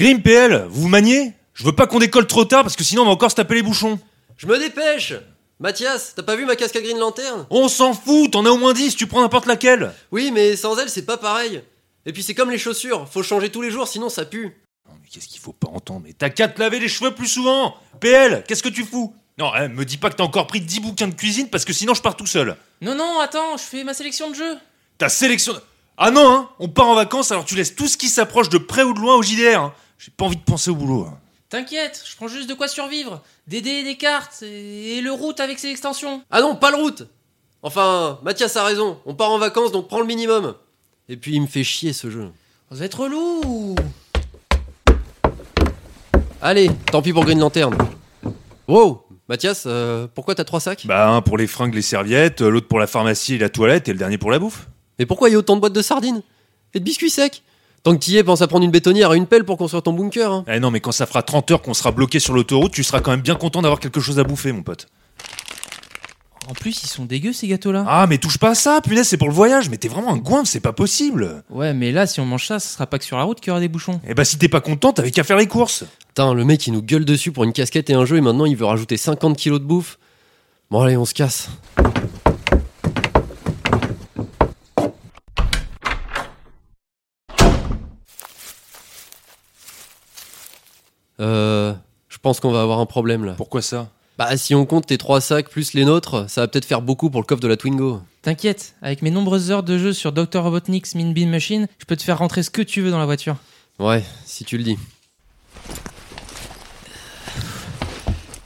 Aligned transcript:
Grim 0.00 0.22
PL, 0.22 0.64
vous 0.70 0.80
vous 0.80 0.88
maniez? 0.88 1.34
Je 1.52 1.62
veux 1.62 1.72
pas 1.74 1.86
qu'on 1.86 1.98
décolle 1.98 2.26
trop 2.26 2.46
tard 2.46 2.62
parce 2.62 2.74
que 2.74 2.82
sinon 2.82 3.02
on 3.02 3.04
va 3.04 3.10
encore 3.10 3.30
se 3.30 3.36
taper 3.36 3.56
les 3.56 3.62
bouchons. 3.62 3.98
Je 4.38 4.46
me 4.46 4.58
dépêche 4.58 5.12
Mathias, 5.58 6.14
t'as 6.16 6.22
pas 6.22 6.36
vu 6.36 6.46
ma 6.46 6.56
casquette 6.56 6.84
Green 6.84 6.96
Lantern? 6.98 7.46
On 7.50 7.68
s'en 7.68 7.92
fout, 7.92 8.30
t'en 8.30 8.46
as 8.46 8.48
au 8.50 8.56
moins 8.56 8.72
10, 8.72 8.96
tu 8.96 9.06
prends 9.06 9.20
n'importe 9.20 9.44
laquelle. 9.44 9.92
Oui, 10.10 10.30
mais 10.32 10.56
sans 10.56 10.78
elle, 10.78 10.88
c'est 10.88 11.04
pas 11.04 11.18
pareil. 11.18 11.62
Et 12.06 12.14
puis 12.14 12.22
c'est 12.22 12.32
comme 12.32 12.50
les 12.50 12.56
chaussures, 12.56 13.06
faut 13.10 13.22
changer 13.22 13.50
tous 13.50 13.60
les 13.60 13.70
jours, 13.70 13.86
sinon 13.88 14.08
ça 14.08 14.24
pue. 14.24 14.56
Non, 14.88 14.94
mais 15.02 15.08
qu'est-ce 15.12 15.28
qu'il 15.28 15.38
faut 15.38 15.52
pas 15.52 15.68
entendre 15.68 16.00
Mais 16.06 16.14
t'as 16.14 16.30
qu'à 16.30 16.48
te 16.48 16.58
laver 16.58 16.78
les 16.78 16.88
cheveux 16.88 17.10
plus 17.14 17.28
souvent 17.28 17.74
PL, 18.00 18.42
qu'est-ce 18.48 18.62
que 18.62 18.70
tu 18.70 18.86
fous? 18.86 19.14
Non, 19.36 19.52
hein, 19.52 19.68
me 19.68 19.84
dis 19.84 19.98
pas 19.98 20.08
que 20.08 20.16
t'as 20.16 20.24
encore 20.24 20.46
pris 20.46 20.62
10 20.62 20.80
bouquins 20.80 21.08
de 21.08 21.14
cuisine 21.14 21.50
parce 21.50 21.66
que 21.66 21.74
sinon 21.74 21.92
je 21.92 22.00
pars 22.00 22.16
tout 22.16 22.24
seul. 22.24 22.56
Non, 22.80 22.94
non, 22.94 23.20
attends, 23.20 23.58
je 23.58 23.64
fais 23.64 23.84
ma 23.84 23.92
sélection 23.92 24.30
de 24.30 24.34
jeux. 24.34 24.56
Ta 24.96 25.10
sélection. 25.10 25.52
Ah 25.98 26.10
non, 26.10 26.26
hein 26.32 26.48
On 26.58 26.68
part 26.68 26.88
en 26.88 26.94
vacances 26.94 27.30
alors 27.32 27.44
tu 27.44 27.54
laisses 27.54 27.76
tout 27.76 27.86
ce 27.86 27.98
qui 27.98 28.08
s'approche 28.08 28.48
de 28.48 28.56
près 28.56 28.82
ou 28.82 28.94
de 28.94 28.98
loin 28.98 29.16
au 29.16 29.22
JDR. 29.22 29.60
hein. 29.60 29.74
J'ai 30.02 30.10
pas 30.10 30.24
envie 30.24 30.36
de 30.36 30.42
penser 30.42 30.70
au 30.70 30.74
boulot. 30.76 31.02
hein. 31.06 31.18
T'inquiète, 31.50 32.02
je 32.08 32.16
prends 32.16 32.26
juste 32.26 32.48
de 32.48 32.54
quoi 32.54 32.68
survivre. 32.68 33.20
Des 33.46 33.60
dés 33.60 33.68
et 33.70 33.84
des 33.84 33.96
cartes, 33.98 34.42
et 34.42 34.96
et 34.96 35.00
le 35.02 35.12
route 35.12 35.40
avec 35.40 35.58
ses 35.58 35.68
extensions. 35.68 36.22
Ah 36.30 36.40
non, 36.40 36.56
pas 36.56 36.70
le 36.70 36.78
route 36.78 37.06
Enfin, 37.62 38.18
Mathias 38.22 38.56
a 38.56 38.64
raison, 38.64 38.98
on 39.04 39.14
part 39.14 39.30
en 39.30 39.36
vacances 39.38 39.72
donc 39.72 39.88
prends 39.88 40.00
le 40.00 40.06
minimum. 40.06 40.54
Et 41.10 41.18
puis 41.18 41.34
il 41.34 41.42
me 41.42 41.46
fait 41.46 41.64
chier 41.64 41.92
ce 41.92 42.10
jeu. 42.10 42.30
Vous 42.70 42.82
êtes 42.82 42.94
relou. 42.94 43.74
Allez, 46.40 46.70
tant 46.90 47.02
pis 47.02 47.12
pour 47.12 47.26
Green 47.26 47.38
Lantern. 47.38 47.76
Wow 48.68 49.04
Mathias, 49.28 49.64
euh, 49.66 50.06
pourquoi 50.14 50.34
t'as 50.34 50.44
trois 50.44 50.60
sacs? 50.60 50.86
Bah, 50.86 51.10
un 51.10 51.20
pour 51.20 51.36
les 51.36 51.46
fringues, 51.46 51.74
les 51.74 51.82
serviettes, 51.82 52.40
l'autre 52.40 52.68
pour 52.68 52.78
la 52.78 52.86
pharmacie 52.86 53.34
et 53.34 53.38
la 53.38 53.50
toilette, 53.50 53.86
et 53.88 53.92
le 53.92 53.98
dernier 53.98 54.16
pour 54.16 54.30
la 54.30 54.38
bouffe. 54.38 54.66
Mais 54.98 55.04
pourquoi 55.04 55.28
il 55.28 55.32
y 55.32 55.34
a 55.34 55.38
autant 55.38 55.56
de 55.56 55.60
boîtes 55.60 55.74
de 55.74 55.82
sardines? 55.82 56.22
Et 56.72 56.80
de 56.80 56.84
biscuits 56.84 57.10
secs 57.10 57.42
Tant 57.82 57.94
que 57.94 57.98
t'y 57.98 58.18
es, 58.18 58.24
pense 58.24 58.42
à 58.42 58.46
prendre 58.46 58.64
une 58.64 58.70
bétonnière 58.70 59.12
et 59.14 59.16
une 59.16 59.26
pelle 59.26 59.44
pour 59.44 59.56
construire 59.56 59.82
ton 59.82 59.94
bunker. 59.94 60.30
Hein. 60.30 60.44
Eh 60.48 60.60
non, 60.60 60.70
mais 60.70 60.80
quand 60.80 60.92
ça 60.92 61.06
fera 61.06 61.22
30 61.22 61.50
heures 61.50 61.62
qu'on 61.62 61.72
sera 61.72 61.92
bloqué 61.92 62.20
sur 62.20 62.34
l'autoroute, 62.34 62.72
tu 62.72 62.84
seras 62.84 63.00
quand 63.00 63.10
même 63.10 63.22
bien 63.22 63.36
content 63.36 63.62
d'avoir 63.62 63.80
quelque 63.80 64.00
chose 64.00 64.18
à 64.18 64.24
bouffer, 64.24 64.52
mon 64.52 64.62
pote. 64.62 64.86
En 66.48 66.52
plus, 66.52 66.82
ils 66.82 66.88
sont 66.88 67.04
dégueux 67.04 67.32
ces 67.32 67.46
gâteaux-là. 67.46 67.84
Ah, 67.86 68.06
mais 68.08 68.18
touche 68.18 68.36
pas 68.36 68.50
à 68.50 68.54
ça, 68.54 68.80
punaise, 68.82 69.06
c'est 69.06 69.16
pour 69.16 69.28
le 69.28 69.34
voyage. 69.34 69.70
Mais 69.70 69.76
t'es 69.78 69.88
vraiment 69.88 70.12
un 70.12 70.16
goinfre, 70.16 70.48
c'est 70.48 70.60
pas 70.60 70.72
possible. 70.72 71.42
Ouais, 71.48 71.72
mais 71.72 71.92
là, 71.92 72.06
si 72.06 72.20
on 72.20 72.26
mange 72.26 72.46
ça, 72.46 72.58
ce 72.58 72.68
sera 72.68 72.86
pas 72.86 72.98
que 72.98 73.04
sur 73.04 73.16
la 73.16 73.22
route 73.22 73.40
qu'il 73.40 73.48
y 73.48 73.50
aura 73.52 73.60
des 73.60 73.68
bouchons. 73.68 74.00
Eh 74.06 74.14
bah, 74.14 74.24
si 74.24 74.36
t'es 74.36 74.48
pas 74.48 74.60
content, 74.60 74.92
t'avais 74.92 75.10
qu'à 75.10 75.22
faire 75.22 75.36
les 75.36 75.46
courses. 75.46 75.84
Putain, 76.08 76.34
le 76.34 76.44
mec 76.44 76.66
il 76.66 76.72
nous 76.72 76.82
gueule 76.82 77.04
dessus 77.04 77.30
pour 77.30 77.44
une 77.44 77.52
casquette 77.52 77.88
et 77.88 77.94
un 77.94 78.04
jeu 78.04 78.16
et 78.16 78.20
maintenant 78.20 78.46
il 78.46 78.56
veut 78.56 78.66
rajouter 78.66 78.96
50 78.96 79.36
kilos 79.36 79.60
de 79.60 79.64
bouffe. 79.64 79.98
Bon 80.70 80.80
allez, 80.80 80.96
on 80.96 81.04
se 81.04 81.14
casse. 81.14 81.48
Euh, 91.20 91.74
je 92.08 92.18
pense 92.18 92.40
qu'on 92.40 92.50
va 92.50 92.62
avoir 92.62 92.78
un 92.80 92.86
problème 92.86 93.24
là. 93.24 93.34
Pourquoi 93.36 93.62
ça? 93.62 93.90
Bah 94.18 94.36
si 94.36 94.54
on 94.54 94.66
compte 94.66 94.86
tes 94.86 94.98
trois 94.98 95.20
sacs 95.20 95.48
plus 95.48 95.72
les 95.74 95.84
nôtres, 95.84 96.28
ça 96.28 96.42
va 96.42 96.48
peut-être 96.48 96.64
faire 96.64 96.82
beaucoup 96.82 97.08
pour 97.08 97.20
le 97.20 97.26
coffre 97.26 97.40
de 97.40 97.48
la 97.48 97.56
Twingo. 97.56 98.00
T'inquiète, 98.22 98.74
avec 98.82 99.00
mes 99.02 99.10
nombreuses 99.10 99.50
heures 99.50 99.62
de 99.62 99.78
jeu 99.78 99.92
sur 99.92 100.12
Dr. 100.12 100.42
Robotnik's 100.42 100.94
Min 100.94 101.12
Bean 101.12 101.28
Machine, 101.28 101.68
je 101.78 101.84
peux 101.86 101.96
te 101.96 102.02
faire 102.02 102.18
rentrer 102.18 102.42
ce 102.42 102.50
que 102.50 102.60
tu 102.62 102.82
veux 102.82 102.90
dans 102.90 102.98
la 102.98 103.06
voiture. 103.06 103.36
Ouais, 103.78 104.04
si 104.26 104.44
tu 104.44 104.58
le 104.58 104.64
dis. 104.64 104.76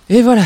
Et 0.08 0.22
voilà. 0.22 0.44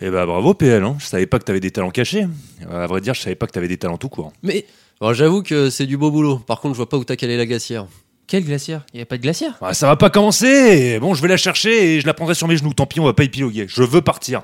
Eh 0.00 0.10
bah, 0.10 0.24
bravo, 0.26 0.54
PL, 0.54 0.84
hein. 0.84 0.96
Je 1.00 1.06
savais 1.06 1.26
pas 1.26 1.40
que 1.40 1.44
t'avais 1.44 1.58
des 1.58 1.72
talents 1.72 1.90
cachés. 1.90 2.28
À 2.70 2.86
vrai 2.86 3.00
dire, 3.00 3.14
je 3.14 3.20
savais 3.22 3.34
pas 3.34 3.46
que 3.48 3.52
t'avais 3.52 3.66
des 3.66 3.78
talents 3.78 3.96
tout 3.98 4.08
court. 4.08 4.32
Mais 4.44 4.66
Bon, 5.00 5.12
j'avoue 5.12 5.42
que 5.42 5.70
c'est 5.70 5.86
du 5.86 5.96
beau 5.96 6.10
boulot. 6.10 6.38
Par 6.38 6.60
contre, 6.60 6.74
je 6.74 6.78
vois 6.78 6.88
pas 6.88 6.96
où 6.96 7.04
t'as 7.04 7.14
calé 7.14 7.36
la 7.36 7.46
glacière. 7.46 7.86
Quelle 8.28 8.44
glacière? 8.44 8.84
Il 8.92 9.00
y 9.00 9.02
a 9.02 9.06
pas 9.06 9.16
de 9.16 9.22
glacière? 9.22 9.56
Ah, 9.62 9.72
ça 9.74 9.86
va 9.86 9.96
pas 9.96 10.10
commencer. 10.10 11.00
Bon, 11.00 11.14
je 11.14 11.22
vais 11.22 11.28
la 11.28 11.38
chercher 11.38 11.94
et 11.96 12.00
je 12.00 12.06
la 12.06 12.12
prendrai 12.12 12.34
sur 12.34 12.46
mes 12.46 12.58
genoux. 12.58 12.74
Tant 12.74 12.86
pis, 12.86 13.00
on 13.00 13.04
va 13.04 13.14
pas 13.14 13.24
épiloguer. 13.24 13.66
Je 13.68 13.82
veux 13.82 14.02
partir. 14.02 14.42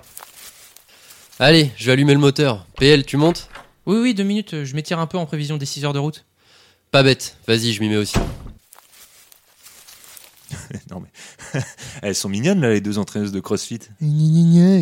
Allez, 1.38 1.70
je 1.76 1.86
vais 1.86 1.92
allumer 1.92 2.14
le 2.14 2.18
moteur. 2.18 2.66
PL, 2.78 3.04
tu 3.04 3.18
montes? 3.18 3.50
Oui, 3.86 3.98
oui, 3.98 4.14
deux 4.14 4.24
minutes, 4.24 4.64
je 4.64 4.74
m'étire 4.74 4.98
un 4.98 5.06
peu 5.06 5.18
en 5.18 5.26
prévision 5.26 5.58
des 5.58 5.66
6 5.66 5.84
heures 5.84 5.92
de 5.92 5.98
route. 5.98 6.24
Pas 6.90 7.02
bête. 7.02 7.36
Vas-y, 7.46 7.72
je 7.72 7.80
m'y 7.82 7.90
mets 7.90 7.98
aussi. 7.98 8.16
non, 10.90 11.02
mais. 11.02 11.60
Elles 12.02 12.14
sont 12.14 12.30
mignonnes, 12.30 12.62
là, 12.62 12.70
les 12.70 12.80
deux 12.80 12.98
entraîneuses 12.98 13.32
de 13.32 13.40
CrossFit. 13.40 13.80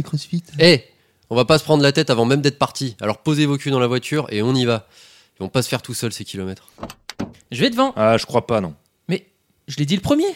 crossfit. 0.04 0.44
Eh 0.60 0.84
On 1.28 1.34
va 1.34 1.44
pas 1.44 1.58
se 1.58 1.64
prendre 1.64 1.82
la 1.82 1.90
tête 1.90 2.10
avant 2.10 2.24
même 2.24 2.42
d'être 2.42 2.58
parti. 2.58 2.96
Alors 3.00 3.18
posez 3.18 3.46
vos 3.46 3.56
culs 3.56 3.72
dans 3.72 3.80
la 3.80 3.88
voiture 3.88 4.26
et 4.30 4.42
on 4.42 4.54
y 4.54 4.64
va. 4.64 4.86
Ils 5.40 5.42
vont 5.42 5.48
pas 5.48 5.62
se 5.62 5.68
faire 5.68 5.82
tout 5.82 5.94
seuls 5.94 6.12
ces 6.12 6.24
kilomètres. 6.24 6.70
Je 7.50 7.60
vais 7.60 7.70
devant. 7.70 7.92
Ah, 7.96 8.16
je 8.16 8.26
crois 8.26 8.46
pas, 8.46 8.60
non. 8.60 8.74
Je 9.68 9.76
l'ai 9.76 9.86
dit 9.86 9.96
le 9.96 10.02
premier. 10.02 10.26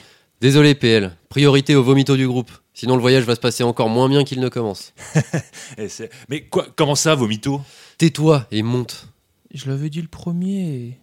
Désolé 0.41 0.75
PL, 0.75 1.16
priorité 1.28 1.75
au 1.75 1.82
vomito 1.82 2.16
du 2.16 2.26
groupe. 2.26 2.50
Sinon 2.75 2.97
le 2.97 3.00
voyage 3.00 3.25
va 3.25 3.34
se 3.34 3.41
passer 3.41 3.64
encore 3.64 3.88
moins 3.88 4.09
bien 4.09 4.22
qu'il 4.25 4.41
ne 4.41 4.48
commence. 4.48 4.92
Eh, 5.78 5.88
mais 6.28 6.42
quoi, 6.42 6.69
comment 6.76 6.94
ça, 6.94 7.14
vos 7.14 7.26
mythos 7.26 7.60
Tais-toi 7.98 8.47
et 8.50 8.62
monte. 8.62 9.09
Je 9.53 9.69
l'avais 9.69 9.91
dit 9.91 10.00
le 10.00 10.09
premier. 10.09 10.98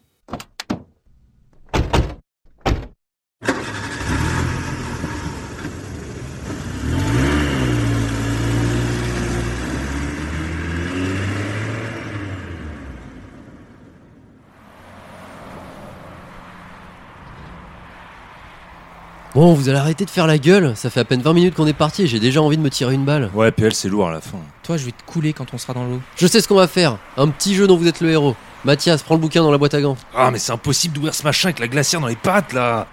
Bon, 19.36 19.56
vous 19.56 19.68
allez 19.68 19.80
arrêter 19.80 20.06
de 20.06 20.12
faire 20.12 20.28
la 20.28 20.38
gueule. 20.38 20.76
Ça 20.76 20.92
fait 20.92 21.00
à 21.00 21.06
peine 21.06 21.22
20 21.22 21.34
minutes 21.34 21.56
qu'on 21.56 21.66
est 21.66 21.74
parti 21.74 22.04
et 22.04 22.08
j'ai 22.08 22.20
déjà 22.20 22.40
envie 22.40 22.56
de 22.56 22.62
me 22.62 22.70
tirer 22.70 22.94
une 22.94 23.04
balle. 23.04 23.32
Ouais, 23.34 23.52
PL, 23.52 23.74
c'est 23.74 23.90
lourd 23.90 24.08
à 24.10 24.12
la 24.12 24.22
fin. 24.22 24.38
Toi, 24.62 24.78
je 24.78 24.86
vais 24.86 24.92
te 24.92 25.04
couler 25.12 25.34
quand 25.34 25.56
on 25.56 25.58
sera 25.58 25.74
dans 25.74 25.86
l'eau. 25.86 26.00
Je 26.18 26.28
sais 26.28 26.40
ce 26.40 26.48
qu'on 26.48 26.56
va 26.56 26.68
faire. 26.68 26.98
Un 27.18 27.28
petit 27.30 27.56
jeu 27.56 27.66
dont 27.66 27.76
vous 27.76 27.88
êtes 27.88 28.00
le 28.00 28.12
héros. 28.12 28.36
Mathias, 28.64 29.02
prends 29.02 29.16
le 29.16 29.22
bouquin 29.22 29.42
dans 29.42 29.52
la 29.52 29.58
boîte 29.58 29.74
à 29.74 29.82
gants. 29.82 29.98
Ah, 30.16 30.30
mais 30.30 30.38
c'est 30.38 30.52
impossible 30.52 30.94
d'ouvrir 30.94 31.16
ce 31.16 31.24
machin 31.24 31.48
avec 31.48 31.58
la 31.58 31.68
glacière 31.68 32.00
dans 32.00 32.08
les 32.08 32.16
pattes, 32.16 32.54
là. 32.54 32.86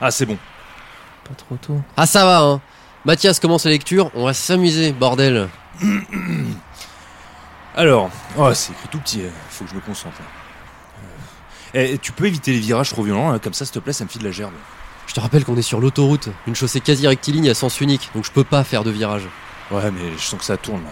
Ah, 0.00 0.12
c'est 0.12 0.26
bon. 0.26 0.38
Pas 1.24 1.34
trop 1.34 1.56
tôt. 1.56 1.80
Ah 1.96 2.06
ça 2.06 2.24
va 2.24 2.40
hein. 2.40 2.60
Mathias 3.04 3.38
commence 3.40 3.64
la 3.64 3.72
lecture, 3.72 4.10
on 4.14 4.24
va 4.24 4.34
s'amuser, 4.34 4.92
bordel. 4.92 5.48
Alors, 7.76 8.10
oh, 8.36 8.52
c'est 8.54 8.72
écrit 8.72 8.88
tout 8.90 8.98
petit, 8.98 9.22
euh, 9.22 9.30
faut 9.50 9.64
que 9.64 9.70
je 9.70 9.74
me 9.76 9.80
concentre. 9.80 10.16
là. 10.18 11.80
Euh, 11.80 11.88
eh, 11.92 11.98
tu 11.98 12.12
peux 12.12 12.26
éviter 12.26 12.52
les 12.52 12.58
virages 12.60 12.90
trop 12.90 13.02
violents, 13.02 13.30
là, 13.32 13.38
comme 13.38 13.54
ça, 13.54 13.64
s'il 13.64 13.74
te 13.74 13.78
plaît, 13.78 13.92
ça 13.92 14.04
me 14.04 14.08
file 14.08 14.22
de 14.22 14.26
la 14.26 14.32
gerbe. 14.32 14.52
Je 15.08 15.14
te 15.14 15.20
rappelle 15.20 15.44
qu'on 15.44 15.56
est 15.56 15.62
sur 15.62 15.80
l'autoroute, 15.80 16.28
une 16.46 16.54
chaussée 16.54 16.80
quasi 16.80 17.06
rectiligne 17.08 17.48
à 17.50 17.54
sens 17.54 17.80
unique, 17.80 18.10
donc 18.14 18.24
je 18.24 18.30
peux 18.30 18.44
pas 18.44 18.62
faire 18.62 18.84
de 18.84 18.90
virage. 18.90 19.26
Ouais, 19.70 19.90
mais 19.90 20.12
je 20.16 20.22
sens 20.22 20.38
que 20.38 20.44
ça 20.44 20.56
tourne, 20.56 20.84
là. 20.84 20.90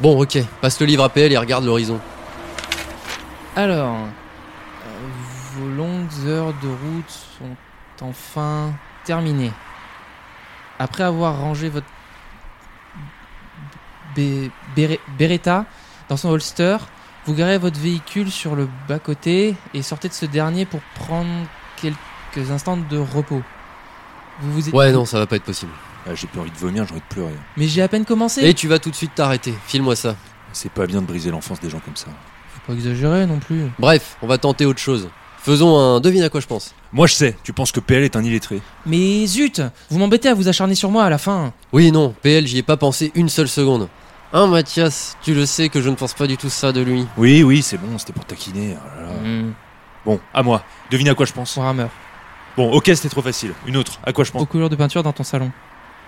Bon 0.00 0.20
ok, 0.20 0.38
passe 0.60 0.78
le 0.80 0.86
livre 0.86 1.02
à 1.02 1.08
PL 1.08 1.32
et 1.32 1.38
regarde 1.38 1.64
l'horizon. 1.64 1.98
Alors, 3.56 3.96
euh, 3.96 5.08
vos 5.54 5.68
longues 5.68 6.26
heures 6.26 6.52
de 6.62 6.68
route 6.68 7.10
sont 7.38 7.56
enfin 8.02 8.74
terminées. 9.04 9.52
Après 10.78 11.02
avoir 11.04 11.38
rangé 11.38 11.70
votre 11.70 11.86
Bere- 14.14 15.00
Beretta 15.18 15.64
dans 16.10 16.18
son 16.18 16.28
holster, 16.28 16.76
vous 17.24 17.34
garez 17.34 17.56
votre 17.56 17.80
véhicule 17.80 18.30
sur 18.30 18.54
le 18.54 18.68
bas-côté 18.88 19.56
et 19.72 19.80
sortez 19.82 20.08
de 20.08 20.14
ce 20.14 20.26
dernier 20.26 20.66
pour 20.66 20.80
prendre 20.94 21.46
quelques 21.80 21.96
instants 22.50 22.76
de 22.76 22.98
repos. 22.98 23.42
Vous 24.40 24.52
vous 24.52 24.68
êtes- 24.68 24.74
Ouais 24.74 24.92
non, 24.92 25.04
ça 25.04 25.18
va 25.18 25.26
pas 25.26 25.36
être 25.36 25.44
possible. 25.44 25.72
Ah, 26.08 26.14
j'ai 26.14 26.26
plus 26.26 26.40
envie 26.40 26.50
de 26.50 26.56
vomir, 26.56 26.84
j'ai 26.86 26.92
envie 26.92 27.00
de 27.00 27.14
pleurer. 27.14 27.34
Mais 27.56 27.66
j'ai 27.66 27.82
à 27.82 27.88
peine 27.88 28.04
commencé. 28.04 28.42
Et 28.44 28.54
tu 28.54 28.68
vas 28.68 28.78
tout 28.78 28.90
de 28.90 28.94
suite 28.96 29.14
t'arrêter, 29.14 29.54
file-moi 29.66 29.96
ça. 29.96 30.14
C'est 30.52 30.70
pas 30.70 30.86
bien 30.86 31.00
de 31.02 31.06
briser 31.06 31.30
l'enfance 31.30 31.60
des 31.60 31.68
gens 31.70 31.80
comme 31.80 31.96
ça. 31.96 32.06
Faut 32.06 32.60
pas 32.72 32.72
exagérer 32.74 33.26
non 33.26 33.38
plus. 33.38 33.64
Bref, 33.78 34.16
on 34.22 34.26
va 34.26 34.38
tenter 34.38 34.64
autre 34.66 34.78
chose. 34.78 35.08
Faisons 35.38 35.78
un 35.78 36.00
devine 36.00 36.22
à 36.22 36.28
quoi 36.28 36.40
je 36.40 36.46
pense. 36.46 36.74
Moi, 36.92 37.06
je 37.06 37.14
sais, 37.14 37.36
tu 37.44 37.52
penses 37.52 37.70
que 37.72 37.78
PL 37.80 38.02
est 38.02 38.16
un 38.16 38.24
illettré. 38.24 38.60
Mais 38.84 39.26
zut 39.26 39.60
Vous 39.90 39.98
m'embêtez 39.98 40.28
à 40.28 40.34
vous 40.34 40.48
acharner 40.48 40.74
sur 40.74 40.90
moi 40.90 41.04
à 41.04 41.10
la 41.10 41.18
fin. 41.18 41.52
Oui 41.72 41.92
non, 41.92 42.14
PL 42.22 42.46
j'y 42.46 42.58
ai 42.58 42.62
pas 42.62 42.76
pensé 42.76 43.12
une 43.14 43.28
seule 43.28 43.48
seconde. 43.48 43.88
Hein 44.32 44.48
Mathias, 44.48 45.16
tu 45.22 45.34
le 45.34 45.46
sais 45.46 45.68
que 45.68 45.80
je 45.80 45.88
ne 45.88 45.94
pense 45.94 46.14
pas 46.14 46.26
du 46.26 46.36
tout 46.36 46.50
ça 46.50 46.72
de 46.72 46.80
lui. 46.80 47.06
Oui, 47.16 47.42
oui, 47.44 47.62
c'est 47.62 47.78
bon, 47.78 47.96
c'était 47.98 48.12
pour 48.12 48.24
taquiner. 48.24 48.76
oh 48.76 49.00
là 49.00 49.06
là. 49.06 49.12
Hmm, 49.28 49.52
Bon, 50.04 50.20
à 50.34 50.42
moi. 50.42 50.62
Devine 50.90 51.08
à 51.08 51.14
quoi 51.14 51.26
je 51.26 51.32
pense. 51.32 51.56
Warhammer. 51.56 51.86
Bon, 52.56 52.70
ok, 52.72 52.84
c'était 52.94 53.08
trop 53.08 53.22
facile. 53.22 53.52
Une 53.66 53.76
autre. 53.76 53.98
À 54.04 54.12
quoi 54.12 54.24
je 54.24 54.32
pense 54.32 54.42
Aux 54.42 54.46
couleurs 54.46 54.70
de 54.70 54.76
peinture 54.76 55.02
dans 55.02 55.12
ton 55.12 55.24
salon. 55.24 55.50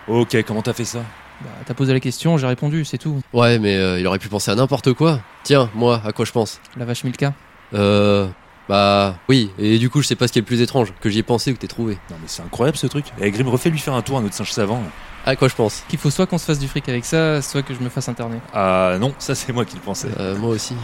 Ok, 0.08 0.36
comment 0.46 0.62
t'as 0.62 0.72
fait 0.72 0.84
ça 0.86 1.00
Bah, 1.42 1.50
t'as 1.66 1.74
posé 1.74 1.92
la 1.92 2.00
question, 2.00 2.38
j'ai 2.38 2.46
répondu, 2.46 2.84
c'est 2.86 2.96
tout. 2.98 3.20
Ouais 3.34 3.58
mais 3.58 3.76
euh, 3.76 4.00
il 4.00 4.06
aurait 4.06 4.18
pu 4.18 4.28
penser 4.28 4.50
à 4.50 4.54
n'importe 4.54 4.92
quoi. 4.94 5.20
Tiens, 5.44 5.68
moi, 5.74 6.00
à 6.04 6.12
quoi 6.12 6.24
je 6.24 6.32
pense 6.32 6.60
La 6.76 6.84
vache 6.86 7.04
Milka. 7.04 7.34
Euh... 7.74 8.26
Bah 8.68 9.16
oui, 9.30 9.50
et 9.58 9.78
du 9.78 9.88
coup 9.88 10.02
je 10.02 10.06
sais 10.06 10.14
pas 10.14 10.28
ce 10.28 10.32
qui 10.32 10.38
est 10.38 10.42
le 10.42 10.46
plus 10.46 10.60
étrange, 10.60 10.92
que 11.00 11.08
j'y 11.08 11.20
ai 11.20 11.22
pensé 11.22 11.50
ou 11.50 11.54
que 11.54 11.58
t'es 11.58 11.66
trouvé. 11.68 11.94
Non, 12.10 12.16
mais 12.20 12.26
c'est 12.26 12.42
incroyable 12.42 12.76
ce 12.76 12.86
truc. 12.86 13.06
Eh, 13.18 13.30
Grim, 13.30 13.48
refais 13.48 13.70
lui 13.70 13.78
faire 13.78 13.94
un 13.94 14.02
tour 14.02 14.18
à 14.18 14.20
notre 14.20 14.34
singe 14.34 14.52
savant. 14.52 14.76
là. 14.76 14.90
À 15.24 15.36
quoi 15.36 15.48
je 15.48 15.54
pense 15.54 15.84
Qu'il 15.88 15.98
faut 15.98 16.10
soit 16.10 16.26
qu'on 16.26 16.36
se 16.36 16.44
fasse 16.44 16.58
du 16.58 16.68
fric 16.68 16.86
avec 16.88 17.04
ça, 17.06 17.40
soit 17.40 17.62
que 17.62 17.72
je 17.74 17.80
me 17.80 17.88
fasse 17.88 18.10
interner. 18.10 18.38
Ah 18.52 18.96
non, 19.00 19.14
ça 19.18 19.34
c'est 19.34 19.52
moi 19.54 19.64
qui 19.64 19.76
le 19.76 19.80
pensais. 19.82 20.08
Euh, 20.20 20.36
Moi 20.36 20.50
aussi. 20.50 20.74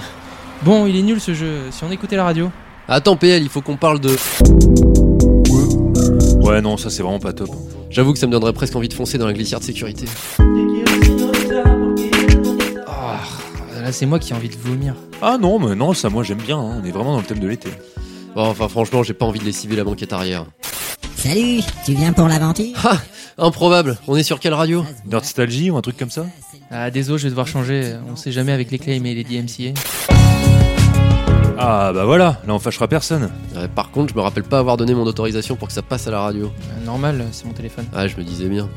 Bon, 0.62 0.86
il 0.86 0.96
est 0.96 1.02
nul 1.02 1.20
ce 1.20 1.34
jeu. 1.34 1.70
Si 1.70 1.84
on 1.84 1.90
écoutait 1.90 2.16
la 2.16 2.24
radio. 2.24 2.50
Attends 2.88 3.16
PL, 3.16 3.42
il 3.42 3.48
faut 3.50 3.60
qu'on 3.60 3.76
parle 3.76 4.00
de... 4.00 4.14
Ouais, 6.44 6.60
non, 6.60 6.76
ça 6.76 6.90
c'est 6.90 7.02
vraiment 7.02 7.18
pas 7.18 7.32
top. 7.32 7.48
J'avoue 7.88 8.12
que 8.12 8.18
ça 8.18 8.26
me 8.26 8.32
donnerait 8.32 8.52
presque 8.52 8.76
envie 8.76 8.88
de 8.88 8.92
foncer 8.92 9.16
dans 9.16 9.26
la 9.26 9.32
glissière 9.32 9.60
de 9.60 9.64
sécurité. 9.64 10.04
Ah, 12.86 13.20
là, 13.80 13.90
c'est 13.90 14.04
moi 14.04 14.18
qui 14.18 14.34
ai 14.34 14.36
envie 14.36 14.50
de 14.50 14.56
vomir. 14.56 14.94
Ah 15.22 15.38
non, 15.40 15.58
mais 15.58 15.74
non, 15.74 15.94
ça 15.94 16.10
moi 16.10 16.22
j'aime 16.22 16.42
bien, 16.42 16.58
hein. 16.58 16.82
on 16.82 16.84
est 16.84 16.90
vraiment 16.90 17.12
dans 17.12 17.20
le 17.20 17.24
thème 17.24 17.38
de 17.38 17.48
l'été. 17.48 17.70
Bon, 18.34 18.42
enfin, 18.42 18.68
franchement, 18.68 19.02
j'ai 19.02 19.14
pas 19.14 19.24
envie 19.24 19.38
de 19.40 19.44
lessiver 19.46 19.74
la 19.74 19.84
banquette 19.84 20.12
arrière. 20.12 20.44
Salut, 21.16 21.62
tu 21.86 21.94
viens 21.94 22.12
pour 22.12 22.28
l'aventure 22.28 22.76
Ah 22.84 22.98
Improbable 23.38 23.96
On 24.06 24.14
est 24.14 24.22
sur 24.22 24.38
quelle 24.38 24.52
radio? 24.52 24.84
Nostalgie 25.10 25.70
ou 25.70 25.78
un 25.78 25.80
truc 25.80 25.96
comme 25.96 26.10
ça? 26.10 26.26
Ah, 26.70 26.90
désolé, 26.90 27.18
je 27.20 27.24
vais 27.24 27.30
devoir 27.30 27.46
changer. 27.46 27.96
On 28.12 28.16
sait 28.16 28.32
jamais 28.32 28.52
avec 28.52 28.70
les 28.70 28.78
claims 28.78 29.06
et 29.06 29.14
les 29.14 29.24
DMCA. 29.24 29.72
Ah 31.58 31.92
bah 31.94 32.04
voilà, 32.04 32.40
là 32.46 32.54
on 32.54 32.58
fâchera 32.58 32.88
personne. 32.88 33.30
Euh, 33.56 33.68
Par 33.68 33.90
contre, 33.90 34.12
je 34.12 34.16
me 34.18 34.22
rappelle 34.22 34.42
pas 34.44 34.58
avoir 34.58 34.76
donné 34.76 34.94
mon 34.94 35.04
autorisation 35.04 35.56
pour 35.56 35.68
que 35.68 35.74
ça 35.74 35.82
passe 35.82 36.06
à 36.06 36.10
la 36.10 36.20
radio. 36.20 36.46
Euh, 36.46 36.84
normal, 36.84 37.24
c'est 37.32 37.44
mon 37.44 37.52
téléphone. 37.52 37.86
Ah, 37.94 38.08
je 38.08 38.16
me 38.16 38.22
disais 38.24 38.48
bien. 38.48 38.68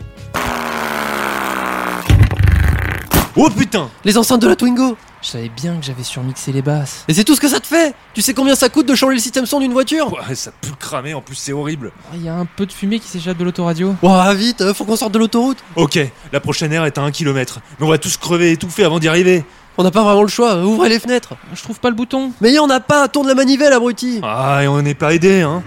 Oh 3.39 3.49
putain 3.55 3.87
Les 4.03 4.17
enceintes 4.17 4.41
de 4.41 4.47
la 4.47 4.55
Twingo 4.55 4.97
Je 5.21 5.27
savais 5.27 5.49
bien 5.49 5.77
que 5.77 5.85
j'avais 5.85 6.01
surmixé 6.03 6.51
les 6.51 6.63
basses. 6.63 7.03
Et 7.07 7.13
c'est 7.13 7.23
tout 7.23 7.35
ce 7.35 7.39
que 7.41 7.47
ça 7.47 7.59
te 7.59 7.67
fait 7.67 7.93
Tu 8.15 8.23
sais 8.23 8.33
combien 8.33 8.55
ça 8.55 8.67
coûte 8.69 8.87
de 8.87 8.95
changer 8.95 9.13
le 9.13 9.19
système 9.21 9.45
son 9.45 9.59
d'une 9.59 9.73
voiture? 9.73 10.11
Ouais, 10.11 10.33
ça 10.33 10.49
pue 10.59 10.71
le 10.71 10.75
cramer, 10.75 11.13
en 11.13 11.21
plus 11.21 11.35
c'est 11.35 11.53
horrible. 11.53 11.91
Il 12.15 12.23
y 12.23 12.29
a 12.29 12.33
un 12.35 12.45
peu 12.45 12.65
de 12.65 12.71
fumée 12.71 12.99
qui 12.99 13.07
s'échappe 13.07 13.37
de 13.37 13.43
l'autoradio. 13.43 13.95
Ouah, 14.01 14.33
vite, 14.33 14.61
euh, 14.61 14.73
faut 14.73 14.85
qu'on 14.85 14.95
sorte 14.95 15.11
de 15.13 15.19
l'autoroute 15.19 15.59
Ok, 15.75 15.99
la 16.33 16.39
prochaine 16.39 16.73
aire 16.73 16.85
est 16.85 16.97
à 16.97 17.01
1 17.03 17.11
km. 17.11 17.59
Mais 17.79 17.85
on 17.85 17.89
va 17.89 17.99
tous 17.99 18.17
crever 18.17 18.49
et 18.49 18.51
étouffer 18.53 18.83
avant 18.85 18.97
d'y 18.97 19.07
arriver. 19.07 19.45
On 19.79 19.83
n'a 19.83 19.91
pas 19.91 20.03
vraiment 20.03 20.23
le 20.23 20.27
choix, 20.27 20.63
ouvrez 20.63 20.89
les 20.89 20.99
fenêtres 20.99 21.35
Je 21.53 21.61
trouve 21.61 21.79
pas 21.79 21.89
le 21.89 21.95
bouton. 21.95 22.31
Mais 22.41 22.51
y 22.51 22.59
en 22.59 22.69
a 22.69 22.79
pas, 22.79 23.07
tourne 23.07 23.27
la 23.27 23.35
manivelle, 23.35 23.73
abruti 23.73 24.19
Ah, 24.23 24.61
et 24.63 24.67
on 24.67 24.81
n'est 24.81 24.95
pas 24.95 25.13
aidé, 25.13 25.41
hein. 25.41 25.63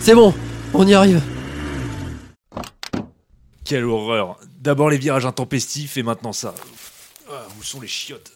C'est 0.00 0.14
bon, 0.14 0.32
on 0.72 0.86
y 0.86 0.94
arrive. 0.94 1.20
Quelle 3.64 3.84
horreur. 3.84 4.38
D'abord 4.60 4.88
les 4.88 4.96
virages 4.98 5.26
intempestifs 5.26 5.96
et 5.96 6.02
maintenant 6.02 6.32
ça. 6.32 6.54
Ah, 7.30 7.42
où 7.58 7.62
sont 7.62 7.80
les 7.80 7.88
chiottes 7.88 8.32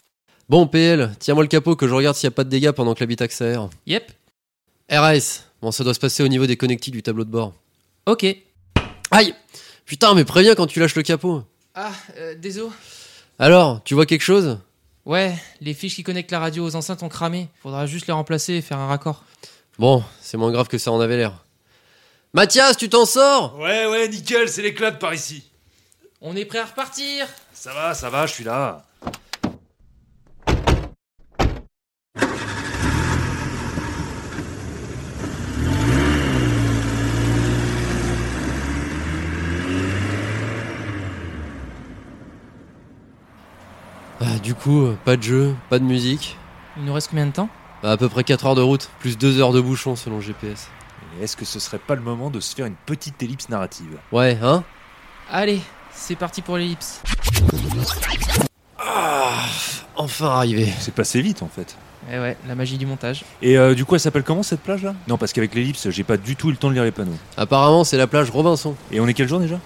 Bon, 0.48 0.66
PL, 0.66 1.12
tiens-moi 1.18 1.44
le 1.44 1.48
capot 1.48 1.76
que 1.76 1.86
je 1.86 1.94
regarde 1.94 2.16
s'il 2.16 2.26
y 2.26 2.28
a 2.28 2.32
pas 2.32 2.44
de 2.44 2.50
dégâts 2.50 2.72
pendant 2.72 2.94
que 2.94 3.00
l'habitacle 3.00 3.32
s'aère. 3.32 3.70
Yep. 3.86 4.12
RS, 4.90 5.44
bon, 5.62 5.70
ça 5.70 5.84
doit 5.84 5.94
se 5.94 6.00
passer 6.00 6.24
au 6.24 6.28
niveau 6.28 6.46
des 6.46 6.56
connectiques 6.56 6.92
du 6.92 7.02
tableau 7.02 7.24
de 7.24 7.30
bord. 7.30 7.54
Ok. 8.06 8.26
Aïe 9.12 9.34
Putain, 9.86 10.14
mais 10.14 10.24
préviens 10.24 10.54
quand 10.56 10.66
tu 10.66 10.80
lâches 10.80 10.96
le 10.96 11.02
capot. 11.02 11.44
Ah, 11.74 11.92
euh, 12.16 12.34
désolé. 12.34 12.70
Alors, 13.38 13.82
tu 13.84 13.94
vois 13.94 14.06
quelque 14.06 14.22
chose? 14.22 14.58
Ouais, 15.06 15.34
les 15.60 15.72
fiches 15.74 15.94
qui 15.94 16.02
connectent 16.02 16.30
la 16.30 16.40
radio 16.40 16.64
aux 16.64 16.76
enceintes 16.76 17.02
ont 17.02 17.08
cramé. 17.08 17.48
Faudra 17.62 17.86
juste 17.86 18.06
les 18.06 18.12
remplacer 18.12 18.54
et 18.54 18.62
faire 18.62 18.78
un 18.78 18.86
raccord. 18.86 19.24
Bon, 19.78 20.04
c'est 20.20 20.36
moins 20.36 20.52
grave 20.52 20.68
que 20.68 20.78
ça 20.78 20.92
en 20.92 21.00
avait 21.00 21.16
l'air. 21.16 21.44
Mathias, 22.34 22.76
tu 22.76 22.88
t'en 22.88 23.06
sors? 23.06 23.58
Ouais, 23.58 23.86
ouais, 23.86 24.08
nickel, 24.08 24.48
c'est 24.48 24.62
l'éclat 24.62 24.92
par 24.92 25.14
ici. 25.14 25.42
On 26.20 26.36
est 26.36 26.44
prêt 26.44 26.58
à 26.58 26.66
repartir 26.66 27.26
Ça 27.52 27.72
va, 27.72 27.94
ça 27.94 28.10
va, 28.10 28.26
je 28.26 28.32
suis 28.34 28.44
là. 28.44 28.84
Du 44.42 44.54
coup, 44.54 44.88
pas 45.04 45.16
de 45.16 45.22
jeu, 45.22 45.54
pas 45.68 45.78
de 45.78 45.84
musique. 45.84 46.36
Il 46.76 46.84
nous 46.84 46.92
reste 46.92 47.08
combien 47.10 47.26
de 47.26 47.32
temps 47.32 47.48
Bah, 47.82 47.92
à 47.92 47.96
peu 47.96 48.08
près 48.08 48.24
4 48.24 48.46
heures 48.46 48.54
de 48.54 48.62
route, 48.62 48.90
plus 49.00 49.18
2 49.18 49.40
heures 49.40 49.52
de 49.52 49.60
bouchon 49.60 49.96
selon 49.96 50.16
le 50.16 50.22
GPS. 50.22 50.68
Et 51.20 51.24
Est-ce 51.24 51.36
que 51.36 51.44
ce 51.44 51.58
serait 51.58 51.78
pas 51.78 51.94
le 51.94 52.00
moment 52.02 52.30
de 52.30 52.40
se 52.40 52.54
faire 52.54 52.66
une 52.66 52.74
petite 52.86 53.22
ellipse 53.22 53.48
narrative? 53.48 53.98
Ouais, 54.12 54.38
hein? 54.42 54.62
Allez, 55.30 55.60
c'est 55.92 56.16
parti 56.16 56.42
pour 56.42 56.56
l'ellipse. 56.56 57.02
Enfin 59.96 60.26
arrivé. 60.28 60.72
C'est 60.78 60.94
passé 60.94 61.20
vite 61.20 61.42
en 61.42 61.48
fait. 61.48 61.76
Eh 62.10 62.18
ouais, 62.18 62.36
la 62.48 62.54
magie 62.54 62.78
du 62.78 62.86
montage. 62.86 63.24
Et 63.42 63.58
euh, 63.58 63.74
du 63.74 63.84
coup, 63.84 63.94
elle 63.94 64.00
s'appelle 64.00 64.22
comment 64.22 64.42
cette 64.42 64.60
plage 64.62 64.82
là 64.82 64.94
Non, 65.06 65.18
parce 65.18 65.32
qu'avec 65.34 65.54
l'ellipse, 65.54 65.90
j'ai 65.90 66.02
pas 66.02 66.16
du 66.16 66.34
tout 66.34 66.48
eu 66.48 66.52
le 66.52 66.56
temps 66.56 66.68
de 66.68 66.74
lire 66.74 66.82
les 66.84 66.90
panneaux. 66.90 67.16
Apparemment, 67.36 67.84
c'est 67.84 67.98
la 67.98 68.06
plage 68.06 68.30
Robinson. 68.30 68.74
Et 68.90 69.00
on 69.00 69.06
est 69.06 69.14
quel 69.14 69.28
jour 69.28 69.38
déjà? 69.38 69.58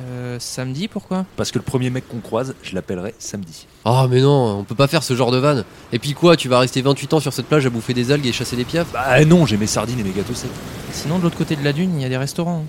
Euh, 0.00 0.36
samedi, 0.38 0.88
pourquoi? 0.88 1.26
Parce 1.36 1.50
que 1.50 1.58
le 1.58 1.64
premier 1.64 1.90
mec 1.90 2.08
qu'on 2.08 2.20
croise, 2.20 2.54
je 2.62 2.74
l'appellerai 2.74 3.14
samedi. 3.18 3.66
Oh, 3.84 4.06
mais 4.10 4.20
non, 4.20 4.58
on 4.58 4.64
peut 4.64 4.74
pas 4.74 4.86
faire 4.86 5.02
ce 5.02 5.14
genre 5.14 5.30
de 5.30 5.38
vanne. 5.38 5.64
Et 5.92 5.98
puis 5.98 6.12
quoi, 6.14 6.36
tu 6.36 6.48
vas 6.48 6.58
rester 6.58 6.82
28 6.82 7.14
ans 7.14 7.20
sur 7.20 7.32
cette 7.32 7.46
plage 7.46 7.66
à 7.66 7.70
bouffer 7.70 7.94
des 7.94 8.10
algues 8.12 8.26
et 8.26 8.32
chasser 8.32 8.56
des 8.56 8.64
piafs? 8.64 8.88
Bah 8.92 9.24
non, 9.24 9.46
j'ai 9.46 9.56
mes 9.56 9.66
sardines 9.66 9.98
et 10.00 10.04
mes 10.04 10.10
gâteaux 10.10 10.34
secs. 10.34 10.50
Sinon, 10.92 11.18
de 11.18 11.24
l'autre 11.24 11.36
côté 11.38 11.56
de 11.56 11.64
la 11.64 11.72
dune, 11.72 11.92
il 11.96 12.02
y 12.02 12.04
a 12.04 12.08
des 12.08 12.16
restaurants. 12.16 12.64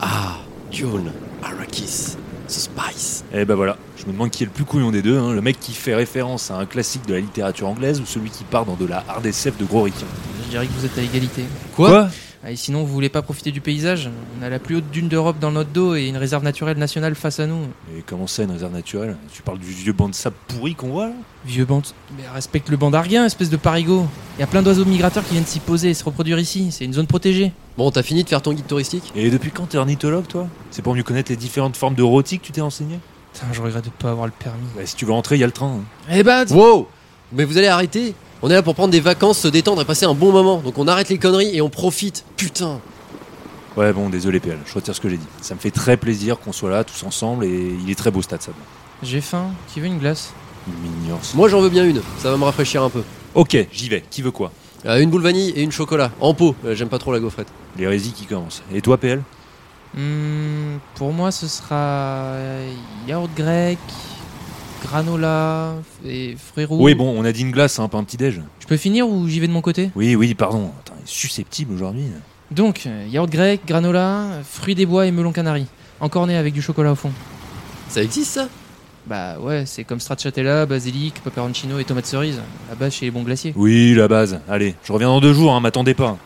Ah, 0.00 0.38
Dune, 0.70 1.12
Arrakis, 1.42 2.16
The 2.48 2.50
Spice. 2.50 3.24
Et 3.32 3.44
bah 3.44 3.54
voilà, 3.54 3.76
je 3.96 4.06
me 4.06 4.12
demande 4.12 4.30
qui 4.30 4.42
est 4.42 4.46
le 4.46 4.52
plus 4.52 4.64
couillon 4.64 4.90
des 4.90 5.02
deux, 5.02 5.18
hein, 5.18 5.32
le 5.32 5.40
mec 5.40 5.58
qui 5.60 5.72
fait 5.72 5.94
référence 5.94 6.50
à 6.50 6.56
un 6.56 6.66
classique 6.66 7.06
de 7.06 7.14
la 7.14 7.20
littérature 7.20 7.68
anglaise 7.68 8.00
ou 8.00 8.06
celui 8.06 8.30
qui 8.30 8.44
part 8.44 8.64
dans 8.64 8.74
de 8.74 8.86
la 8.86 9.04
hard 9.08 9.24
SF 9.24 9.56
de 9.58 9.64
gros 9.64 9.82
ricains. 9.82 10.06
Je 10.44 10.50
dirais 10.50 10.66
que 10.66 10.72
vous 10.72 10.84
êtes 10.84 10.98
à 10.98 11.02
égalité. 11.02 11.44
Quoi, 11.76 12.08
et 12.50 12.56
sinon, 12.56 12.80
vous 12.84 12.92
voulez 12.92 13.08
pas 13.08 13.22
profiter 13.22 13.50
du 13.52 13.60
paysage 13.60 14.10
On 14.38 14.42
a 14.42 14.48
la 14.48 14.58
plus 14.58 14.76
haute 14.76 14.90
dune 14.90 15.08
d'Europe 15.08 15.36
dans 15.40 15.50
notre 15.50 15.70
dos 15.70 15.94
et 15.94 16.06
une 16.08 16.16
réserve 16.16 16.44
naturelle 16.44 16.76
nationale 16.78 17.14
face 17.14 17.40
à 17.40 17.46
nous. 17.46 17.62
Et 17.96 18.02
comment 18.06 18.26
ça, 18.26 18.42
une 18.42 18.50
réserve 18.50 18.72
naturelle? 18.72 19.16
Tu 19.32 19.42
parles 19.42 19.58
du 19.58 19.70
vieux 19.70 19.92
banc 19.92 20.08
de 20.08 20.14
sable 20.14 20.36
pourri 20.48 20.74
qu'on 20.74 20.88
voit 20.88 21.06
là? 21.08 21.14
Vieux 21.46 21.64
banc. 21.64 21.82
Mais 22.16 22.24
respecte 22.34 22.68
le 22.68 22.76
banc 22.76 22.90
d'Arguin, 22.90 23.24
espèce 23.24 23.50
de 23.50 23.56
parigot. 23.56 24.06
Il 24.36 24.40
y 24.40 24.44
a 24.44 24.46
plein 24.46 24.62
d'oiseaux 24.62 24.84
migrateurs 24.84 25.24
qui 25.24 25.32
viennent 25.32 25.46
s'y 25.46 25.60
poser 25.60 25.90
et 25.90 25.94
se 25.94 26.04
reproduire 26.04 26.38
ici. 26.38 26.68
C'est 26.70 26.84
une 26.84 26.92
zone 26.94 27.06
protégée. 27.06 27.52
Bon, 27.78 27.90
t'as 27.90 28.02
fini 28.02 28.24
de 28.24 28.28
faire 28.28 28.42
ton 28.42 28.52
guide 28.52 28.66
touristique? 28.66 29.12
Et 29.16 29.30
depuis 29.30 29.50
quand 29.50 29.66
t'es 29.66 29.78
ornithologue 29.78 30.26
toi? 30.26 30.48
C'est 30.70 30.82
pour 30.82 30.94
mieux 30.94 31.02
connaître 31.02 31.30
les 31.30 31.36
différentes 31.36 31.76
formes 31.76 31.94
de 31.94 32.02
rôti 32.02 32.38
que 32.38 32.44
tu 32.44 32.52
t'es 32.52 32.60
renseigné 32.60 32.98
Putain, 33.32 33.46
je 33.52 33.60
regrette 33.62 33.84
de 33.84 33.90
pas 33.90 34.10
avoir 34.10 34.26
le 34.26 34.32
permis. 34.32 34.66
Bah 34.76 34.82
si 34.84 34.94
tu 34.96 35.04
veux 35.06 35.12
rentrer, 35.12 35.36
il 35.36 35.40
y 35.40 35.44
a 35.44 35.46
le 35.46 35.52
train. 35.52 35.78
hein. 35.80 35.84
Eh 36.12 36.22
bah, 36.22 36.44
Wow 36.50 36.88
Mais 37.32 37.44
vous 37.44 37.58
allez 37.58 37.66
arrêter? 37.66 38.14
On 38.46 38.50
est 38.50 38.52
là 38.52 38.62
pour 38.62 38.74
prendre 38.74 38.90
des 38.90 39.00
vacances, 39.00 39.38
se 39.38 39.48
détendre 39.48 39.80
et 39.80 39.86
passer 39.86 40.04
un 40.04 40.12
bon 40.12 40.30
moment. 40.30 40.58
Donc 40.58 40.76
on 40.76 40.86
arrête 40.86 41.08
les 41.08 41.16
conneries 41.16 41.56
et 41.56 41.62
on 41.62 41.70
profite. 41.70 42.26
Putain 42.36 42.78
Ouais 43.74 43.90
bon, 43.94 44.10
désolé 44.10 44.38
PL, 44.38 44.58
je 44.66 44.74
retire 44.74 44.94
ce 44.94 45.00
que 45.00 45.08
j'ai 45.08 45.16
dit. 45.16 45.26
Ça 45.40 45.54
me 45.54 45.60
fait 45.60 45.70
très 45.70 45.96
plaisir 45.96 46.38
qu'on 46.38 46.52
soit 46.52 46.68
là 46.68 46.84
tous 46.84 47.02
ensemble 47.04 47.46
et 47.46 47.74
il 47.82 47.90
est 47.90 47.94
très 47.94 48.10
beau 48.10 48.20
ce 48.20 48.24
stade 48.26 48.42
ça. 48.42 48.52
j'ai 49.02 49.22
faim. 49.22 49.46
Qui 49.72 49.80
veut 49.80 49.86
une 49.86 49.98
glace? 49.98 50.34
Mignon. 50.66 51.18
Moi 51.34 51.48
j'en 51.48 51.60
veux 51.62 51.70
bien 51.70 51.86
une, 51.86 52.02
ça 52.18 52.30
va 52.30 52.36
me 52.36 52.44
rafraîchir 52.44 52.82
un 52.82 52.90
peu. 52.90 53.02
Ok, 53.34 53.56
j'y 53.72 53.88
vais, 53.88 54.04
qui 54.10 54.20
veut 54.20 54.30
quoi? 54.30 54.52
Euh, 54.84 55.00
une 55.00 55.08
boule 55.08 55.22
vanille 55.22 55.48
et 55.56 55.62
une 55.62 55.72
chocolat. 55.72 56.10
En 56.20 56.34
pot, 56.34 56.54
Euh, 56.66 56.74
j'aime 56.74 56.90
pas 56.90 56.98
trop 56.98 57.12
la 57.14 57.20
gaufrette. 57.20 57.48
L'hérésie 57.78 58.12
qui 58.12 58.26
commence. 58.26 58.62
Et 58.74 58.82
toi 58.82 58.98
PL 58.98 59.22
Hmm, 59.96 60.76
Pour 60.96 61.12
moi, 61.12 61.30
ce 61.30 61.46
sera 61.48 61.76
euh, 61.76 62.72
yaourt 63.08 63.30
grec, 63.36 63.78
granola 64.84 65.74
et 66.06 66.36
fruits 66.36 66.64
rouges. 66.64 66.80
Oui 66.80 66.94
bon, 66.94 67.12
on 67.18 67.24
a 67.24 67.32
dit 67.32 67.42
une 67.42 67.50
glace, 67.50 67.78
hein, 67.78 67.88
pas 67.88 67.98
un 67.98 68.04
petit 68.04 68.16
déj. 68.16 68.40
Je 68.60 68.66
peux 68.66 68.76
finir 68.76 69.08
ou 69.08 69.26
j'y 69.28 69.40
vais 69.40 69.46
de 69.46 69.52
mon 69.52 69.60
côté? 69.60 69.90
Oui, 69.94 70.14
oui, 70.14 70.34
pardon. 70.34 70.70
Attends, 70.80 70.94
il 71.00 71.04
est 71.04 71.12
susceptible 71.12 71.74
aujourd'hui. 71.74 72.04
Donc, 72.50 72.86
yaourt 73.10 73.30
grec, 73.30 73.62
granola, 73.66 74.26
fruits 74.48 74.74
des 74.74 74.86
bois 74.86 75.06
et 75.06 75.10
melon 75.10 75.32
canari. 75.32 75.66
Encorné 76.00 76.36
avec 76.36 76.52
du 76.52 76.62
chocolat 76.62 76.92
au 76.92 76.96
fond. 76.96 77.10
Ça 77.88 78.02
existe 78.02 78.32
ça? 78.32 78.48
Bah 79.06 79.38
ouais, 79.38 79.64
c'est 79.66 79.84
comme 79.84 80.00
stracciatella, 80.00 80.64
basilic, 80.66 81.22
peperoncino 81.22 81.78
et 81.78 81.84
tomates 81.84 82.06
cerises. 82.06 82.40
Là-bas 82.70 82.90
chez 82.90 83.06
les 83.06 83.10
bons 83.10 83.22
glaciers. 83.22 83.52
Oui, 83.56 83.94
la 83.94 84.08
base. 84.08 84.40
Allez, 84.48 84.74
je 84.82 84.92
reviens 84.92 85.08
dans 85.08 85.20
deux 85.20 85.34
jours, 85.34 85.52
hein, 85.54 85.60
m'attendez 85.60 85.94
pas. 85.94 86.16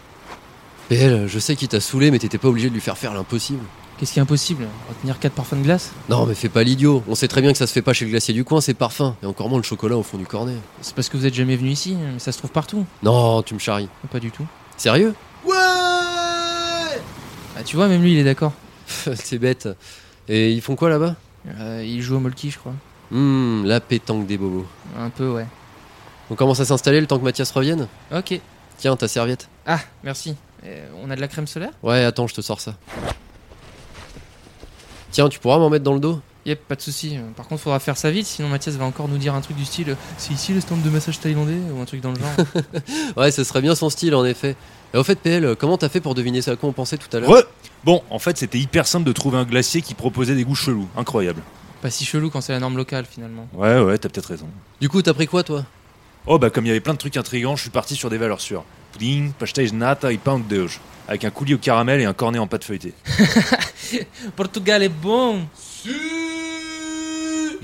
PL, 0.88 1.26
je 1.26 1.38
sais 1.38 1.56
qu'il 1.56 1.68
t'a 1.68 1.80
saoulé, 1.80 2.10
mais 2.10 2.18
t'étais 2.18 2.38
pas 2.38 2.48
obligé 2.48 2.68
de 2.68 2.74
lui 2.74 2.80
faire 2.80 2.96
faire 2.96 3.14
l'impossible. 3.14 3.60
Qu'est-ce 3.98 4.12
qui 4.12 4.20
est 4.20 4.22
impossible 4.22 4.68
Retenir 4.88 5.18
4 5.18 5.32
parfums 5.32 5.56
de 5.56 5.62
glace? 5.62 5.90
Non, 6.08 6.24
mais 6.24 6.34
fais 6.34 6.48
pas 6.48 6.62
l'idiot. 6.62 7.02
On 7.08 7.16
sait 7.16 7.26
très 7.26 7.40
bien 7.42 7.50
que 7.50 7.58
ça 7.58 7.66
se 7.66 7.72
fait 7.72 7.82
pas 7.82 7.92
chez 7.92 8.04
le 8.04 8.12
glacier 8.12 8.32
du 8.32 8.44
coin, 8.44 8.60
c'est 8.60 8.74
parfum. 8.74 9.16
Et 9.24 9.26
encore 9.26 9.48
moins 9.48 9.58
le 9.58 9.64
chocolat 9.64 9.96
au 9.96 10.04
fond 10.04 10.18
du 10.18 10.26
cornet. 10.26 10.54
C'est 10.82 10.94
parce 10.94 11.08
que 11.08 11.16
vous 11.16 11.26
êtes 11.26 11.34
jamais 11.34 11.56
venu 11.56 11.70
ici, 11.70 11.96
mais 11.96 12.20
ça 12.20 12.30
se 12.30 12.38
trouve 12.38 12.52
partout. 12.52 12.86
Non, 13.02 13.42
tu 13.42 13.54
me 13.54 13.58
charries. 13.58 13.88
Pas 14.12 14.20
du 14.20 14.30
tout. 14.30 14.46
Sérieux? 14.76 15.14
Ouais 15.44 15.54
Ah, 17.56 17.62
tu 17.64 17.74
vois, 17.74 17.88
même 17.88 18.00
lui, 18.02 18.12
il 18.12 18.18
est 18.18 18.24
d'accord. 18.24 18.52
C'est 18.86 19.38
bête. 19.38 19.68
Et 20.28 20.52
ils 20.52 20.60
font 20.62 20.76
quoi 20.76 20.90
là-bas? 20.90 21.16
Euh, 21.58 21.82
il 21.84 22.00
joue 22.00 22.16
au 22.16 22.20
molki, 22.20 22.50
je 22.52 22.58
crois. 22.58 22.74
Hum, 23.10 23.64
la 23.64 23.80
pétanque 23.80 24.26
des 24.28 24.38
bobos. 24.38 24.66
Un 24.96 25.10
peu, 25.10 25.28
ouais. 25.28 25.46
On 26.30 26.36
commence 26.36 26.60
à 26.60 26.64
s'installer 26.64 27.00
le 27.00 27.06
temps 27.08 27.18
que 27.18 27.24
Mathias 27.24 27.50
revienne? 27.50 27.88
Ok. 28.14 28.38
Tiens, 28.76 28.94
ta 28.96 29.08
serviette. 29.08 29.48
Ah, 29.66 29.80
merci. 30.04 30.36
Euh, 30.64 30.86
on 31.02 31.10
a 31.10 31.16
de 31.16 31.20
la 31.20 31.26
crème 31.26 31.48
solaire? 31.48 31.70
Ouais, 31.82 32.04
attends, 32.04 32.28
je 32.28 32.34
te 32.34 32.40
sors 32.42 32.60
ça. 32.60 32.74
Tiens, 35.10 35.28
tu 35.28 35.38
pourras 35.38 35.58
m'en 35.58 35.70
mettre 35.70 35.84
dans 35.84 35.94
le 35.94 36.00
dos 36.00 36.20
Yep, 36.46 36.60
pas 36.66 36.76
de 36.76 36.80
souci. 36.80 37.18
Par 37.36 37.46
contre, 37.46 37.60
faudra 37.60 37.78
faire 37.78 37.96
ça 37.98 38.10
vite, 38.10 38.26
sinon 38.26 38.48
Mathias 38.48 38.74
va 38.76 38.84
encore 38.86 39.06
nous 39.08 39.18
dire 39.18 39.34
un 39.34 39.40
truc 39.42 39.56
du 39.56 39.66
style 39.66 39.96
C'est 40.16 40.32
ici 40.32 40.54
le 40.54 40.60
stand 40.60 40.80
de 40.82 40.88
massage 40.88 41.20
thaïlandais? 41.20 41.58
ou 41.74 41.80
un 41.80 41.84
truc 41.84 42.00
dans 42.00 42.10
le 42.12 42.16
genre. 42.18 42.46
Ouais, 43.16 43.30
ce 43.30 43.44
serait 43.44 43.60
bien 43.60 43.74
son 43.74 43.90
style 43.90 44.14
en 44.14 44.24
effet. 44.24 44.56
Et 44.94 44.96
au 44.96 45.04
fait, 45.04 45.16
PL, 45.18 45.56
comment 45.56 45.76
t'as 45.76 45.90
fait 45.90 46.00
pour 46.00 46.14
deviner 46.14 46.40
ça? 46.40 46.52
À 46.52 46.56
quoi 46.56 46.70
on 46.70 46.72
pensait 46.72 46.96
tout 46.96 47.14
à 47.14 47.20
l'heure? 47.20 47.30
Re 47.30 47.42
Bon, 47.84 48.02
en 48.08 48.18
fait, 48.18 48.38
c'était 48.38 48.58
hyper 48.58 48.86
simple 48.86 49.06
de 49.06 49.12
trouver 49.12 49.36
un 49.38 49.44
glacier 49.44 49.82
qui 49.82 49.92
proposait 49.94 50.34
des 50.34 50.44
goûts 50.44 50.54
chelous. 50.54 50.88
Incroyable. 50.96 51.42
pas 51.82 51.90
si 51.90 52.04
chelou 52.06 52.30
quand 52.30 52.40
c'est 52.40 52.52
la 52.52 52.60
norme 52.60 52.76
locale 52.78 53.04
finalement. 53.04 53.46
Ouais, 53.52 53.78
ouais, 53.80 53.98
t'as 53.98 54.08
peut-être 54.08 54.26
raison. 54.26 54.46
Du 54.80 54.88
coup, 54.88 55.02
t'as 55.02 55.12
pris 55.14 55.26
quoi 55.26 55.42
toi? 55.42 55.64
Oh, 56.26 56.38
bah, 56.38 56.48
comme 56.50 56.64
il 56.64 56.68
y 56.68 56.70
avait 56.70 56.80
plein 56.80 56.94
de 56.94 56.98
trucs 56.98 57.16
intrigants, 57.18 57.56
je 57.56 57.62
suis 57.62 57.70
parti 57.70 57.94
sur 57.94 58.08
des 58.10 58.16
valeurs 58.18 58.40
sûres. 58.40 58.64
Pudding, 58.92 59.32
nata 59.74 60.12
et 60.12 60.18
pain 60.18 60.38
de 60.38 60.44
doge. 60.44 60.80
Avec 61.06 61.24
un 61.24 61.30
coulis 61.30 61.54
au 61.54 61.58
caramel 61.58 62.00
et 62.00 62.04
un 62.04 62.12
cornet 62.12 62.38
en 62.38 62.46
pâte 62.46 62.64
feuilletée. 62.64 62.92
Portugal 64.36 64.82
est 64.82 64.90
bon. 64.90 65.46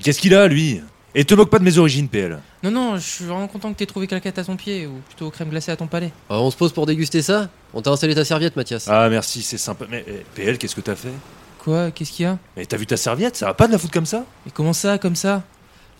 Qu'est-ce 0.02 0.18
qu'il 0.20 0.34
a, 0.34 0.46
lui? 0.48 0.80
Et 1.14 1.24
te 1.24 1.34
moque 1.34 1.50
pas 1.50 1.60
de 1.60 1.64
mes 1.64 1.78
origines, 1.78 2.08
PL. 2.08 2.40
Non, 2.64 2.70
non, 2.72 2.96
je 2.96 3.02
suis 3.02 3.24
vraiment 3.24 3.46
content 3.46 3.72
que 3.72 3.78
t'aies 3.78 3.86
trouvé 3.86 4.08
claquette 4.08 4.38
à 4.38 4.44
ton 4.44 4.56
pied, 4.56 4.86
ou 4.86 4.94
plutôt 5.06 5.30
crème 5.30 5.48
glacée 5.48 5.70
à 5.70 5.76
ton 5.76 5.86
palais. 5.86 6.10
Euh, 6.30 6.34
on 6.36 6.50
se 6.50 6.56
pose 6.56 6.72
pour 6.72 6.86
déguster 6.86 7.22
ça? 7.22 7.48
On 7.72 7.82
t'a 7.82 7.90
installé 7.90 8.16
ta 8.16 8.24
serviette, 8.24 8.56
Mathias. 8.56 8.88
Ah, 8.88 9.08
merci, 9.08 9.42
c'est 9.42 9.58
sympa. 9.58 9.84
Mais 9.88 10.04
eh, 10.08 10.24
PL, 10.34 10.58
qu'est-ce 10.58 10.74
que 10.74 10.80
t'as 10.80 10.96
fait? 10.96 11.12
Quoi? 11.58 11.92
Qu'est-ce 11.92 12.10
qu'il 12.10 12.24
y 12.24 12.26
a? 12.26 12.36
Mais 12.56 12.66
t'as 12.66 12.76
vu 12.76 12.86
ta 12.86 12.96
serviette? 12.96 13.36
Ça 13.36 13.46
va 13.46 13.54
pas 13.54 13.68
de 13.68 13.72
la 13.72 13.78
foutre 13.78 13.92
comme 13.92 14.06
ça? 14.06 14.24
Mais 14.44 14.52
comment 14.52 14.72
ça, 14.72 14.98
comme 14.98 15.14
ça? 15.14 15.44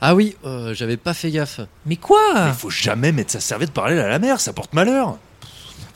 Ah 0.00 0.14
oui, 0.14 0.36
euh, 0.44 0.74
j'avais 0.74 0.96
pas 0.96 1.14
fait 1.14 1.30
gaffe. 1.30 1.60
Mais 1.86 1.96
quoi 1.96 2.20
Mais 2.46 2.52
faut 2.52 2.70
jamais 2.70 3.12
mettre 3.12 3.30
sa 3.32 3.40
serviette 3.40 3.70
parallèle 3.72 4.00
à 4.00 4.08
la 4.08 4.18
mer, 4.18 4.40
ça 4.40 4.52
porte 4.52 4.72
malheur. 4.74 5.16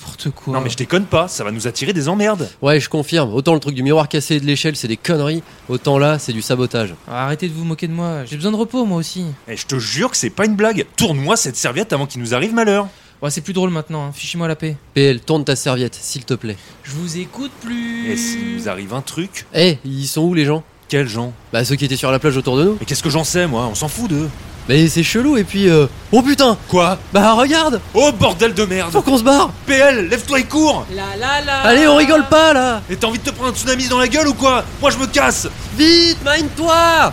N'importe 0.00 0.30
quoi. 0.30 0.54
Non, 0.54 0.60
mais 0.60 0.70
je 0.70 0.76
déconne 0.76 1.04
pas, 1.04 1.28
ça 1.28 1.44
va 1.44 1.50
nous 1.50 1.66
attirer 1.66 1.92
des 1.92 2.08
emmerdes. 2.08 2.48
Ouais, 2.62 2.80
je 2.80 2.88
confirme. 2.88 3.34
Autant 3.34 3.52
le 3.54 3.60
truc 3.60 3.74
du 3.74 3.82
miroir 3.82 4.08
cassé 4.08 4.36
et 4.36 4.40
de 4.40 4.46
l'échelle, 4.46 4.76
c'est 4.76 4.88
des 4.88 4.96
conneries. 4.96 5.42
Autant 5.68 5.98
là, 5.98 6.18
c'est 6.18 6.32
du 6.32 6.40
sabotage. 6.40 6.94
Ah, 7.08 7.24
Arrêtez 7.26 7.48
de 7.48 7.52
vous 7.52 7.64
moquer 7.64 7.88
de 7.88 7.92
moi, 7.92 8.24
j'ai 8.24 8.36
besoin 8.36 8.52
de 8.52 8.56
repos 8.56 8.84
moi 8.86 8.98
aussi. 8.98 9.26
Et 9.48 9.56
je 9.56 9.66
te 9.66 9.78
jure 9.78 10.10
que 10.10 10.16
c'est 10.16 10.30
pas 10.30 10.46
une 10.46 10.54
blague. 10.56 10.86
Tourne-moi 10.96 11.36
cette 11.36 11.56
serviette 11.56 11.92
avant 11.92 12.06
qu'il 12.06 12.20
nous 12.22 12.34
arrive 12.34 12.54
malheur. 12.54 12.88
Ouais, 13.20 13.30
c'est 13.30 13.40
plus 13.40 13.52
drôle 13.52 13.70
maintenant, 13.70 14.06
hein. 14.06 14.12
fichez-moi 14.14 14.46
la 14.46 14.54
paix. 14.54 14.76
PL, 14.94 15.20
tourne 15.20 15.44
ta 15.44 15.56
serviette, 15.56 15.96
s'il 16.00 16.24
te 16.24 16.34
plaît. 16.34 16.56
Je 16.84 16.92
vous 16.92 17.18
écoute 17.18 17.50
plus. 17.60 18.08
Et 18.12 18.16
s'il 18.16 18.54
nous 18.58 18.68
arrive 18.68 18.94
un 18.94 19.00
truc, 19.02 19.44
Eh, 19.52 19.78
ils 19.84 20.06
sont 20.06 20.22
où 20.22 20.34
les 20.34 20.44
gens? 20.44 20.62
Quels 20.88 21.08
gens? 21.08 21.32
Bah 21.52 21.64
ceux 21.64 21.76
qui 21.76 21.84
étaient 21.84 21.96
sur 21.96 22.10
la 22.10 22.18
plage 22.18 22.36
autour 22.36 22.56
de 22.56 22.64
nous. 22.64 22.76
Mais 22.80 22.86
qu'est-ce 22.86 23.02
que 23.02 23.10
j'en 23.10 23.24
sais, 23.24 23.46
moi? 23.46 23.68
On 23.70 23.74
s'en 23.74 23.88
fout 23.88 24.08
d'eux. 24.08 24.28
Mais 24.68 24.86
c'est 24.88 25.02
chelou 25.02 25.36
et 25.38 25.44
puis... 25.44 25.68
euh, 25.70 25.86
Oh 26.12 26.20
putain! 26.20 26.56
Quoi? 26.68 26.98
Bah 27.12 27.32
regarde! 27.32 27.80
Oh 27.94 28.10
bordel 28.12 28.52
de 28.52 28.64
merde! 28.64 28.92
Faut 28.92 29.00
qu'on 29.00 29.16
se 29.16 29.22
barre! 29.22 29.50
PL, 29.66 30.08
lève-toi 30.08 30.40
et 30.40 30.44
cours! 30.44 30.84
La 30.94 31.16
la 31.18 31.40
la. 31.40 31.60
Allez, 31.60 31.88
on 31.88 31.96
rigole 31.96 32.26
pas 32.28 32.52
là! 32.52 32.82
Et 32.90 32.96
t'as 32.96 33.06
envie 33.06 33.18
de 33.18 33.24
te 33.24 33.30
prendre 33.30 33.50
un 33.50 33.54
tsunami 33.54 33.88
dans 33.88 33.98
la 33.98 34.08
gueule 34.08 34.28
ou 34.28 34.34
quoi? 34.34 34.64
Moi 34.82 34.90
je 34.90 34.98
me 34.98 35.06
casse! 35.06 35.48
Vite, 35.78 36.18
mine-toi 36.24 37.12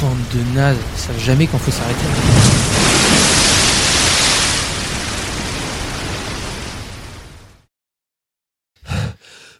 Bande 0.00 0.16
de 0.34 0.56
nazes, 0.56 0.76
ils 0.96 1.00
savent 1.00 1.24
jamais 1.24 1.46
quand 1.48 1.58
faut 1.58 1.72
s'arrêter. 1.72 2.04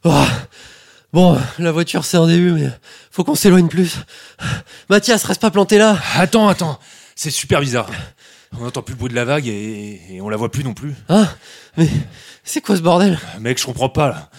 Oh. 0.04 0.26
Bon, 1.12 1.38
la 1.58 1.72
voiture 1.72 2.04
c'est 2.04 2.16
un 2.16 2.26
début, 2.26 2.52
mais 2.52 2.68
faut 3.10 3.25
qu'on 3.25 3.34
s'éloigne 3.34 3.68
plus. 3.68 3.96
Mathias, 4.90 5.25
reste 5.25 5.40
pas 5.40 5.50
planté 5.50 5.78
là 5.78 5.98
Attends, 6.16 6.48
attends, 6.48 6.78
c'est 7.14 7.30
super 7.30 7.60
bizarre. 7.60 7.88
On 8.58 8.64
n'entend 8.64 8.82
plus 8.82 8.94
le 8.94 8.98
bruit 8.98 9.10
de 9.10 9.14
la 9.14 9.25
vague 9.25 9.46
et, 9.46 10.00
et 10.10 10.20
on 10.20 10.28
la 10.28 10.36
voit 10.36 10.50
plus 10.50 10.64
non 10.64 10.75
plus. 10.75 10.94
Hein? 11.08 11.28
Mais 11.76 11.88
c'est 12.44 12.60
quoi 12.60 12.76
ce 12.76 12.80
bordel? 12.82 13.18
Mec, 13.40 13.58
je 13.58 13.66
comprends 13.66 13.88
pas 13.88 14.08
là. 14.08 14.30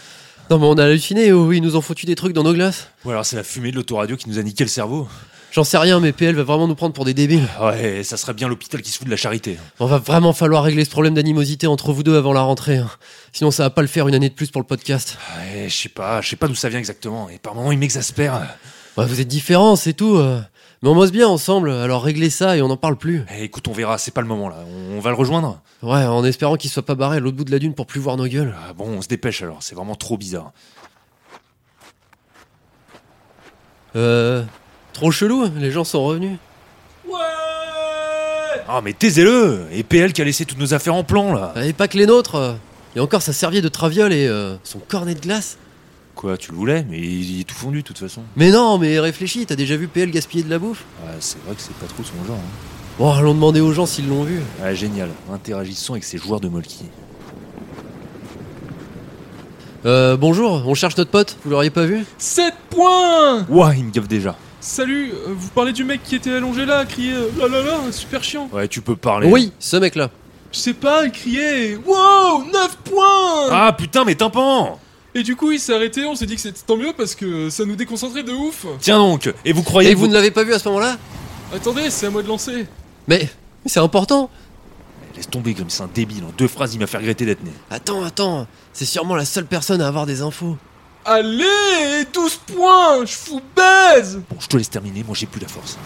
Non 0.50 0.59
mais 0.59 0.65
on 0.65 0.77
a 0.77 0.86
halluciné 0.86 1.33
ou 1.33 1.51
ils 1.51 1.62
nous 1.62 1.75
ont 1.75 1.81
foutu 1.81 2.05
des 2.05 2.15
trucs 2.15 2.31
dans 2.33 2.43
nos 2.43 2.53
glaces 2.53 2.89
Ou 3.03 3.09
alors 3.09 3.25
c'est 3.25 3.36
la 3.36 3.43
fumée 3.43 3.71
de 3.71 3.75
l'autoradio 3.75 4.15
qui 4.15 4.29
nous 4.29 4.39
a 4.39 4.43
niqué 4.43 4.63
le 4.63 4.69
cerveau. 4.69 5.07
J'en 5.51 5.63
sais 5.63 5.77
rien, 5.77 6.00
mais 6.00 6.12
PL 6.12 6.36
va 6.36 6.44
vraiment 6.44 6.68
nous 6.68 6.75
prendre 6.75 6.94
pour 6.94 7.06
des 7.06 7.13
débiles. 7.13 7.48
Ouais, 7.62 8.04
ça 8.04 8.18
serait 8.18 8.34
bien 8.34 8.48
l'hôpital 8.48 8.82
qui 8.82 8.92
se 8.92 8.98
fout 8.98 9.06
de 9.06 9.12
la 9.12 9.18
charité. 9.18 9.58
On 9.80 9.86
va 9.86 9.98
vraiment 9.98 10.34
falloir 10.34 10.63
régler 10.63 10.84
ce 10.86 10.89
problème 10.89 11.13
d'animosité 11.16 11.66
entre 11.68 11.94
vous 11.94 12.04
deux 12.04 12.18
avant 12.18 12.34
la 12.34 12.42
rentrée. 12.42 12.77
hein. 12.77 12.89
Sinon 13.32 13.50
ça 13.50 13.63
va 13.63 13.70
pas 13.70 13.82
le 13.82 13.88
faire 13.88 14.08
une 14.08 14.13
année 14.16 14.30
de 14.30 14.34
plus 14.36 14.51
pour 14.51 14.62
le 14.62 14.68
podcast. 14.68 15.18
Ouais, 15.38 15.68
je 15.70 15.75
sais 15.75 15.89
pas, 15.89 16.22
je 16.22 16.30
sais 16.30 16.36
pas 16.36 16.48
d'où 16.48 16.56
ça 16.56 16.70
vient 16.70 16.80
exactement. 16.80 17.30
Et 17.30 17.39
par 17.39 17.56
moments, 17.56 17.72
il 17.72 17.80
m'exaspère. 17.80 18.42
Ouais, 18.98 19.06
vous 19.06 19.20
êtes 19.22 19.27
différents, 19.27 19.75
c'est 19.75 19.94
tout. 19.94 20.16
euh. 20.18 20.42
Mais 20.84 20.89
on 20.89 20.96
bosse 20.96 21.12
bien 21.12 21.27
ensemble, 21.27 21.72
alors 21.72 22.04
réglez 22.04 22.30
ça 22.30 22.56
et 22.56 22.62
on 22.62 22.68
n'en 22.68 22.77
parle 22.77 22.98
plus. 22.98 23.24
Eh, 23.36 23.44
écoute, 23.46 23.68
on 23.68 23.74
verra, 23.74 23.98
c'est 23.98 24.12
pas 24.13 24.22
le 24.22 24.27
moment 24.27 24.50
là. 24.50 24.58
On, 24.92 24.98
on 24.98 25.00
va 25.00 25.10
le 25.10 25.16
rejoindre. 25.16 25.60
Ouais, 25.82 26.04
en 26.06 26.24
espérant 26.24 26.56
qu'il 26.56 26.70
soit 26.70 26.86
pas 26.86 26.94
barré 26.94 27.18
à 27.18 27.20
l'autre 27.20 27.38
bout 27.38 27.46
de 27.46 27.51
la 27.51 27.58
dune 27.58 27.74
pour 27.74 27.88
plus 27.88 28.00
voir 28.00 28.16
nos 28.18 28.27
gueules. 28.27 28.54
Ah, 28.70 28.74
bon, 28.74 28.86
on 28.89 29.01
se 29.01 29.08
dépêche 29.08 29.42
alors, 29.42 29.63
c'est 29.63 29.74
vraiment 29.75 29.96
trop 29.96 30.18
bizarre. 30.18 30.51
Euh... 33.96 34.44
Trop 34.98 35.12
chelou, 35.12 35.46
les 35.58 35.70
gens 35.70 35.84
sont 35.84 36.04
revenus. 36.04 36.39
Ah, 38.68 38.82
mais 38.84 38.94
taisez-le 38.94 39.68
Et 39.72 39.84
PL 39.84 40.12
qui 40.12 40.24
a 40.24 40.25
laissé 40.25 40.44
toutes 40.44 40.58
nos 40.58 40.74
affaires 40.74 40.96
en 40.96 41.04
plan 41.04 41.34
là. 41.36 41.54
Et 41.63 41.72
pas 41.72 41.88
que 41.88 41.98
les 42.00 42.08
nôtres. 42.08 42.34
euh. 42.34 42.54
Et 42.96 43.00
encore 43.00 43.22
sa 43.22 43.32
serviette 43.32 43.63
de 43.63 43.70
traviole 43.70 44.12
et 44.12 44.27
euh, 44.27 44.56
son 44.63 44.80
cornet 44.80 45.13
de 45.13 45.20
glace. 45.20 45.60
Quoi, 46.16 46.36
tu 46.36 46.50
le 46.51 46.58
voulais? 46.58 46.84
Mais 46.89 46.98
il 46.98 47.42
est 47.42 47.44
tout 47.44 47.54
fondu 47.54 47.84
de 47.84 47.88
toute 47.88 48.00
façon. 48.00 48.24
Mais 48.36 48.50
non, 48.50 48.80
mais 48.80 49.00
réfléchis, 49.00 49.46
t'as 49.46 49.56
déjà 49.56 49.77
vu 49.77 49.88
PL 49.88 50.10
gaspiller 50.10 50.44
de 50.44 50.50
la 50.50 50.58
bouffe? 50.58 50.84
Ouais, 51.06 51.12
c'est 51.20 51.38
vrai 51.46 51.54
que 51.54 51.62
c'est 51.62 51.75
pas 51.75 51.86
trop 51.86 52.01
son 52.04 52.25
genre. 52.27 52.36
hein. 52.38 52.50
Bon, 52.98 53.12
allons 53.13 53.36
demander 53.36 53.62
aux 53.62 53.72
gens 53.74 53.86
s'ils 53.86 54.10
l'ont 54.10 54.24
vu. 54.24 54.39
Ah, 54.63 54.74
génial, 54.74 55.10
interagissons 55.32 55.94
avec 55.94 56.04
ces 56.06 56.18
joueurs 56.18 56.39
de 56.39 56.48
Molki. 56.50 56.86
Euh, 59.86 60.18
bonjour, 60.18 60.63
on 60.66 60.74
cherche 60.74 60.98
notre 60.98 61.12
pote, 61.12 61.38
vous 61.46 61.51
l'auriez 61.51 61.70
pas 61.70 61.86
vu? 61.86 62.04
7 62.18 62.51
points 62.72 63.46
Ouah, 63.48 63.75
il 63.75 63.84
me 63.86 63.92
gaffe 63.92 64.08
déjà. 64.08 64.36
Salut, 64.60 65.12
euh, 65.14 65.34
vous 65.38 65.50
parlez 65.50 65.72
du 65.72 65.84
mec 65.84 66.02
qui 66.04 66.16
était 66.16 66.32
allongé 66.34 66.66
là, 66.66 66.84
crier 66.86 67.14
euh, 67.14 67.30
là 67.38 67.48
là 67.48 67.62
là, 67.62 67.92
super 67.92 68.24
chiant. 68.24 68.50
Ouais, 68.52 68.68
tu 68.68 68.82
peux 68.82 68.96
parler. 68.96 69.28
Oui, 69.30 69.54
ce 69.60 69.78
mec-là. 69.78 70.10
Je 70.52 70.60
sais 70.60 70.74
pas, 70.74 71.06
il 71.06 71.12
criait 71.12 71.76
Wow 71.76 72.44
9 72.52 72.78
points 72.86 73.50
Ah 73.52 73.76
putain, 73.78 74.04
mais 74.06 74.16
tympan 74.16 74.80
Et 75.14 75.22
du 75.22 75.36
coup, 75.36 75.52
il 75.52 75.60
s'est 75.60 75.76
arrêté, 75.76 76.06
on 76.06 76.16
s'est 76.16 76.26
dit 76.26 76.36
que 76.36 76.42
c'était 76.42 76.62
tant 76.66 76.78
mieux 76.78 76.94
parce 76.98 77.14
que 77.14 77.50
ça 77.50 77.66
nous 77.66 77.76
déconcentrait 77.76 78.24
de 78.24 78.32
ouf. 78.32 78.66
Tiens 78.80 78.98
donc, 78.98 79.32
et 79.46 79.54
vous 79.54 79.64
croyez 79.64 79.92
Et 79.92 79.94
que 79.94 80.00
vous 80.00 80.08
ne 80.08 80.14
l'avez 80.14 80.32
pas 80.32 80.44
vu 80.44 80.54
à 80.54 80.60
ce 80.60 80.68
moment-là? 80.70 80.98
Attendez, 81.54 81.90
c'est 81.90 82.08
à 82.08 82.10
moi 82.10 82.24
de 82.24 82.28
lancer. 82.28 82.66
Mais, 83.08 83.30
mais 83.64 83.70
c'est 83.70 83.80
important. 83.80 84.30
Laisse 85.16 85.30
tomber 85.30 85.54
comme 85.54 85.70
c'est 85.70 85.84
un 85.84 85.90
débile. 85.94 86.24
En 86.24 86.32
deux 86.38 86.48
phrases, 86.48 86.74
il 86.74 86.80
m'a 86.80 86.88
fait 86.88 86.98
regretter 86.98 87.26
d'être 87.26 87.44
né. 87.44 87.52
Attends, 87.70 88.04
attends, 88.04 88.48
c'est 88.74 88.86
sûrement 88.86 89.16
la 89.16 89.26
seule 89.26 89.46
personne 89.46 89.82
à 89.82 89.88
avoir 89.88 90.06
des 90.06 90.22
infos. 90.22 90.58
Allez 91.10 92.04
12 92.14 92.36
points 92.54 93.06
Je 93.06 93.16
vous 93.30 93.42
baise 93.56 94.22
Bon, 94.30 94.36
je 94.42 94.48
te 94.48 94.58
laisse 94.58 94.70
terminer, 94.70 95.06
moi 95.08 95.16
j'ai 95.18 95.26
plus 95.26 95.40
la 95.40 95.48
force. 95.48 95.78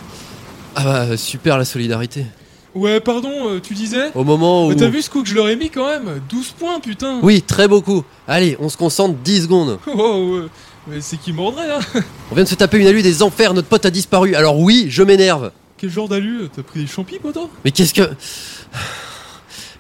Ah 0.76 0.84
bah, 0.84 1.16
super 1.18 1.60
la 1.60 1.66
solidarité. 1.66 2.26
Ouais, 2.74 3.00
pardon, 3.00 3.30
euh, 3.50 3.60
tu 3.62 3.76
disais 3.76 4.10
Au 4.16 4.24
moment 4.24 4.66
où... 4.66 4.70
Mais 4.70 4.78
T'as 4.78 4.88
vu 4.88 5.00
ce 5.04 5.12
coup 5.12 5.22
que 5.22 5.30
je 5.30 5.36
leur 5.36 5.48
ai 5.48 5.56
mis 5.56 5.70
quand 5.70 5.86
même 5.86 6.20
12 6.28 6.56
points, 6.58 6.80
putain 6.80 7.20
Oui, 7.22 7.44
très 7.44 7.68
beaucoup. 7.68 8.04
Allez, 8.28 8.58
on 8.60 8.68
se 8.68 8.78
concentre 8.78 9.14
10 9.20 9.44
secondes. 9.44 9.78
Oh, 9.88 10.40
ouais. 10.40 10.48
Mais 10.88 11.02
c'est 11.02 11.18
qui 11.18 11.34
mordrait, 11.34 11.70
hein 11.70 11.80
On 12.32 12.34
vient 12.34 12.44
de 12.44 12.50
se 12.50 12.56
taper 12.56 12.80
une 12.80 12.88
alu 12.88 13.04
des 13.04 13.22
enfers, 13.22 13.54
notre 13.54 13.68
pote 13.68 13.86
a 13.86 13.92
disparu. 13.92 14.34
Alors 14.34 14.58
oui, 14.60 14.88
je 14.90 15.04
m'énerve. 15.04 15.52
Quel 15.78 15.92
genre 15.92 16.10
d'alu 16.10 16.50
T'as 16.56 16.64
pris 16.64 16.80
des 16.80 16.88
champis, 16.88 17.20
poteau? 17.20 17.48
Mais 17.64 17.70
qu'est-ce 17.70 17.94
que... 17.94 18.10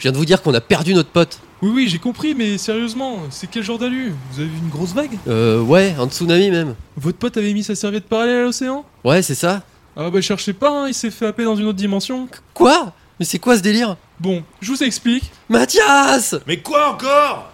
Je 0.01 0.05
viens 0.07 0.13
de 0.13 0.17
vous 0.17 0.25
dire 0.25 0.41
qu'on 0.41 0.55
a 0.55 0.61
perdu 0.61 0.95
notre 0.95 1.11
pote. 1.11 1.37
Oui, 1.61 1.69
oui, 1.75 1.87
j'ai 1.87 1.99
compris, 1.99 2.33
mais 2.33 2.57
sérieusement, 2.57 3.19
c'est 3.29 3.45
quel 3.45 3.61
genre 3.61 3.77
d'alu? 3.77 4.15
Vous 4.31 4.39
avez 4.39 4.49
vu 4.49 4.57
une 4.57 4.69
grosse 4.69 4.93
vague? 4.93 5.15
Euh, 5.27 5.61
ouais, 5.61 5.93
un 5.99 6.09
tsunami 6.09 6.49
même. 6.49 6.73
Votre 6.97 7.19
pote 7.19 7.37
avait 7.37 7.53
mis 7.53 7.63
sa 7.63 7.75
serviette 7.75 8.05
parallèle 8.05 8.37
à 8.37 8.41
l'océan? 8.45 8.83
Ouais, 9.03 9.21
c'est 9.21 9.35
ça. 9.35 9.61
Ah 9.95 10.09
bah 10.09 10.19
cherchez 10.19 10.53
pas, 10.53 10.71
hein, 10.71 10.87
il 10.87 10.95
s'est 10.95 11.11
fait 11.11 11.27
happer 11.27 11.43
dans 11.43 11.55
une 11.55 11.67
autre 11.67 11.77
dimension. 11.77 12.27
Quoi? 12.55 12.95
Mais 13.19 13.25
c'est 13.25 13.37
quoi 13.37 13.55
ce 13.55 13.61
délire? 13.61 13.95
Bon, 14.19 14.41
je 14.59 14.71
vous 14.71 14.81
explique. 14.81 15.29
Mathias 15.49 16.33
Mais 16.47 16.57
quoi 16.57 16.93
encore? 16.95 17.51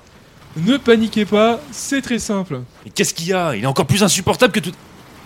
Ne 0.55 0.77
paniquez 0.77 1.25
pas, 1.25 1.59
c'est 1.73 2.01
très 2.01 2.19
simple. 2.19 2.61
Mais 2.85 2.91
qu'est-ce 2.91 3.13
qu'il 3.13 3.27
y 3.27 3.33
a? 3.33 3.57
Il 3.57 3.65
est 3.65 3.67
encore 3.67 3.87
plus 3.87 4.03
insupportable 4.03 4.53
que 4.53 4.61
tout. 4.61 4.71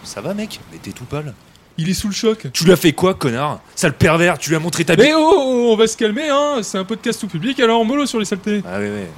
Ça 0.04 0.22
va, 0.22 0.34
mec? 0.34 0.60
Mais 0.72 0.80
t'es 0.80 0.90
tout 0.92 1.06
pâle. 1.06 1.36
Il 1.82 1.90
est 1.90 1.96
sous 1.96 2.08
le 2.08 2.14
choc. 2.14 2.46
Tu 2.54 2.64
lui 2.64 2.72
as 2.72 2.76
fait 2.76 2.94
quoi, 2.94 3.16
connard? 3.16 3.60
Sale 3.76 3.94
pervers, 3.94 4.38
tu 4.38 4.52
lui 4.52 4.56
as 4.56 4.60
montré 4.60 4.86
ta 4.86 4.96
bite. 4.96 5.06
Mais 5.06 5.14
oh, 5.16 5.34
oh, 5.34 5.70
on 5.74 5.76
va 5.76 5.88
se 5.88 5.98
calmer, 5.98 6.30
hein, 6.30 6.60
c'est 6.62 6.78
un 6.78 6.84
podcast 6.84 7.20
tout 7.20 7.28
public, 7.28 7.60
alors 7.60 7.84
mollo 7.84 8.06
sur 8.06 8.20
les 8.20 8.26
saletés. 8.26 8.62
Ah 8.66 8.78
ouais, 8.78 8.86
ouais. 8.86 9.10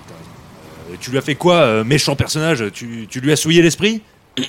Euh, 0.91 0.95
tu 1.01 1.11
lui 1.11 1.17
as 1.17 1.21
fait 1.21 1.35
quoi, 1.35 1.55
euh, 1.55 1.83
méchant 1.83 2.15
personnage? 2.15 2.63
Tu, 2.73 3.05
tu 3.09 3.19
lui 3.19 3.33
as 3.33 3.35
souillé 3.35 3.61
l'esprit? 3.61 4.01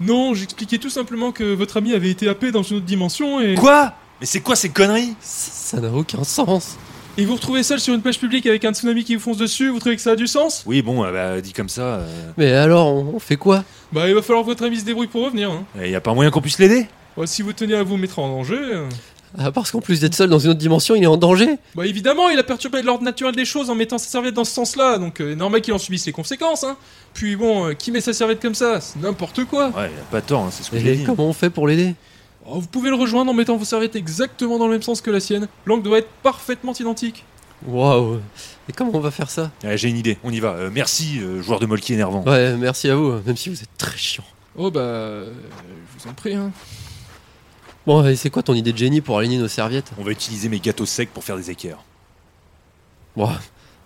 Non, 0.00 0.32
j'expliquais 0.32 0.78
tout 0.78 0.88
simplement 0.88 1.30
que 1.30 1.52
votre 1.52 1.76
ami 1.76 1.92
avait 1.92 2.08
été 2.08 2.26
happé 2.26 2.52
dans 2.52 2.62
une 2.62 2.78
autre 2.78 2.86
dimension 2.86 3.38
et... 3.38 3.54
Quoi? 3.54 3.92
Mais 4.18 4.24
c'est 4.26 4.40
quoi 4.40 4.56
ces 4.56 4.70
conneries? 4.70 5.14
Ça 5.20 5.76
ça 5.76 5.80
n'a 5.82 5.92
aucun 5.92 6.24
sens. 6.24 6.78
Et 7.18 7.26
vous 7.26 7.34
retrouvez 7.34 7.62
seul 7.62 7.80
sur 7.80 7.92
une 7.92 8.00
plage 8.00 8.18
publique 8.18 8.46
avec 8.46 8.64
un 8.64 8.72
tsunami 8.72 9.04
qui 9.04 9.14
vous 9.14 9.20
fonce 9.20 9.36
dessus, 9.36 9.68
vous 9.68 9.78
trouvez 9.78 9.96
que 9.96 10.02
ça 10.02 10.12
a 10.12 10.16
du 10.16 10.26
sens? 10.26 10.62
Oui, 10.64 10.80
bon, 10.80 11.04
euh, 11.04 11.12
bah, 11.12 11.40
dit 11.42 11.52
comme 11.52 11.68
ça, 11.68 11.82
euh, 11.82 12.30
Mais 12.38 12.52
alors, 12.52 12.86
on 12.86 13.14
on 13.14 13.18
fait 13.18 13.36
quoi? 13.36 13.62
Bah 13.92 14.08
il 14.08 14.14
va 14.14 14.22
falloir 14.22 14.44
que 14.44 14.50
votre 14.50 14.64
ami 14.64 14.78
se 14.78 14.84
débrouille 14.84 15.08
pour 15.08 15.24
revenir. 15.24 15.50
Hein. 15.50 15.64
y 15.84 15.94
a 15.94 16.00
pas 16.00 16.14
moyen 16.14 16.30
qu'on 16.30 16.40
puisse 16.40 16.58
l'aider? 16.58 16.86
Ouais, 17.16 17.26
si 17.26 17.42
vous 17.42 17.52
tenez 17.52 17.74
à 17.74 17.82
vous 17.82 17.96
mettre 17.96 18.18
en 18.18 18.28
danger... 18.28 18.56
euh, 18.58 18.88
Ah, 19.38 19.50
parce 19.52 19.70
qu'en 19.70 19.80
plus 19.80 20.00
d'être 20.00 20.14
seul 20.14 20.28
dans 20.30 20.38
une 20.38 20.50
autre 20.50 20.58
dimension, 20.58 20.94
il 20.94 21.02
est 21.02 21.06
en 21.06 21.16
danger 21.16 21.56
Bah 21.74 21.86
évidemment, 21.86 22.28
il 22.30 22.38
a 22.38 22.42
perturbé 22.42 22.82
l'ordre 22.82 23.04
naturel 23.04 23.34
des 23.34 23.44
choses 23.44 23.68
en 23.70 23.74
mettant 23.74 23.98
sa 23.98 24.08
serviette 24.08 24.34
dans 24.34 24.44
ce 24.44 24.52
sens-là, 24.52 24.98
donc 24.98 25.20
euh, 25.20 25.34
normal 25.34 25.60
qu'il 25.60 25.72
en 25.74 25.78
subisse 25.78 26.06
les 26.06 26.12
conséquences, 26.12 26.64
hein. 26.64 26.76
Puis 27.14 27.36
bon, 27.36 27.66
euh, 27.68 27.72
qui 27.74 27.90
met 27.92 28.00
sa 28.00 28.12
serviette 28.12 28.40
comme 28.40 28.54
ça? 28.54 28.80
C'est 28.80 29.00
n'importe 29.00 29.44
quoi. 29.44 29.68
Ouais, 29.68 29.82
y 29.90 30.00
a 30.00 30.04
pas 30.10 30.20
tort, 30.22 30.42
hein, 30.42 30.48
c'est 30.50 30.62
ce 30.62 30.70
que 30.70 30.78
j'ai 30.78 30.92
Et 30.92 30.96
dit. 30.96 31.04
comment 31.04 31.26
on 31.26 31.32
fait 31.32 31.50
pour 31.50 31.66
l'aider? 31.68 31.94
Oh, 32.46 32.58
vous 32.58 32.66
pouvez 32.68 32.88
le 32.90 32.96
rejoindre 32.96 33.30
en 33.30 33.34
mettant 33.34 33.56
vos 33.56 33.64
serviettes 33.64 33.96
exactement 33.96 34.58
dans 34.58 34.66
le 34.66 34.72
même 34.72 34.82
sens 34.82 35.00
que 35.00 35.10
la 35.10 35.20
sienne. 35.20 35.46
L'angle 35.66 35.82
doit 35.82 35.98
être 35.98 36.08
parfaitement 36.22 36.72
identique. 36.72 37.24
Waouh 37.66 38.20
Et 38.68 38.72
comment 38.72 38.90
on 38.94 39.00
va 39.00 39.10
faire 39.10 39.28
ça? 39.30 39.50
Ouais, 39.62 39.76
j'ai 39.76 39.90
une 39.90 39.98
idée, 39.98 40.16
on 40.24 40.32
y 40.32 40.40
va. 40.40 40.52
Euh, 40.54 40.70
merci, 40.72 41.18
euh, 41.20 41.42
joueur 41.42 41.60
de 41.60 41.66
Molki 41.66 41.92
énervant. 41.92 42.24
Ouais, 42.24 42.56
merci 42.56 42.88
à 42.88 42.96
vous, 42.96 43.12
même 43.26 43.36
si 43.36 43.50
vous 43.50 43.60
êtes 43.60 43.76
très 43.76 43.98
chiant. 43.98 44.24
Oh 44.56 44.70
bah, 44.70 44.80
euh, 44.80 45.30
je 45.98 46.02
vous 46.04 46.10
en 46.10 46.14
prie, 46.14 46.34
hein. 46.34 46.50
Bon, 47.86 48.04
et 48.06 48.16
c'est 48.16 48.30
quoi 48.30 48.42
ton 48.42 48.54
idée 48.54 48.72
de 48.72 48.78
génie 48.78 49.00
pour 49.00 49.18
aligner 49.18 49.38
nos 49.38 49.48
serviettes 49.48 49.90
On 49.98 50.04
va 50.04 50.10
utiliser 50.12 50.48
mes 50.48 50.60
gâteaux 50.60 50.86
secs 50.86 51.08
pour 51.12 51.24
faire 51.24 51.36
des 51.36 51.50
équerres. 51.50 51.78
Bon, 53.16 53.28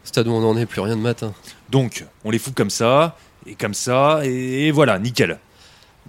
stade 0.02 0.26
où 0.28 0.32
on 0.32 0.44
en 0.48 0.56
est, 0.56 0.66
plus 0.66 0.80
rien 0.80 0.96
de 0.96 1.00
matin. 1.00 1.32
Donc, 1.70 2.04
on 2.24 2.30
les 2.30 2.38
fout 2.38 2.54
comme 2.54 2.70
ça, 2.70 3.16
et 3.46 3.54
comme 3.54 3.74
ça, 3.74 4.20
et 4.24 4.70
voilà, 4.72 4.98
nickel. 4.98 5.38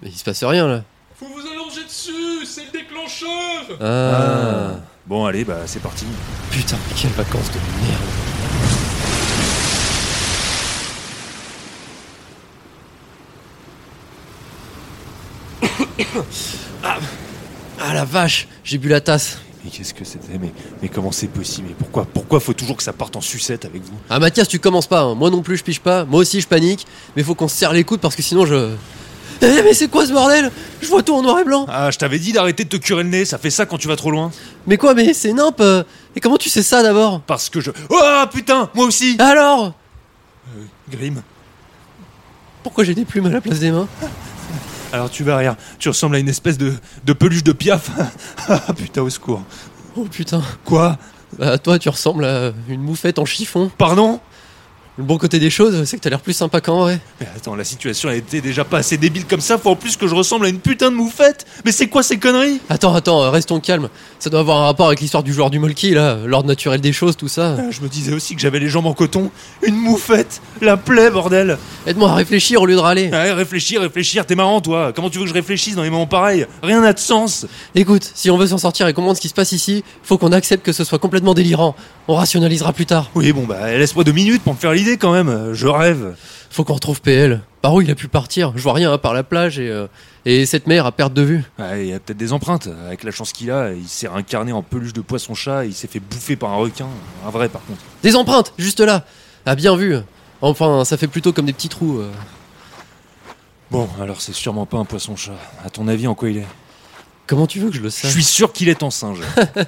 Mais 0.01 0.09
il 0.09 0.17
se 0.17 0.23
passe 0.23 0.43
rien 0.43 0.67
là. 0.67 0.83
Faut 1.17 1.27
vous 1.27 1.39
allonger 1.47 1.83
dessus, 1.85 2.45
c'est 2.45 2.65
le 2.65 2.71
déclencheur 2.71 3.77
Ah, 3.79 4.79
Bon, 5.05 5.25
allez, 5.25 5.45
bah 5.45 5.59
c'est 5.67 5.81
parti. 5.81 6.05
putain, 6.51 6.77
quelles 6.99 7.11
vacances 7.11 7.51
de 7.51 7.59
merde. 7.85 8.01
ah, 16.83 16.97
ah, 17.79 17.93
la 17.93 18.05
vache, 18.05 18.47
j'ai 18.63 18.77
bu 18.77 18.87
la 18.89 19.01
tasse. 19.01 19.39
Mais 19.63 19.71
qu'est-ce 19.71 19.93
que 19.93 20.05
c'était 20.05 20.37
mais, 20.39 20.51
mais 20.81 20.89
comment 20.89 21.11
c'est 21.11 21.27
possible 21.27 21.69
Mais 21.69 21.75
pourquoi 21.77 22.05
Pourquoi 22.05 22.39
faut 22.39 22.53
toujours 22.53 22.77
que 22.77 22.83
ça 22.83 22.93
parte 22.93 23.15
en 23.15 23.21
sucette 23.21 23.65
avec 23.65 23.81
vous? 23.83 23.97
Ah 24.09 24.19
Mathias, 24.19 24.47
tu 24.47 24.59
commences 24.59 24.85
pas, 24.85 25.01
hein. 25.01 25.15
moi 25.15 25.31
non 25.31 25.41
plus 25.41 25.57
je 25.57 25.63
piche 25.63 25.79
pas, 25.79 26.05
moi 26.05 26.19
aussi 26.19 26.39
je 26.39 26.47
panique, 26.47 26.85
mais 27.15 27.23
faut 27.23 27.33
qu'on 27.33 27.47
se 27.47 27.55
serre 27.57 27.73
les 27.73 27.83
coudes 27.83 27.99
parce 27.99 28.15
que 28.15 28.21
sinon 28.21 28.45
je... 28.45 28.75
Eh 29.41 29.63
mais 29.63 29.73
c'est 29.73 29.89
quoi 29.89 30.05
ce 30.05 30.13
bordel? 30.13 30.51
Je 30.81 30.87
vois 30.87 31.03
tout 31.03 31.13
en 31.13 31.21
noir 31.21 31.39
et 31.39 31.43
blanc. 31.43 31.65
Ah, 31.67 31.89
je 31.91 31.97
t'avais 31.97 32.19
dit 32.19 32.31
d'arrêter 32.31 32.63
de 32.63 32.69
te 32.69 32.77
curer 32.77 33.03
le 33.03 33.09
nez, 33.09 33.25
ça 33.25 33.37
fait 33.37 33.49
ça 33.49 33.65
quand 33.65 33.77
tu 33.77 33.87
vas 33.87 33.95
trop 33.95 34.11
loin. 34.11 34.31
Mais 34.67 34.77
quoi, 34.77 34.93
mais 34.93 35.13
c'est 35.13 35.33
nimp 35.33 35.59
euh. 35.59 35.83
Et 36.15 36.19
comment 36.19 36.37
tu 36.37 36.49
sais 36.49 36.63
ça 36.63 36.83
d'abord? 36.83 37.21
Parce 37.21 37.49
que 37.49 37.59
je... 37.59 37.71
Oh 37.89 38.23
putain, 38.31 38.69
moi 38.75 38.85
aussi 38.85 39.17
Alors? 39.19 39.73
Grim, 40.89 41.23
Pourquoi 42.61 42.83
j'ai 42.83 42.93
des 42.93 43.03
plumes 43.05 43.25
à 43.25 43.29
la 43.29 43.41
place 43.41 43.59
des 43.59 43.71
mains? 43.71 43.87
Alors 44.93 45.09
tu 45.09 45.23
vas 45.23 45.37
rire, 45.37 45.55
tu 45.79 45.89
ressembles 45.89 46.15
à 46.15 46.19
une 46.19 46.29
espèce 46.29 46.57
de, 46.57 46.73
de 47.05 47.13
peluche 47.13 47.43
de 47.43 47.51
piaf. 47.51 47.89
Ah 48.47 48.73
putain, 48.75 49.01
au 49.01 49.09
secours. 49.09 49.41
Oh 49.95 50.05
putain. 50.05 50.41
Quoi? 50.63 50.97
Bah 51.39 51.57
toi 51.57 51.79
tu 51.79 51.89
ressembles 51.89 52.25
à 52.25 52.51
une 52.69 52.81
moufette 52.81 53.19
en 53.19 53.25
chiffon. 53.25 53.71
Pardon? 53.77 54.19
Le 54.97 55.03
bon 55.03 55.17
côté 55.17 55.39
des 55.39 55.49
choses, 55.49 55.83
c'est 55.83 55.97
que 55.97 56.01
t'as 56.01 56.09
l'air 56.09 56.21
plus 56.21 56.31
sympa 56.31 56.61
qu'en 56.61 56.79
vrai. 56.83 57.01
Mais 57.19 57.27
attends, 57.35 57.53
la 57.53 57.65
situation 57.65 58.09
elle 58.09 58.19
était 58.19 58.39
déjà 58.39 58.63
pas 58.63 58.77
assez 58.77 58.95
débile 58.95 59.25
comme 59.25 59.41
ça, 59.41 59.57
faut 59.57 59.71
en 59.71 59.75
plus 59.75 59.97
que 59.97 60.07
je 60.07 60.15
ressemble 60.15 60.45
à 60.45 60.49
une 60.49 60.59
putain 60.59 60.89
de 60.89 60.95
moufette 60.95 61.45
Mais 61.65 61.73
c'est 61.73 61.87
quoi 61.87 62.01
ces 62.01 62.17
conneries? 62.17 62.61
Attends, 62.69 62.95
attends, 62.95 63.21
euh, 63.21 63.29
restons 63.29 63.59
calmes. 63.59 63.89
Ça 64.19 64.29
doit 64.29 64.39
avoir 64.39 64.59
un 64.59 64.65
rapport 64.67 64.87
avec 64.87 65.01
l'histoire 65.01 65.21
du 65.21 65.33
joueur 65.33 65.49
du 65.49 65.59
Molki, 65.59 65.89
là, 65.93 66.17
l'ordre 66.25 66.47
naturel 66.47 66.79
des 66.79 66.93
choses, 66.93 67.17
tout 67.17 67.27
ça. 67.27 67.57
Ah, 67.59 67.71
Je 67.71 67.81
me 67.81 67.89
disais 67.89 68.13
aussi 68.13 68.35
que 68.35 68.41
j'avais 68.41 68.59
les 68.59 68.69
jambes 68.69 68.85
en 68.85 68.93
coton. 68.93 69.31
Une 69.63 69.75
moufette 69.75 70.41
La 70.61 70.77
plaie, 70.77 71.11
bordel 71.11 71.57
Aide-moi 71.87 72.11
à 72.11 72.15
réfléchir 72.15 72.61
au 72.61 72.65
lieu 72.65 72.75
de 72.75 72.79
râler. 72.79 73.09
Ouais, 73.09 73.33
réfléchir, 73.33 73.81
réfléchir, 73.81 74.25
t'es 74.25 74.35
marrant 74.35 74.61
toi 74.61 74.93
Comment 74.95 75.09
tu 75.09 75.17
veux 75.17 75.25
que 75.25 75.29
je 75.29 75.33
réfléchisse 75.33 75.75
dans 75.75 75.83
les 75.83 75.89
moments 75.89 76.07
pareils? 76.07 76.45
Rien 76.63 76.79
n'a 76.79 76.93
de 76.93 76.99
sens 76.99 77.45
Écoute, 77.75 78.09
si 78.15 78.31
on 78.31 78.37
veut 78.37 78.47
s'en 78.47 78.57
sortir 78.59 78.87
et 78.87 78.93
comprendre 78.93 79.17
ce 79.17 79.21
qui 79.21 79.27
se 79.29 79.33
passe 79.33 79.51
ici, 79.51 79.83
faut 80.03 80.17
qu'on 80.17 80.31
accepte 80.31 80.65
que 80.65 80.71
ce 80.71 80.85
soit 80.85 80.99
complètement 80.99 81.33
délirant. 81.33 81.75
On 82.07 82.15
rationalisera 82.15 82.71
plus 82.71 82.85
tard. 82.85 83.11
Oui, 83.15 83.33
bon 83.33 83.43
bah, 83.43 83.75
laisse-moi 83.75 84.05
deux 84.05 84.13
minutes 84.13 84.41
pour 84.41 84.53
me 84.53 84.57
faire 84.57 84.71
l'idée 84.85 84.97
quand 84.97 85.11
même, 85.11 85.53
je 85.53 85.67
rêve. 85.67 86.15
Faut 86.49 86.63
qu'on 86.63 86.73
retrouve 86.75 87.01
PL. 87.01 87.41
Par 87.61 87.73
où 87.73 87.81
il 87.81 87.89
a 87.89 87.95
pu 87.95 88.07
partir? 88.07 88.53
Je 88.55 88.61
vois 88.61 88.73
rien 88.73 88.93
à 88.93 88.97
part 88.97 89.13
la 89.13 89.23
plage 89.23 89.57
et, 89.59 89.69
euh, 89.69 89.87
et 90.25 90.45
cette 90.45 90.67
mer 90.67 90.85
à 90.85 90.91
perte 90.91 91.13
de 91.13 91.23
vue. 91.23 91.43
Il 91.59 91.85
y 91.87 91.93
a 91.93 91.99
peut-être 91.99 92.17
des 92.17 92.31
empreintes. 92.31 92.69
Avec 92.85 93.03
la 93.03 93.11
chance 93.11 93.33
qu'il 93.33 93.49
a, 93.49 93.73
il 93.73 93.87
s'est 93.87 94.07
réincarné 94.07 94.51
en 94.51 94.61
peluche 94.61 94.93
de 94.93 95.01
poisson-chat 95.01 95.65
et 95.65 95.69
il 95.69 95.73
s'est 95.73 95.87
fait 95.87 95.99
bouffer 95.99 96.35
par 96.35 96.51
un 96.51 96.57
requin. 96.57 96.87
Un 97.25 97.29
vrai 97.31 97.49
par 97.49 97.63
contre. 97.65 97.79
Des 98.03 98.15
empreintes, 98.15 98.53
juste 98.59 98.79
là. 98.79 99.03
Ah 99.47 99.55
bien 99.55 99.75
vu. 99.75 99.97
Enfin, 100.41 100.85
ça 100.85 100.97
fait 100.97 101.07
plutôt 101.07 101.33
comme 101.33 101.45
des 101.45 101.53
petits 101.53 101.69
trous. 101.69 101.97
euh. 101.99 102.11
Bon, 103.71 103.89
alors 103.99 104.21
c'est 104.21 104.33
sûrement 104.33 104.67
pas 104.67 104.77
un 104.77 104.85
poisson-chat. 104.85 105.33
À 105.65 105.71
ton 105.71 105.87
avis, 105.87 106.07
en 106.07 106.13
quoi 106.13 106.29
il 106.29 106.37
est? 106.37 106.47
Comment 107.27 107.47
tu 107.47 107.59
veux 107.59 107.69
que 107.69 107.75
je 107.75 107.81
le 107.81 107.89
Je 107.89 107.93
sache 107.93 108.11
suis 108.11 108.23
sûr 108.23 108.53
qu'il 108.53 108.69
est 108.69 108.83
en 108.83 108.91
singe. 108.91 109.19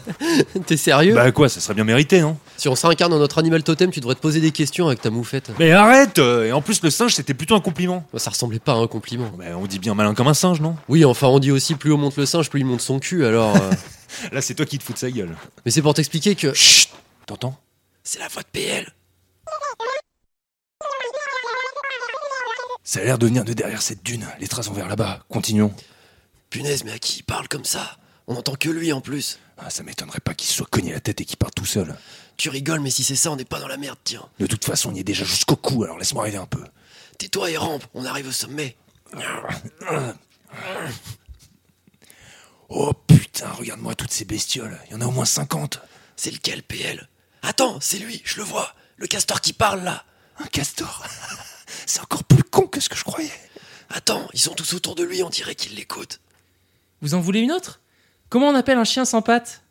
T'es 0.68 0.78
sérieux 0.78 1.16
bah 1.16 1.32
quoi, 1.32 1.50
ça 1.50 1.60
serait 1.60 1.74
bien 1.74 1.84
mérité, 1.84 2.22
non 2.22 2.38
Si 2.56 2.68
on 2.68 2.76
s'incarne 2.76 3.12
dans 3.12 3.18
notre 3.18 3.40
animal 3.40 3.64
totem, 3.64 3.90
tu 3.90 4.00
devrais 4.00 4.14
te 4.14 4.20
poser 4.20 4.40
des 4.40 4.52
questions 4.52 4.86
avec 4.88 5.02
ta 5.02 5.10
moufette. 5.10 5.50
Mais 5.58 5.72
arrête 5.72 6.20
euh, 6.20 6.46
Et 6.46 6.52
en 6.52 6.62
plus, 6.62 6.84
le 6.84 6.92
singe, 6.92 7.16
c'était 7.16 7.34
plutôt 7.34 7.56
un 7.56 7.60
compliment. 7.60 8.06
Bah, 8.14 8.20
Ça 8.20 8.30
ressemblait 8.30 8.60
pas 8.60 8.74
à 8.74 8.76
un 8.76 8.88
compliment. 8.88 9.32
Bah, 9.38 9.46
on 9.56 9.66
dit 9.66 9.80
bien 9.80 9.96
malin 9.96 10.14
comme 10.14 10.28
un 10.28 10.36
singe, 10.36 10.62
non? 10.62 10.76
Oui, 10.88 11.04
enfin, 11.04 11.28
on 11.28 11.40
dit 11.40 11.50
aussi 11.52 11.74
plus 11.74 11.92
haut 11.92 11.98
monte 11.98 12.16
le 12.18 12.28
singe, 12.28 12.50
plus 12.52 12.60
il 12.60 12.66
monte 12.66 12.82
son 12.82 13.00
cul, 13.00 13.26
alors. 13.26 13.56
euh, 13.56 13.72
Là, 14.32 14.42
c'est 14.42 14.54
toi 14.54 14.66
qui 14.66 14.78
te 14.78 14.84
fous 14.84 14.94
de 14.94 14.98
sa 15.00 15.10
gueule. 15.10 15.36
Mais 15.66 15.72
c'est 15.72 15.82
pour 15.82 15.94
t'expliquer 15.96 16.36
que. 16.36 16.54
Chut 16.54 16.90
T'entends? 17.26 17.58
C'est 18.04 18.20
la 18.20 18.28
voix 18.28 18.44
de 18.44 18.48
PL. 18.52 18.94
Ça 22.84 23.02
a 23.02 23.04
l'air 23.04 23.18
de 23.18 23.26
venir 23.28 23.44
de 23.44 23.52
derrière 23.54 23.82
cette 23.82 24.04
dune. 24.04 24.26
Les 24.40 24.48
traces 24.48 24.68
vont 24.68 24.74
vers 24.74 24.88
là-bas. 24.88 25.20
Continuons. 25.30 25.74
Punaise, 26.50 26.84
mais 26.84 26.92
à 26.92 27.00
qui 27.00 27.20
il 27.20 27.24
parle 27.24 27.48
comme 27.48 27.66
ça? 27.66 27.98
On 28.28 28.36
entend 28.36 28.56
que 28.56 28.70
lui 28.70 28.92
en 28.92 29.02
plus. 29.02 29.40
Ah, 29.58 29.70
ça 29.70 29.84
m'étonnerait 29.84 30.20
pas 30.20 30.34
qu'il 30.34 30.48
se 30.48 30.54
soit 30.56 30.68
cogné 30.70 30.92
la 30.92 31.00
tête 31.00 31.22
et 31.22 31.26
qu'il 31.26 31.38
parte 31.38 31.56
tout 31.56 31.66
seul. 31.66 31.96
Tu 32.36 32.50
rigoles, 32.50 32.82
mais 32.82 32.92
si 32.92 33.04
c'est 33.04 33.16
ça, 33.16 33.32
on 33.32 33.36
n'est 33.36 33.46
pas 33.46 33.60
dans 33.60 33.68
la 33.68 33.78
merde, 33.78 33.98
tiens. 34.04 34.28
De 34.40 34.46
toute 34.46 34.66
façon, 34.66 34.92
on 34.92 34.94
y 34.94 35.00
est 35.00 35.04
déjà 35.04 35.24
jusqu'au 35.24 35.56
cou, 35.56 35.84
alors 35.84 35.98
laisse-moi 35.98 36.24
rêver 36.24 36.38
un 36.38 36.46
peu. 36.46 36.64
Tais-toi 37.18 37.52
et 37.52 37.58
rampe, 37.58 37.84
on 37.94 38.06
arrive 38.06 38.28
au 38.28 38.32
sommet. 38.32 38.76
Oh 42.70 42.94
putain, 42.94 43.50
regarde-moi 43.50 43.96
toutes 43.96 44.12
ces 44.12 44.26
bestioles. 44.26 44.78
Il 44.88 44.92
y 44.92 44.96
en 44.96 45.02
a 45.02 45.06
au 45.06 45.12
moins 45.12 45.26
50. 45.26 45.80
C'est 46.16 46.32
lequel, 46.32 46.64
PL 46.64 47.08
Attends, 47.42 47.80
c'est 47.80 48.00
lui, 48.00 48.22
je 48.26 48.38
le 48.38 48.44
vois. 48.44 48.76
Le 48.98 49.08
castor 49.08 49.42
qui 49.42 49.54
parle 49.54 49.84
là. 49.84 50.04
Un 50.40 50.48
castor? 50.48 51.06
C'est 51.86 52.02
encore 52.02 52.24
plus 52.24 52.44
con 52.44 52.68
que 52.68 52.80
ce 52.80 52.90
que 52.90 52.96
je 52.96 53.04
croyais. 53.04 53.32
Attends, 53.90 54.28
ils 54.34 54.40
sont 54.40 54.54
tous 54.54 54.74
autour 54.74 54.96
de 54.96 55.04
lui, 55.04 55.24
on 55.24 55.30
dirait 55.30 55.56
qu'ils 55.56 55.76
l'écoutent. 55.76 56.20
Vous 57.02 57.14
en 57.14 57.20
voulez 57.20 57.42
une 57.42 57.52
autre? 57.52 57.82
Comment 58.30 58.50
on 58.50 58.56
appelle 58.56 58.78
un 58.78 58.84
chien 58.84 59.06
sans 59.06 59.22
pattes? 59.22 59.64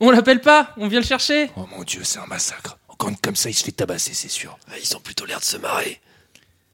On 0.00 0.10
l'appelle 0.10 0.40
pas, 0.40 0.72
on 0.76 0.88
vient 0.88 1.00
le 1.00 1.06
chercher. 1.06 1.50
Oh 1.56 1.66
mon 1.70 1.82
dieu, 1.84 2.02
c'est 2.04 2.18
un 2.18 2.26
massacre. 2.26 2.78
Encore 2.88 3.10
une 3.10 3.16
comme 3.16 3.36
ça, 3.36 3.50
il 3.50 3.54
se 3.54 3.64
fait 3.64 3.72
tabasser, 3.72 4.14
c'est 4.14 4.28
sûr. 4.28 4.58
Ah, 4.68 4.74
Ils 4.82 4.96
ont 4.96 5.00
plutôt 5.00 5.24
l'air 5.24 5.38
de 5.40 5.44
se 5.44 5.56
marrer. 5.56 6.00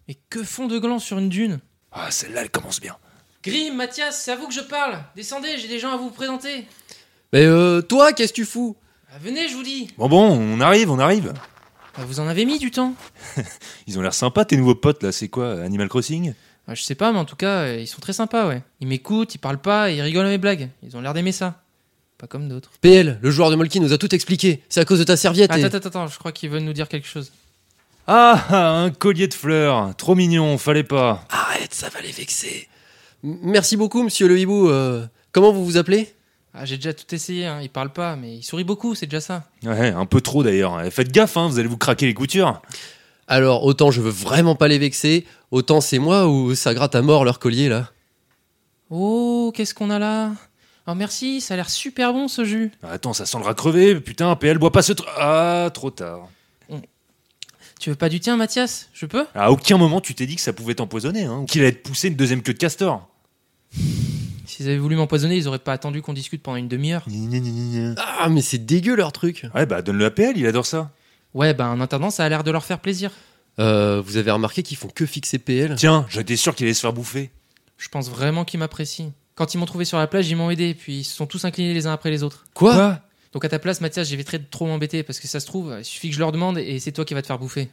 Mais 0.09 0.17
que 0.29 0.43
font 0.43 0.67
de 0.67 0.79
glands 0.79 0.99
sur 0.99 1.19
une 1.19 1.29
dune? 1.29 1.61
Ah, 1.93 2.11
celle-là, 2.11 2.43
elle 2.43 2.51
commence 2.51 2.81
bien. 2.81 2.97
Grim, 3.43 3.75
Mathias, 3.75 4.23
c'est 4.23 4.33
à 4.33 4.37
vous 4.37 4.47
que 4.49 4.55
je 4.55 4.61
parle. 4.61 5.03
Descendez, 5.17 5.57
j'ai 5.59 5.69
des 5.69 5.79
gens 5.79 5.93
à 5.93 5.97
vous 5.97 6.11
présenter. 6.11 6.67
Mais 7.33 7.45
euh, 7.47 7.81
toi, 7.81 8.13
qu'est-ce 8.13 8.33
que 8.33 8.37
tu 8.37 8.45
fous? 8.45 8.77
Ah, 9.13 9.19
venez, 9.21 9.49
je 9.49 9.55
vous 9.55 9.63
dis. 9.63 9.91
Bon, 9.97 10.09
bon, 10.09 10.29
on 10.31 10.61
arrive, 10.61 10.91
on 10.91 10.99
arrive. 10.99 11.33
Ah, 11.97 12.05
vous 12.05 12.21
en 12.21 12.29
avez 12.29 12.45
mis 12.45 12.59
du 12.59 12.71
temps 12.71 12.95
Ils 13.87 13.99
ont 13.99 14.03
l'air 14.03 14.15
sympas, 14.15 14.45
tes 14.45 14.57
nouveaux 14.57 14.75
potes, 14.75 15.03
là. 15.03 15.11
C'est 15.13 15.29
quoi? 15.29 15.63
Animal 15.63 15.89
Crossing? 15.89 16.35
Je 16.75 16.83
sais 16.83 16.95
pas, 16.95 17.13
mais 17.13 17.19
en 17.19 17.25
tout 17.25 17.37
cas, 17.37 17.63
euh, 17.63 17.79
ils 17.81 17.87
sont 17.87 18.01
très 18.01 18.13
sympas, 18.13 18.47
ouais. 18.49 18.63
Ils 18.81 18.87
m'écoutent, 18.87 19.35
ils 19.35 19.39
parlent 19.39 19.61
pas 19.61 19.91
ils 19.91 20.01
rigolent 20.03 20.27
à 20.27 20.31
mes 20.31 20.39
blagues. 20.39 20.69
Ils 20.83 20.97
ont 20.97 21.01
l'air 21.01 21.15
d'aimer 21.15 21.33
ça. 21.33 21.63
Pas 22.19 22.27
comme 22.27 22.49
d'autres. 22.49 22.71
PL, 22.81 23.19
le 23.23 23.31
joueur 23.31 23.51
de 23.51 23.57
Molki 23.57 23.81
nous 23.81 23.93
a 23.93 23.99
tout 23.99 24.15
expliqué. 24.15 24.63
C'est 24.69 24.81
à 24.81 24.85
cause 24.85 24.99
de 24.99 25.05
ta 25.05 25.17
serviette 25.17 25.51
et... 25.57 25.65
Attends, 25.65 25.77
attends, 25.79 25.89
attends, 25.89 26.07
je 26.09 26.19
crois 26.19 26.33
qu'ils 26.33 26.51
veulent 26.51 26.63
nous 26.63 26.73
dire 26.75 26.87
quelque 26.89 27.07
chose. 27.09 27.33
Ah, 28.07 28.45
ah, 28.51 28.71
un 28.73 28.91
collier 28.91 29.27
de 29.29 29.35
fleurs. 29.35 29.95
Trop 29.97 30.15
mignon, 30.15 30.59
fallait 30.59 30.85
pas. 30.85 31.25
Arrête, 31.31 31.73
ça 31.73 31.89
va 31.89 32.01
les 32.01 32.13
vexer. 32.13 32.69
M- 33.25 33.39
Merci 33.43 33.77
beaucoup, 33.77 34.03
monsieur 34.03 34.29
le 34.29 34.39
hibou. 34.39 34.69
Euh, 34.69 35.07
comment 35.33 35.53
vous 35.53 35.65
vous 35.65 35.77
appelez? 35.77 36.13
Ah, 36.53 36.65
j'ai 36.65 36.77
déjà 36.77 36.93
tout 36.93 37.15
essayé, 37.15 37.47
hein. 37.47 37.61
ils 37.63 37.71
parlent 37.71 37.93
pas, 37.93 38.17
mais 38.17 38.37
ils 38.39 38.43
sourient 38.43 38.65
beaucoup, 38.65 38.95
c'est 38.95 39.07
déjà 39.07 39.21
ça. 39.21 39.45
Ouais, 39.63 39.89
un 39.91 40.05
peu 40.07 40.21
trop 40.21 40.43
d'ailleurs. 40.43 40.83
Faites 40.91 41.13
gaffe, 41.13 41.37
hein, 41.37 41.47
vous 41.49 41.59
allez 41.59 41.69
vous 41.69 41.79
craquer 41.79 42.07
les 42.07 42.15
coutures. 42.15 42.61
Alors, 43.31 43.63
autant 43.63 43.93
je 43.93 44.01
veux 44.01 44.11
vraiment 44.11 44.57
pas 44.57 44.67
les 44.67 44.79
vexer, 44.79 45.25
autant 45.53 45.81
c'est 45.81 46.01
moi 46.01 46.27
ou 46.27 46.57
ça 46.57 46.75
gratte 46.75 46.97
à 46.97 47.01
mort 47.01 47.25
leur 47.25 47.39
collier 47.39 47.69
là. 47.69 47.93
Oh, 48.91 49.53
qu'est-ce 49.55 49.73
qu'on 49.73 49.89
a 49.89 50.01
là? 50.01 50.33
Oh, 50.89 50.97
merci, 50.97 51.41
ça 51.41 51.55
a 51.55 51.57
l'air 51.57 51.71
super 51.71 52.13
bon 52.13 52.27
ce 52.27 52.45
jus. 52.45 52.73
Attends, 52.83 53.13
ça 53.13 53.27
sent 53.27 53.39
le 53.47 53.55
crevé. 53.55 54.01
Putain, 54.01 54.35
PL 54.35 54.59
boit 54.59 54.73
pas 54.73 54.83
ce 54.83 54.95
tr... 54.95 55.05
Ah, 55.17 55.71
trop 55.73 55.93
tard. 55.93 56.29
Tu 57.79 57.91
veux 57.91 57.97
pas 57.97 58.09
du 58.09 58.19
tien, 58.19 58.37
Mathias? 58.37 58.89
Je 58.93 59.07
peux? 59.07 59.25
À 59.37 59.53
aucun 59.53 59.79
moment 59.79 60.01
tu 60.01 60.13
t'es 60.17 60.27
dit 60.27 60.35
que 60.35 60.43
ça 60.43 60.53
pouvait 60.53 60.75
t'empoisonner, 60.75 61.23
hein, 61.23 61.39
ou 61.39 61.45
qu'il 61.45 61.63
allait 61.63 61.71
te 61.71 61.89
pousser 61.89 62.09
une 62.09 62.17
deuxième 62.17 62.43
queue 62.43 62.53
de 62.53 62.59
castor. 62.59 63.09
S'ils 64.45 64.67
avaient 64.67 64.77
voulu 64.77 64.97
m'empoisonner, 64.97 65.37
ils 65.37 65.47
auraient 65.47 65.61
pas 65.61 65.73
attendu 65.73 66.03
qu'on 66.03 66.15
discute 66.15 66.43
pendant 66.43 66.57
une 66.57 66.67
demi-heure. 66.67 67.07
Ah, 67.97 68.29
mais 68.29 68.43
c'est 68.43 68.59
dégueu 68.59 68.97
leur 68.97 69.13
truc. 69.13 69.47
Ouais, 69.55 69.67
bah 69.67 69.83
donne-le 69.83 70.05
à 70.05 70.11
PL, 70.11 70.37
il 70.37 70.49
adore 70.49 70.67
ça. 70.67 70.91
Ouais, 71.35 71.55
bah 71.55 71.69
en 71.69 71.81
attendant, 71.81 72.11
ça 72.11 72.25
a 72.25 72.29
l'air 72.29 72.45
de 72.45 72.51
leur 72.51 72.65
faire 72.65 72.81
plaisir. 72.81 73.11
Euh, 73.59 74.01
vous 74.05 74.17
avez 74.17 74.31
remarqué 74.31 74.63
qu'ils 74.63 74.77
font 74.77 74.89
que 74.89 75.07
fixer 75.07 75.39
PL 75.39 75.75
Tiens, 75.77 76.07
j'étais 76.09 76.37
sûr 76.37 76.55
qu'il 76.55 76.67
allait 76.67 76.75
se 76.75 76.81
faire 76.81 76.93
bouffer. 76.93 77.31
Je 77.77 77.89
pense 77.89 78.09
vraiment 78.11 78.45
qu'ils 78.45 78.61
m'apprécient. 78.61 79.13
Quand 79.35 79.55
ils 79.55 79.59
m'ont 79.59 79.67
trouvé 79.67 79.85
sur 79.85 79.99
la 79.99 80.07
plage, 80.07 80.29
ils 80.29 80.37
m'ont 80.37 80.51
aidé, 80.51 80.75
puis 80.75 80.99
ils 81.01 81.05
se 81.05 81.15
sont 81.17 81.27
tous 81.27 81.45
inclinés 81.45 81.73
les 81.75 81.87
uns 81.87 81.93
après 81.93 82.11
les 82.11 82.23
autres. 82.23 82.45
Quoi, 82.55 82.99
Donc 83.33 83.45
à 83.45 83.49
ta 83.49 83.59
place, 83.59 83.81
Mathias, 83.81 84.09
j'éviterais 84.09 84.39
de 84.39 84.45
trop 84.51 84.67
m'embêter, 84.67 85.03
parce 85.03 85.19
que 85.21 85.29
ça 85.29 85.41
se 85.41 85.47
trouve, 85.47 85.75
il 85.79 85.85
suffit 85.85 86.09
que 86.11 86.15
je 86.15 86.21
leur 86.21 86.33
demande 86.33 86.59
et 86.59 86.79
c'est 86.79 86.93
toi 86.93 87.05
qui 87.05 87.15
vas 87.15 87.23
te 87.23 87.27
faire 87.27 87.39
bouffer. 87.39 87.71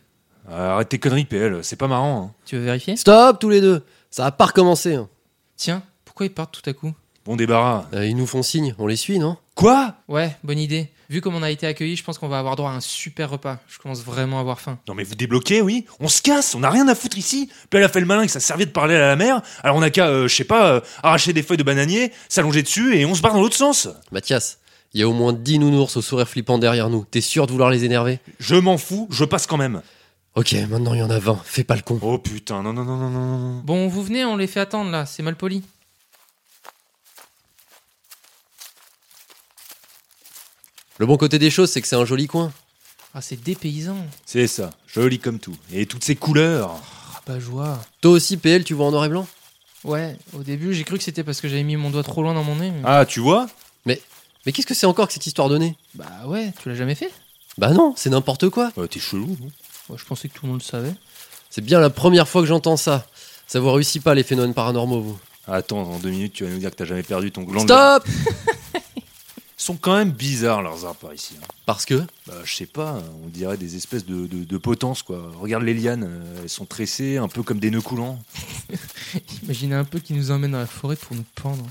Euh, 0.49 0.73
Arrête 0.75 0.89
tes 0.89 0.99
conneries, 0.99 1.25
PL, 1.25 1.59
c'est 1.63 1.75
pas 1.75 1.87
marrant. 1.87 2.23
hein. 2.29 2.33
Tu 2.45 2.55
veux 2.57 2.63
vérifier? 2.63 2.95
Stop 2.95 3.39
tous 3.39 3.49
les 3.49 3.59
deux 3.59 3.83
Ça 4.11 4.23
va 4.23 4.31
pas 4.31 4.45
recommencer. 4.45 4.95
hein. 4.95 5.09
Tiens, 5.57 5.83
pourquoi 6.05 6.25
ils 6.25 6.33
partent 6.33 6.53
tout 6.61 6.69
à 6.69 6.73
coup? 6.73 6.93
Bon 7.25 7.35
débarras. 7.35 7.87
Euh, 7.93 8.05
ils 8.05 8.15
nous 8.15 8.27
font 8.27 8.43
signe, 8.43 8.73
on 8.77 8.87
les 8.87 8.95
suit, 8.95 9.19
non? 9.19 9.35
Quoi? 9.55 9.95
Ouais, 10.07 10.37
bonne 10.43 10.59
idée. 10.59 10.89
Vu 11.09 11.21
comme 11.21 11.35
on 11.35 11.43
a 11.43 11.49
été 11.49 11.65
accueillis, 11.65 11.95
je 11.95 12.03
pense 12.03 12.17
qu'on 12.17 12.27
va 12.27 12.37
avoir 12.39 12.57
droit 12.57 12.69
à 12.69 12.73
un 12.73 12.81
super 12.81 13.29
repas. 13.29 13.59
Je 13.69 13.77
commence 13.79 14.03
vraiment 14.03 14.37
à 14.37 14.41
avoir 14.41 14.59
faim. 14.59 14.77
Non 14.89 14.93
mais 14.93 15.03
vous 15.03 15.15
débloquez, 15.15 15.61
oui 15.61 15.85
On 16.01 16.09
se 16.09 16.21
casse, 16.21 16.53
on 16.53 16.63
a 16.63 16.69
rien 16.69 16.85
à 16.89 16.95
foutre 16.95 17.17
ici. 17.17 17.49
PL 17.69 17.81
a 17.83 17.87
fait 17.87 18.01
le 18.01 18.05
malin 18.05 18.25
que 18.25 18.31
ça 18.31 18.41
servait 18.41 18.65
de 18.65 18.71
parler 18.71 18.95
à 18.95 18.99
la 18.99 19.15
mer. 19.15 19.41
Alors 19.63 19.77
on 19.77 19.81
a 19.81 19.89
qu'à, 19.89 20.07
euh, 20.07 20.27
je 20.27 20.35
sais 20.35 20.43
pas, 20.43 20.67
euh, 20.67 20.81
arracher 21.03 21.31
des 21.31 21.43
feuilles 21.43 21.57
de 21.57 21.63
bananier, 21.63 22.11
s'allonger 22.27 22.61
dessus 22.61 22.97
et 22.97 23.05
on 23.05 23.15
se 23.15 23.21
barre 23.21 23.33
dans 23.33 23.41
l'autre 23.41 23.55
sens. 23.55 23.87
Mathias, 24.11 24.59
Il 24.93 24.99
y 24.99 25.03
a 25.03 25.07
au 25.07 25.13
moins 25.13 25.31
10 25.31 25.59
nounours 25.59 25.95
au 25.95 26.01
sourire 26.01 26.27
flippant 26.27 26.57
derrière 26.57 26.89
nous. 26.89 27.05
T'es 27.09 27.21
sûr 27.21 27.45
de 27.47 27.51
vouloir 27.53 27.69
les 27.69 27.85
énerver? 27.85 28.19
Je 28.39 28.55
m'en 28.55 28.77
fous, 28.77 29.07
je 29.09 29.23
passe 29.23 29.47
quand 29.47 29.57
même. 29.57 29.81
Ok, 30.35 30.53
maintenant 30.69 30.93
il 30.93 30.99
y 30.99 31.03
en 31.03 31.09
a 31.09 31.19
20. 31.19 31.39
Fais 31.45 31.63
pas 31.63 31.75
le 31.75 31.81
con. 31.83 31.99
Oh 32.01 32.17
putain, 32.19 32.61
non, 32.63 32.73
non, 32.73 32.83
non, 32.83 32.97
non, 32.97 33.09
non, 33.09 33.37
non. 33.37 33.61
Bon, 33.63 33.87
vous 33.87 34.03
venez, 34.03 34.25
on 34.25 34.35
les 34.35 34.47
fait 34.47 34.59
attendre 34.59 34.91
là, 34.91 35.05
c'est 35.05 35.23
mal 35.23 35.35
poli. 35.35 35.63
Le 40.97 41.05
bon 41.05 41.17
côté 41.17 41.39
des 41.39 41.49
choses, 41.51 41.71
c'est 41.71 41.81
que 41.81 41.87
c'est 41.87 41.95
un 41.95 42.05
joli 42.05 42.27
coin. 42.27 42.51
Ah, 43.13 43.21
c'est 43.21 43.41
dépaysant. 43.41 43.97
C'est 44.25 44.47
ça, 44.47 44.71
joli 44.87 45.19
comme 45.19 45.39
tout. 45.39 45.55
Et 45.73 45.85
toutes 45.85 46.03
ces 46.03 46.15
couleurs. 46.15 46.71
Ah, 47.15 47.21
bah, 47.27 47.39
joie. 47.39 47.79
Toi 48.01 48.11
aussi, 48.11 48.37
PL, 48.37 48.63
tu 48.63 48.73
vois 48.73 48.87
en 48.87 48.91
noir 48.91 49.05
et 49.05 49.09
blanc? 49.09 49.27
Ouais, 49.83 50.17
au 50.33 50.43
début, 50.43 50.73
j'ai 50.73 50.83
cru 50.83 50.97
que 50.97 51.03
c'était 51.03 51.23
parce 51.23 51.39
que 51.39 51.47
j'avais 51.47 51.63
mis 51.63 51.75
mon 51.77 51.89
doigt 51.91 52.03
trop 52.03 52.21
loin 52.23 52.33
dans 52.33 52.43
mon 52.43 52.55
nez. 52.55 52.71
mais- 52.71 52.81
Ah, 52.83 53.05
tu 53.05 53.19
vois? 53.19 53.47
Mais 53.85 54.53
qu'est-ce 54.53 54.67
que 54.67 54.73
c'est 54.73 54.85
encore 54.85 55.07
que 55.07 55.13
cette 55.13 55.27
histoire 55.27 55.49
de 55.49 55.57
nez 55.57 55.75
Bah 55.93 56.05
ouais, 56.25 56.53
tu 56.63 56.69
l'as 56.69 56.75
jamais 56.75 56.95
fait? 56.95 57.11
Bah 57.57 57.71
non, 57.71 57.93
c'est 57.97 58.09
n'importe 58.09 58.49
quoi. 58.49 58.71
Euh, 58.77 58.87
T'es 58.87 58.99
chelou, 58.99 59.35
non? 59.41 59.49
Ouais, 59.89 59.97
Je 59.99 60.05
pensais 60.05 60.29
que 60.29 60.33
tout 60.35 60.45
le 60.45 60.51
monde 60.53 60.61
le 60.61 60.65
savait. 60.65 60.93
C'est 61.49 61.59
bien 61.59 61.81
la 61.81 61.89
première 61.89 62.29
fois 62.29 62.41
que 62.41 62.47
j'entends 62.47 62.77
ça. 62.77 63.05
Ça 63.45 63.59
vous 63.59 63.69
réussit 63.73 64.01
pas 64.01 64.15
les 64.15 64.23
phénomènes 64.23 64.53
paranormaux, 64.53 65.01
vous. 65.01 65.19
Attends, 65.49 65.83
dans 65.83 65.99
deux 65.99 66.11
minutes, 66.11 66.31
tu 66.33 66.45
vas 66.45 66.49
nous 66.49 66.59
dire 66.59 66.71
que 66.71 66.75
t'as 66.77 66.85
jamais 66.85 67.03
perdu 67.03 67.29
ton 67.31 67.43
gland. 67.43 67.65
de- 67.65 67.67
Stop 67.67 68.07
sont 69.67 69.77
quand 69.77 69.95
même 69.95 70.11
bizarres, 70.11 70.61
leurs 70.61 70.85
arbres 70.85 70.99
par 70.99 71.13
ici. 71.13 71.35
hein. 71.41 71.45
Parce 71.65 71.85
que 71.85 71.95
Bah, 72.25 72.33
je 72.43 72.53
sais 72.53 72.65
pas, 72.65 73.01
on 73.23 73.27
dirait 73.27 73.57
des 73.57 73.75
espèces 73.75 74.05
de, 74.05 74.25
de, 74.27 74.43
de 74.43 74.57
potences, 74.57 75.01
quoi. 75.03 75.31
Regarde 75.39 75.63
les 75.63 75.73
lianes, 75.73 76.05
euh, 76.07 76.41
elles 76.43 76.49
sont 76.49 76.65
tressées, 76.65 77.17
un 77.17 77.27
peu 77.27 77.43
comme 77.43 77.59
des 77.59 77.69
nœuds 77.71 77.81
coulants. 77.81 78.19
Imaginez 79.43 79.75
un 79.75 79.83
peu 79.83 79.99
qu'ils 79.99 80.15
nous 80.15 80.31
emmènent 80.31 80.51
dans 80.51 80.57
la 80.59 80.65
forêt 80.67 80.95
pour 80.95 81.15
nous 81.15 81.25
pendre. 81.35 81.65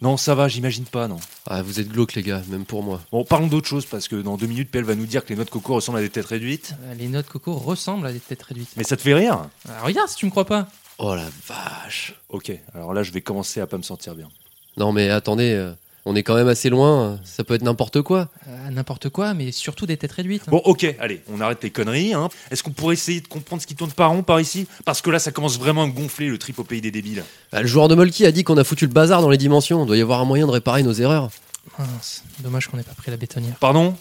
Non, 0.00 0.16
ça 0.16 0.34
va, 0.34 0.48
j'imagine 0.48 0.84
pas, 0.84 1.06
non. 1.06 1.20
Ah, 1.46 1.62
vous 1.62 1.78
êtes 1.78 1.88
glauque, 1.88 2.14
les 2.14 2.24
gars, 2.24 2.42
même 2.48 2.64
pour 2.64 2.82
moi. 2.82 3.00
Bon, 3.12 3.24
parlons 3.24 3.46
d'autre 3.46 3.68
chose, 3.68 3.86
parce 3.86 4.08
que 4.08 4.16
dans 4.16 4.36
deux 4.36 4.48
minutes, 4.48 4.68
PL 4.70 4.82
va 4.84 4.96
nous 4.96 5.06
dire 5.06 5.22
que 5.24 5.28
les 5.28 5.36
noix 5.36 5.44
de 5.44 5.50
coco 5.50 5.74
ressemblent 5.74 5.98
à 5.98 6.02
des 6.02 6.10
têtes 6.10 6.26
réduites. 6.26 6.74
Euh, 6.86 6.94
Les 6.94 7.06
noix 7.06 7.22
de 7.22 7.28
coco 7.28 7.54
ressemblent 7.54 8.06
à 8.06 8.12
des 8.12 8.18
têtes 8.18 8.42
réduites. 8.42 8.70
Mais 8.76 8.82
ça 8.82 8.96
te 8.96 9.02
fait 9.02 9.14
rire 9.14 9.46
Ah, 9.68 9.82
regarde 9.84 10.08
si 10.08 10.16
tu 10.16 10.26
me 10.26 10.30
crois 10.32 10.44
pas. 10.44 10.66
Oh 10.98 11.14
la 11.14 11.28
vache. 11.46 12.14
Ok, 12.30 12.50
alors 12.74 12.92
là, 12.94 13.04
je 13.04 13.12
vais 13.12 13.20
commencer 13.20 13.60
à 13.60 13.66
pas 13.68 13.78
me 13.78 13.82
sentir 13.82 14.14
bien. 14.16 14.28
Non 14.76 14.90
mais 14.90 15.10
attendez, 15.10 15.52
euh, 15.52 15.72
on 16.04 16.16
est 16.16 16.22
quand 16.22 16.34
même 16.34 16.48
assez 16.48 16.68
loin. 16.68 17.18
Ça 17.24 17.44
peut 17.44 17.54
être 17.54 17.62
n'importe 17.62 18.02
quoi. 18.02 18.28
Euh, 18.48 18.70
N'importe 18.70 19.08
quoi, 19.08 19.34
mais 19.34 19.52
surtout 19.52 19.86
des 19.86 19.96
têtes 19.96 20.12
réduites. 20.12 20.42
hein. 20.46 20.50
Bon, 20.50 20.58
ok, 20.64 20.84
allez, 20.98 21.22
on 21.32 21.40
arrête 21.40 21.62
les 21.62 21.70
conneries. 21.70 22.14
Hein. 22.14 22.28
Est-ce 22.50 22.62
qu'on 22.62 22.70
pourrait 22.72 22.94
essayer 22.94 23.20
de 23.20 23.28
comprendre 23.28 23.62
ce 23.62 23.66
qui 23.66 23.74
tourne 23.74 23.92
par 23.92 24.10
rond 24.10 24.22
par 24.22 24.40
ici? 24.40 24.66
Parce 24.84 25.00
que 25.00 25.10
là, 25.10 25.18
ça 25.18 25.30
commence 25.30 25.58
vraiment 25.58 25.84
à 25.84 25.86
me 25.86 25.92
gonfler 25.92 26.28
le 26.28 26.38
trip 26.38 26.58
au 26.58 26.64
pays 26.64 26.80
des 26.80 26.90
débiles. 26.90 27.24
Bah, 27.52 27.62
le 27.62 27.68
joueur 27.68 27.88
de 27.88 27.94
Molky 27.94 28.26
a 28.26 28.32
dit 28.32 28.44
qu'on 28.44 28.56
a 28.58 28.64
foutu 28.64 28.86
le 28.86 28.92
bazar 28.92 29.22
dans 29.22 29.30
les 29.30 29.38
dimensions. 29.38 29.86
Doit 29.86 29.96
y 29.96 30.00
avoir 30.00 30.20
un 30.20 30.24
moyen 30.24 30.46
de 30.46 30.52
réparer 30.52 30.82
nos 30.82 30.92
erreurs. 30.94 31.30
Mince, 31.78 32.24
dommage 32.40 32.66
qu'on 32.66 32.76
n'ait 32.76 32.82
pas 32.82 32.94
pris 32.94 33.10
la 33.10 33.16
bétonnière. 33.16 33.54
Pardon? 33.60 33.94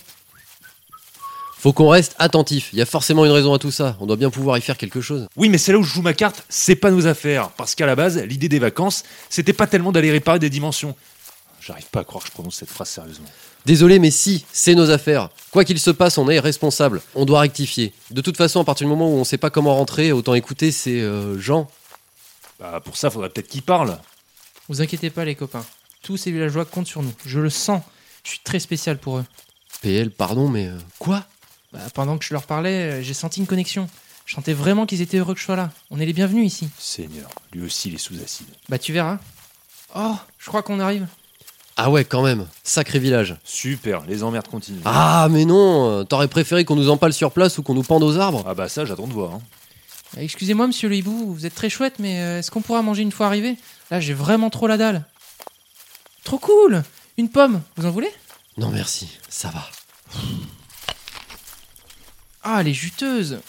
Faut 1.58 1.74
qu'on 1.74 1.90
reste 1.90 2.16
attentif. 2.18 2.70
Il 2.74 2.80
y 2.80 2.82
a 2.82 2.88
forcément 2.88 3.24
une 3.24 3.32
raison 3.32 3.54
à 3.54 3.60
tout 3.60 3.70
ça. 3.70 3.96
On 4.00 4.08
doit 4.08 4.16
bien 4.16 4.32
pouvoir 4.32 4.58
y 4.58 4.62
faire 4.62 4.78
quelque 4.78 5.00
chose. 5.00 5.28
Oui, 5.38 5.48
mais 5.48 5.60
c'est 5.60 5.72
là 5.72 5.78
où 5.78 5.84
je 5.84 5.94
joue 5.94 6.02
ma 6.02 6.14
carte, 6.14 6.44
c'est 6.50 6.76
pas 6.76 6.90
nos 6.90 7.06
affaires. 7.06 7.50
Parce 7.52 7.76
qu'à 7.76 7.86
la 7.86 7.96
base, 7.96 8.18
l'idée 8.24 8.50
des 8.50 8.58
vacances, 8.58 9.04
c'était 9.30 9.54
pas 9.54 9.68
tellement 9.68 9.92
d'aller 9.92 10.10
réparer 10.10 10.40
des 10.40 10.50
dimensions. 10.50 10.96
J'arrive 11.62 11.86
pas 11.92 12.00
à 12.00 12.04
croire 12.04 12.24
que 12.24 12.30
je 12.30 12.34
prononce 12.34 12.56
cette 12.56 12.70
phrase 12.70 12.90
sérieusement. 12.90 13.28
Désolé, 13.66 14.00
mais 14.00 14.10
si, 14.10 14.46
c'est 14.52 14.74
nos 14.74 14.90
affaires. 14.90 15.30
Quoi 15.52 15.64
qu'il 15.64 15.80
se 15.80 15.92
passe, 15.92 16.18
on 16.18 16.28
est 16.28 16.40
responsable. 16.40 17.02
On 17.14 17.26
doit 17.26 17.42
rectifier. 17.42 17.94
De 18.10 18.22
toute 18.22 18.36
façon, 18.36 18.60
à 18.60 18.64
partir 18.64 18.88
du 18.88 18.90
moment 18.90 19.08
où 19.10 19.18
on 19.18 19.24
sait 19.24 19.38
pas 19.38 19.52
comment 19.52 19.76
rentrer, 19.76 20.12
autant 20.12 20.34
écouter 20.34 20.72
ces 20.72 21.02
euh, 21.02 21.40
gens. 21.40 21.70
Bah, 22.60 22.82
pour 22.84 22.98
ça, 22.98 23.12
faudrait 23.12 23.30
peut-être 23.30 23.48
qu'ils 23.48 23.62
parlent. 23.62 23.98
Vous 24.70 24.82
inquiétez 24.82 25.12
pas, 25.12 25.24
les 25.24 25.36
copains. 25.36 25.66
Tous 26.02 26.18
ces 26.18 26.32
villageois 26.32 26.66
comptent 26.66 26.88
sur 26.88 27.04
nous. 27.04 27.14
Je 27.26 27.40
le 27.40 27.52
sens. 27.52 27.84
Je 28.24 28.32
suis 28.32 28.40
très 28.40 28.60
spécial 28.60 28.98
pour 28.98 29.20
eux. 29.20 29.26
PL, 29.84 30.10
pardon, 30.10 30.48
mais 30.48 30.68
euh, 30.68 30.78
quoi? 30.98 31.26
Bah, 31.72 31.80
pendant 31.94 32.18
que 32.18 32.26
je 32.26 32.34
leur 32.34 32.44
parlais, 32.44 33.00
euh, 33.00 33.02
j'ai 33.04 33.14
senti 33.14 33.40
une 33.40 33.48
connexion. 33.48 33.88
Je 34.26 34.34
sentais 34.34 34.54
vraiment 34.54 34.88
qu'ils 34.88 35.02
étaient 35.02 35.18
heureux 35.18 35.36
que 35.36 35.40
je 35.40 35.46
sois 35.46 35.56
là. 35.56 35.72
On 35.92 36.00
est 36.00 36.06
les 36.06 36.14
bienvenus 36.14 36.46
ici. 36.46 36.70
Seigneur, 36.80 37.30
lui 37.54 37.66
aussi, 37.66 37.90
il 37.90 37.96
est 37.96 38.00
sous 38.00 38.16
acide. 38.20 38.48
Bah, 38.70 38.80
tu 38.80 38.94
verras. 38.94 39.20
Oh, 39.96 40.16
je 40.40 40.48
crois 40.48 40.64
qu'on 40.64 40.80
arrive. 40.80 41.06
Ah 41.78 41.90
ouais, 41.90 42.06
quand 42.06 42.22
même. 42.22 42.48
Sacré 42.64 43.00
village. 43.00 43.36
Super, 43.44 44.06
les 44.06 44.24
emmerdes 44.24 44.48
continuent. 44.48 44.82
Ah, 44.86 45.28
mais 45.32 45.46
non 45.46 45.90
euh, 45.90 46.04
T'aurais 46.04 46.28
préféré 46.28 46.66
qu'on 46.66 46.76
nous 46.76 46.90
empale 46.90 47.14
sur 47.14 47.32
place 47.32 47.58
ou 47.58 47.64
qu'on 47.64 47.74
nous 47.74 47.84
pende 47.84 48.04
aux 48.04 48.18
arbres 48.18 48.44
Ah 48.48 48.54
bah 48.54 48.70
ça, 48.70 48.86
j'attends 48.86 49.08
de 49.08 49.14
voir. 49.14 49.34
hein. 49.36 49.42
Euh, 50.18 50.22
Excusez-moi, 50.22 50.68
monsieur 50.68 50.90
le 50.90 50.96
hibou, 50.98 51.34
vous 51.34 51.46
êtes 51.46 51.56
très 51.56 51.70
chouette, 51.70 51.96
mais 52.00 52.20
euh, 52.22 52.40
est-ce 52.40 52.52
qu'on 52.52 52.62
pourra 52.62 52.82
manger 52.82 53.02
une 53.02 53.12
fois 53.12 53.28
arrivé 53.28 53.58
Là, 53.90 54.00
j'ai 54.00 54.14
vraiment 54.14 54.50
trop 54.50 54.68
la 54.68 54.78
dalle. 54.78 55.06
Trop 56.24 56.38
cool 56.38 56.84
Une 57.18 57.30
pomme, 57.30 57.62
vous 57.78 57.86
en 57.86 57.92
voulez? 57.92 58.12
Non, 58.58 58.70
merci. 58.70 59.18
Ça 59.30 59.50
va. 59.50 59.66
Ah, 62.44 62.58
elle 62.62 62.68
est 62.68 62.74
juteuse 62.74 63.40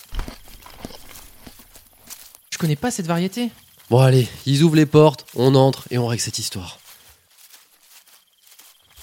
Je 2.51 2.59
connais 2.59 2.77
pas 2.77 2.91
cette 2.91 3.07
variété. 3.07 3.51
Bon, 3.91 3.99
allez, 3.99 4.29
ils 4.47 4.63
ouvrent 4.63 4.77
les 4.77 4.87
portes, 4.87 5.27
on 5.35 5.55
entre 5.55 5.87
et 5.91 5.99
on 5.99 6.07
règle 6.07 6.23
cette 6.23 6.39
histoire. 6.39 6.79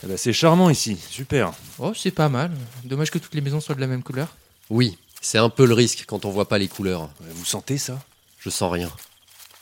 Ah 0.03 0.07
bah, 0.07 0.17
c'est 0.17 0.33
charmant 0.33 0.69
ici, 0.69 0.97
super. 1.09 1.51
Oh, 1.77 1.93
c'est 1.95 2.11
pas 2.11 2.29
mal. 2.29 2.51
Dommage 2.85 3.11
que 3.11 3.17
toutes 3.17 3.33
les 3.33 3.41
maisons 3.41 3.59
soient 3.59 3.75
de 3.75 3.81
la 3.81 3.87
même 3.87 4.03
couleur. 4.03 4.29
Oui, 4.69 4.97
c'est 5.21 5.37
un 5.37 5.49
peu 5.49 5.65
le 5.65 5.73
risque 5.73 6.05
quand 6.07 6.25
on 6.25 6.29
voit 6.29 6.47
pas 6.47 6.57
les 6.57 6.67
couleurs. 6.67 7.09
Vous 7.33 7.45
sentez 7.45 7.77
ça? 7.77 7.99
Je 8.39 8.49
sens 8.49 8.71
rien. 8.71 8.89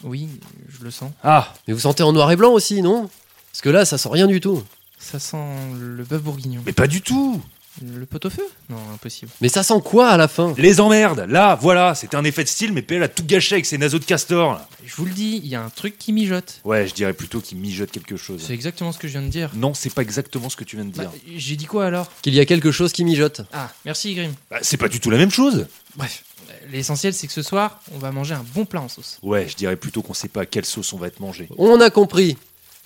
Oui, 0.03 0.29
je 0.69 0.83
le 0.83 0.91
sens. 0.91 1.11
Ah, 1.23 1.51
Mais 1.67 1.73
vous 1.73 1.79
sentez 1.79 2.03
en 2.03 2.13
noir 2.13 2.31
et 2.31 2.35
blanc 2.35 2.51
aussi, 2.51 2.81
non? 2.83 3.09
Parce 3.51 3.61
que 3.61 3.69
là, 3.69 3.83
ça 3.85 3.97
sent 3.97 4.09
rien 4.11 4.27
du 4.27 4.39
tout. 4.39 4.63
Ça 4.99 5.17
sent 5.19 5.43
le 5.79 6.03
bœuf 6.03 6.21
bourguignon. 6.21 6.61
mais 6.65 6.73
pas 6.73 6.87
du 6.87 7.01
tout 7.01 7.41
Le 7.81 8.05
pot-au-feu? 8.05 8.43
Non, 8.69 8.77
impossible. 8.93 9.31
Mais 9.41 9.49
ça 9.49 9.61
sent 9.61 9.79
quoi 9.83 10.09
à 10.09 10.17
la 10.17 10.27
fin? 10.27 10.53
Les 10.57 10.79
emmerdes 10.79 11.25
Là, 11.29 11.57
voilà, 11.61 11.93
c'était 11.95 12.15
un 12.15 12.23
effet 12.23 12.43
de 12.43 12.49
style, 12.49 12.73
mais 12.73 12.81
PL 12.81 13.03
a 13.03 13.07
tout 13.07 13.23
gâché 13.25 13.55
avec 13.55 13.65
ses 13.67 13.77
naseaux 13.77 13.99
de 13.99 14.05
castor. 14.05 14.53
là. 14.53 14.67
Je 14.85 14.95
vous 14.95 15.05
le 15.05 15.11
dis, 15.11 15.39
il 15.43 15.49
y 15.49 15.55
a 15.55 15.61
un 15.63 15.69
truc 15.69 15.97
qui 15.99 16.11
mijote. 16.13 16.61
Ouais, 16.63 16.87
je 16.87 16.93
dirais 16.93 17.13
plutôt 17.13 17.39
qu'il 17.39 17.57
mijote 17.59 17.91
quelque 17.91 18.17
chose. 18.17 18.41
C'est 18.45 18.53
exactement 18.53 18.91
ce 18.91 18.97
que 18.97 19.07
je 19.07 19.13
viens 19.13 19.21
de 19.21 19.27
dire. 19.27 19.51
Non, 19.53 19.73
c'est 19.73 19.93
pas 19.93 20.01
exactement 20.01 20.49
ce 20.49 20.55
que 20.55 20.63
tu 20.63 20.75
viens 20.75 20.85
de 20.85 20.91
dire. 20.91 21.03
Bah, 21.03 21.13
J'ai 21.35 21.55
dit 21.55 21.65
quoi 21.65 21.85
alors? 21.85 22.09
Qu'il 22.21 22.33
y 22.33 22.39
a 22.39 22.45
quelque 22.45 22.71
chose 22.71 22.93
qui 22.93 23.03
mijote. 23.05 23.41
Ah, 23.53 23.71
merci 23.85 24.15
Grim. 24.15 24.31
Bah, 24.49 24.57
c'est 24.61 24.77
pas 24.77 24.87
du 24.89 24.99
tout 24.99 25.09
la 25.11 25.17
même 25.17 25.31
chose. 25.31 25.67
Bref, 25.95 26.23
l'essentiel 26.71 27.13
c'est 27.13 27.27
que 27.27 27.33
ce 27.33 27.41
soir, 27.43 27.81
on 27.93 27.99
va 27.99 28.11
manger 28.11 28.33
un 28.33 28.45
bon 28.55 28.65
plat 28.65 28.81
en 28.81 28.87
sauce. 28.89 29.19
Ouais, 29.21 29.47
je 29.47 29.55
dirais 29.55 29.75
plutôt 29.75 30.01
qu'on 30.01 30.13
sait 30.13 30.29
pas 30.29 30.41
à 30.41 30.45
quelle 30.45 30.65
sauce 30.65 30.93
on 30.93 30.97
va 30.97 31.07
être 31.07 31.19
mangé. 31.19 31.47
On 31.57 31.79
a 31.79 31.89
compris. 31.89 32.37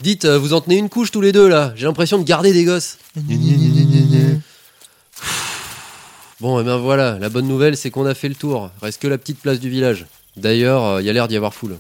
Dites, 0.02 0.26
euh, 0.26 0.40
vous 0.40 0.54
en 0.54 0.62
tenez 0.62 0.78
une 0.78 0.90
couche 0.90 1.12
tous 1.12 1.22
les 1.22 1.32
deux 1.32 1.48
là. 1.48 1.74
J'ai 1.76 1.86
l'impression 1.86 2.18
de 2.18 2.24
garder 2.24 2.52
des 2.54 2.66
gosses. 2.66 2.98
Bon, 6.40 6.60
et 6.60 6.64
ben 6.64 6.78
voilà, 6.78 7.20
la 7.20 7.30
bonne 7.30 7.48
nouvelle 7.48 7.78
c'est 7.78 7.92
qu'on 7.92 8.06
a 8.06 8.16
fait 8.16 8.30
le 8.30 8.36
tour. 8.36 8.72
Reste 8.82 9.02
que 9.02 9.08
la 9.08 9.18
petite 9.18 9.40
place 9.40 9.60
du 9.60 9.70
village. 9.70 10.08
D'ailleurs, 10.38 11.00
il 11.00 11.06
y 11.06 11.10
a 11.10 11.14
l'air 11.14 11.28
d'y 11.28 11.36
avoir 11.36 11.54
foule. 11.54 11.80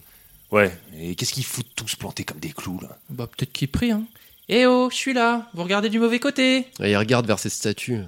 Ouais, 0.52 0.78
et 1.00 1.16
qu'est-ce 1.16 1.34
qu'ils 1.34 1.46
foutent 1.46 1.72
tous 1.76 1.96
plantés 1.96 2.26
comme 2.26 2.40
des 2.40 2.52
clous, 2.52 2.80
là 2.82 2.98
Bah 3.10 3.26
peut-être 3.26 3.52
qu'il 3.54 3.66
est 3.66 3.72
pris, 3.72 3.92
hein. 3.92 4.04
Eh 4.50 4.66
oh, 4.66 4.90
je 4.92 4.96
suis 4.96 5.14
là, 5.14 5.50
vous 5.54 5.64
regardez 5.64 5.90
du 5.90 5.98
mauvais 5.98 6.20
côté. 6.20 6.68
Et 6.82 6.92
ils 6.92 6.98
regardent 6.98 7.26
vers 7.26 7.40
cette 7.40 7.54
statue. 7.54 8.02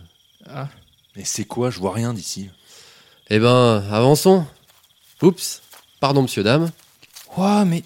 Ah, 0.50 0.68
Mais 1.16 1.24
c'est 1.24 1.46
quoi 1.46 1.70
Je 1.70 1.80
vois 1.80 1.94
rien 1.94 2.14
d'ici. 2.14 2.50
Eh 3.30 3.40
ben, 3.40 3.84
avançons. 3.90 4.46
Oups. 5.22 5.62
Pardon, 6.02 6.24
monsieur, 6.24 6.44
dame. 6.44 6.70
Ouah, 7.38 7.64
mais 7.64 7.82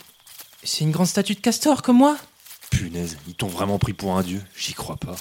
c'est 0.63 0.83
une 0.83 0.91
grande 0.91 1.07
statue 1.07 1.35
de 1.35 1.39
castor 1.39 1.83
comme 1.83 1.97
moi 1.97 2.17
Punaise, 2.71 3.17
ils 3.27 3.35
t'ont 3.35 3.47
vraiment 3.47 3.77
pris 3.77 3.93
pour 3.93 4.17
un 4.17 4.23
dieu 4.23 4.41
J'y 4.57 4.73
crois 4.73 4.97
pas. 4.97 5.15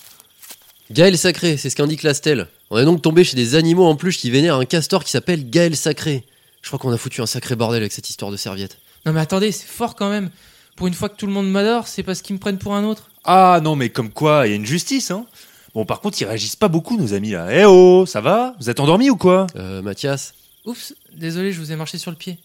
Gaël 0.91 1.19
Sacré, 1.19 1.57
c'est 1.57 1.71
ce 1.71 1.77
qu'indique 1.77 2.03
la 2.03 2.15
stèle. 2.15 2.47
On 2.71 2.79
est 2.79 2.85
donc 2.85 3.03
tombé 3.03 3.25
chez 3.25 3.37
des 3.37 3.55
animaux 3.55 3.85
en 3.87 3.97
plus 3.97 4.17
qui 4.17 4.31
vénèrent 4.31 4.57
un 4.57 4.65
castor 4.65 5.05
qui 5.05 5.11
s'appelle 5.11 5.51
Gaël 5.51 5.77
Sacré. 5.77 6.25
Je 6.63 6.69
crois 6.69 6.79
qu'on 6.79 6.93
a 6.93 6.97
foutu 6.99 7.21
un 7.23 7.27
sacré 7.27 7.57
bordel 7.57 7.83
avec 7.83 7.93
cette 7.93 8.09
histoire 8.09 8.31
de 8.31 8.37
serviette. 8.37 8.79
Non 9.05 9.13
mais 9.13 9.21
attendez, 9.21 9.53
c'est 9.53 9.67
fort 9.67 9.95
quand 9.97 10.11
même. 10.11 10.31
Pour 10.77 10.87
une 10.87 10.95
fois 10.95 11.09
que 11.09 11.17
tout 11.17 11.27
le 11.27 11.33
monde 11.33 11.51
m'adore, 11.51 11.89
c'est 11.89 12.03
parce 12.03 12.23
qu'ils 12.23 12.35
me 12.35 12.41
prennent 12.41 12.59
pour 12.59 12.75
un 12.75 12.85
autre. 12.85 13.09
Ah 13.25 13.61
non, 13.63 13.77
mais 13.77 13.89
comme 13.91 14.11
quoi, 14.11 14.47
il 14.47 14.51
y 14.51 14.53
a 14.53 14.57
une 14.57 14.67
justice, 14.67 15.11
hein 15.11 15.27
Bon, 15.75 15.85
par 15.85 16.01
contre, 16.01 16.21
ils 16.21 16.25
réagissent 16.25 16.57
pas 16.57 16.69
beaucoup, 16.69 16.97
nos 16.97 17.13
amis, 17.15 17.31
là. 17.31 17.49
Eh 17.51 17.65
oh, 17.67 18.05
ça 18.07 18.21
va? 18.21 18.55
Vous 18.61 18.71
êtes 18.71 18.81
endormis 18.81 19.11
ou 19.11 19.17
quoi? 19.17 19.47
Euh, 19.57 19.83
Mathias 19.83 20.35
Oups, 20.65 20.95
désolé, 21.15 21.53
je 21.53 21.59
vous 21.61 21.71
ai 21.73 21.77
marché 21.77 21.99
sur 21.99 22.11
le 22.11 22.17
pied. 22.17 22.39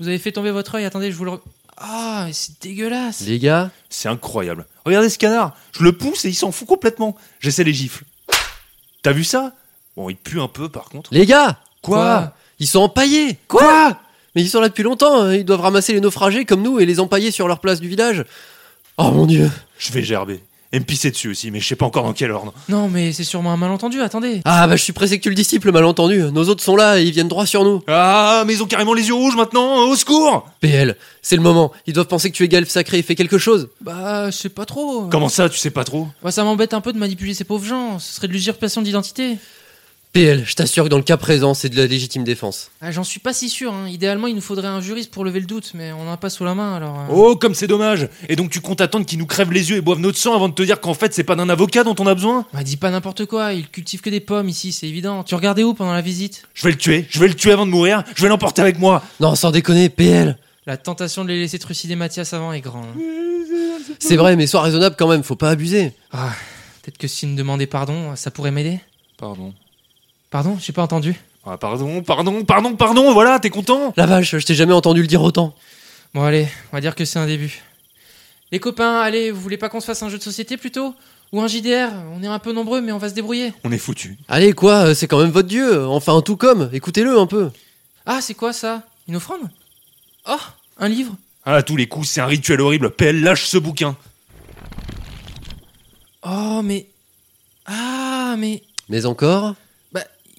Vous 0.00 0.08
avez 0.08 0.18
fait 0.18 0.32
tomber 0.32 0.50
votre 0.50 0.74
œil, 0.76 0.84
attendez, 0.84 1.10
je 1.12 1.16
vous 1.16 1.24
le... 1.24 1.32
re- 1.32 1.40
Ah, 1.76 2.24
mais 2.26 2.32
c'est 2.32 2.60
dégueulasse 2.60 3.20
Les 3.20 3.38
gars 3.38 3.70
C'est 3.88 4.08
incroyable. 4.08 4.66
Regardez 4.84 5.08
ce 5.08 5.18
canard 5.18 5.56
Je 5.78 5.82
le 5.84 5.92
pousse 5.92 6.24
et 6.24 6.28
il 6.28 6.34
s'en 6.34 6.52
fout 6.52 6.66
complètement. 6.66 7.16
J'essaie 7.40 7.64
les 7.64 7.74
gifles. 7.74 8.04
T'as 9.02 9.12
vu 9.12 9.24
ça? 9.24 9.52
Bon, 9.96 10.08
il 10.08 10.16
pue 10.16 10.40
un 10.40 10.48
peu, 10.48 10.68
par 10.68 10.84
contre. 10.84 11.10
Les 11.12 11.26
gars 11.26 11.58
Quoi? 11.82 12.32
Ils 12.58 12.66
sont 12.66 12.80
empaillés 12.80 13.38
Quoi? 13.48 13.98
Mais 14.34 14.42
ils 14.42 14.48
sont 14.48 14.60
là 14.60 14.68
depuis 14.68 14.82
longtemps, 14.84 15.22
hein. 15.22 15.34
ils 15.34 15.44
doivent 15.44 15.60
ramasser 15.60 15.92
les 15.92 16.00
naufragés 16.00 16.44
comme 16.46 16.62
nous 16.62 16.80
et 16.80 16.86
les 16.86 17.00
empailler 17.00 17.30
sur 17.30 17.48
leur 17.48 17.60
place 17.60 17.80
du 17.80 17.88
village. 17.88 18.24
Oh 18.96 19.10
mon 19.10 19.26
dieu 19.26 19.50
Je 19.78 19.92
vais 19.92 20.02
gerber. 20.02 20.42
Et 20.74 20.80
me 20.80 20.84
pisser 20.84 21.10
dessus 21.10 21.28
aussi, 21.28 21.50
mais 21.50 21.60
je 21.60 21.66
sais 21.68 21.76
pas 21.76 21.84
encore 21.84 22.04
dans 22.04 22.14
quel 22.14 22.30
ordre. 22.30 22.54
Non, 22.70 22.88
mais 22.88 23.12
c'est 23.12 23.24
sûrement 23.24 23.52
un 23.52 23.58
malentendu, 23.58 24.00
attendez. 24.00 24.40
Ah 24.46 24.66
bah 24.66 24.76
je 24.76 24.82
suis 24.82 24.94
pressé 24.94 25.18
que 25.18 25.22
tu 25.22 25.28
le 25.28 25.34
disciples, 25.34 25.70
malentendu. 25.70 26.22
Nos 26.32 26.48
autres 26.48 26.64
sont 26.64 26.76
là 26.76 26.98
et 26.98 27.04
ils 27.04 27.10
viennent 27.12 27.28
droit 27.28 27.44
sur 27.44 27.62
nous. 27.62 27.82
Ah, 27.88 28.44
mais 28.46 28.54
ils 28.54 28.62
ont 28.62 28.66
carrément 28.66 28.94
les 28.94 29.06
yeux 29.08 29.14
rouges 29.14 29.36
maintenant, 29.36 29.86
au 29.88 29.96
secours 29.96 30.48
PL, 30.60 30.96
c'est 31.20 31.36
le 31.36 31.42
moment. 31.42 31.72
Ils 31.86 31.92
doivent 31.92 32.06
penser 32.06 32.30
que 32.30 32.36
tu 32.36 32.44
es 32.44 32.48
Galf 32.48 32.70
sacré. 32.70 33.02
Fais 33.02 33.14
quelque 33.14 33.36
chose. 33.36 33.68
Bah, 33.82 34.30
je 34.30 34.36
sais 34.36 34.48
pas 34.48 34.64
trop. 34.64 35.08
Comment 35.10 35.28
ça, 35.28 35.50
tu 35.50 35.58
sais 35.58 35.70
pas 35.70 35.84
trop? 35.84 36.08
Bah, 36.22 36.30
ça 36.30 36.42
m'embête 36.42 36.72
un 36.72 36.80
peu 36.80 36.94
de 36.94 36.98
manipuler 36.98 37.34
ces 37.34 37.44
pauvres 37.44 37.66
gens. 37.66 37.98
Ce 37.98 38.14
serait 38.14 38.28
de 38.28 38.32
l'usurpation 38.32 38.80
d'identité. 38.80 39.36
PL, 40.12 40.44
je 40.44 40.54
t'assure 40.54 40.84
que 40.84 40.88
dans 40.90 40.98
le 40.98 41.02
cas 41.02 41.16
présent, 41.16 41.54
c'est 41.54 41.70
de 41.70 41.76
la 41.76 41.86
légitime 41.86 42.22
défense. 42.22 42.70
Ah, 42.82 42.90
J'en 42.90 43.02
suis 43.02 43.18
pas 43.18 43.32
si 43.32 43.48
sûr. 43.48 43.72
hein. 43.72 43.88
Idéalement, 43.88 44.26
il 44.26 44.34
nous 44.34 44.42
faudrait 44.42 44.68
un 44.68 44.82
juriste 44.82 45.10
pour 45.10 45.24
lever 45.24 45.40
le 45.40 45.46
doute, 45.46 45.70
mais 45.72 45.90
on 45.92 46.04
n'en 46.04 46.12
a 46.12 46.16
pas 46.18 46.28
sous 46.28 46.44
la 46.44 46.54
main 46.54 46.74
alors. 46.76 47.00
euh. 47.00 47.04
Oh, 47.10 47.34
comme 47.34 47.54
c'est 47.54 47.66
dommage 47.66 48.08
Et 48.28 48.36
donc 48.36 48.50
tu 48.50 48.60
comptes 48.60 48.82
attendre 48.82 49.06
qu'ils 49.06 49.18
nous 49.18 49.24
crèvent 49.26 49.52
les 49.52 49.70
yeux 49.70 49.76
et 49.76 49.80
boivent 49.80 50.00
notre 50.00 50.18
sang 50.18 50.34
avant 50.34 50.50
de 50.50 50.54
te 50.54 50.62
dire 50.62 50.82
qu'en 50.82 50.92
fait 50.92 51.14
c'est 51.14 51.24
pas 51.24 51.34
d'un 51.34 51.48
avocat 51.48 51.82
dont 51.82 51.94
on 51.98 52.06
a 52.06 52.14
besoin? 52.14 52.44
Bah, 52.52 52.62
dis 52.62 52.76
pas 52.76 52.90
n'importe 52.90 53.24
quoi. 53.24 53.54
Il 53.54 53.66
cultive 53.70 54.02
que 54.02 54.10
des 54.10 54.20
pommes 54.20 54.50
ici, 54.50 54.72
c'est 54.72 54.86
évident. 54.86 55.24
Tu 55.24 55.34
regardais 55.34 55.62
où 55.62 55.72
pendant 55.72 55.94
la 55.94 56.02
visite? 56.02 56.42
Je 56.52 56.64
vais 56.64 56.72
le 56.72 56.76
tuer, 56.78 57.06
je 57.08 57.18
vais 57.18 57.28
le 57.28 57.34
tuer 57.34 57.52
avant 57.52 57.64
de 57.64 57.70
mourir, 57.70 58.04
je 58.14 58.20
vais 58.22 58.28
l'emporter 58.28 58.60
avec 58.60 58.78
moi 58.78 59.02
Non, 59.18 59.34
sans 59.34 59.50
déconner, 59.50 59.88
PL. 59.88 60.36
La 60.66 60.76
tentation 60.76 61.24
de 61.24 61.28
les 61.30 61.38
laisser 61.40 61.58
trucider 61.58 61.96
Mathias 61.96 62.34
avant 62.34 62.52
est 62.52 62.60
grande. 62.60 62.84
C'est 63.98 64.16
vrai, 64.16 64.36
mais 64.36 64.46
sois 64.46 64.60
raisonnable 64.60 64.94
quand 64.98 65.08
même. 65.08 65.22
Faut 65.22 65.36
pas 65.36 65.48
abuser. 65.50 65.92
Ah, 66.12 66.32
peut-être 66.82 66.98
que 66.98 67.08
s'il 67.08 67.30
me 67.30 67.36
demandait 67.36 67.66
pardon, 67.66 68.14
ça 68.14 68.30
pourrait 68.30 68.50
m'aider? 68.52 68.78
Pardon. 69.16 69.54
Pardon, 70.32 70.56
j'ai 70.58 70.72
pas 70.72 70.82
entendu. 70.82 71.20
Ah, 71.44 71.58
pardon, 71.58 72.02
pardon, 72.02 72.42
pardon, 72.46 72.74
pardon, 72.74 73.12
voilà, 73.12 73.38
t'es 73.38 73.50
content? 73.50 73.92
La 73.98 74.06
vache, 74.06 74.38
je 74.38 74.46
t'ai 74.46 74.54
jamais 74.54 74.72
entendu 74.72 75.02
le 75.02 75.06
dire 75.06 75.20
autant. 75.20 75.54
Bon, 76.14 76.22
allez, 76.22 76.48
on 76.72 76.76
va 76.76 76.80
dire 76.80 76.94
que 76.94 77.04
c'est 77.04 77.18
un 77.18 77.26
début. 77.26 77.60
Les 78.50 78.58
copains, 78.58 79.00
allez, 79.00 79.30
vous 79.30 79.42
voulez 79.42 79.58
pas 79.58 79.68
qu'on 79.68 79.80
se 79.80 79.84
fasse 79.84 80.02
un 80.02 80.08
jeu 80.08 80.16
de 80.16 80.22
société 80.22 80.56
plutôt? 80.56 80.94
Ou 81.32 81.42
un 81.42 81.48
JDR 81.48 81.90
On 82.14 82.22
est 82.22 82.26
un 82.26 82.38
peu 82.38 82.54
nombreux, 82.54 82.80
mais 82.80 82.92
on 82.92 82.98
va 82.98 83.10
se 83.10 83.14
débrouiller. 83.14 83.52
On 83.62 83.72
est 83.72 83.78
foutu. 83.78 84.16
Allez, 84.26 84.54
quoi, 84.54 84.86
euh, 84.86 84.94
c'est 84.94 85.06
quand 85.06 85.20
même 85.20 85.30
votre 85.30 85.48
dieu. 85.48 85.86
Enfin, 85.86 86.16
un 86.16 86.22
tout 86.22 86.38
comme. 86.38 86.70
Écoutez-le 86.72 87.18
un 87.18 87.26
peu. 87.26 87.50
Ah, 88.06 88.22
c'est 88.22 88.34
quoi 88.34 88.54
ça? 88.54 88.84
Une 89.08 89.16
offrande? 89.16 89.42
Oh, 90.26 90.40
un 90.78 90.88
livre? 90.88 91.14
Ah, 91.44 91.56
à 91.56 91.62
tous 91.62 91.76
les 91.76 91.88
coups, 91.88 92.08
c'est 92.08 92.22
un 92.22 92.26
rituel 92.26 92.62
horrible. 92.62 92.88
PL, 92.88 93.20
lâche 93.20 93.44
ce 93.44 93.58
bouquin. 93.58 93.96
Oh, 96.22 96.62
mais. 96.64 96.86
Ah, 97.66 98.34
mais. 98.38 98.62
Mais 98.88 99.04
encore? 99.04 99.56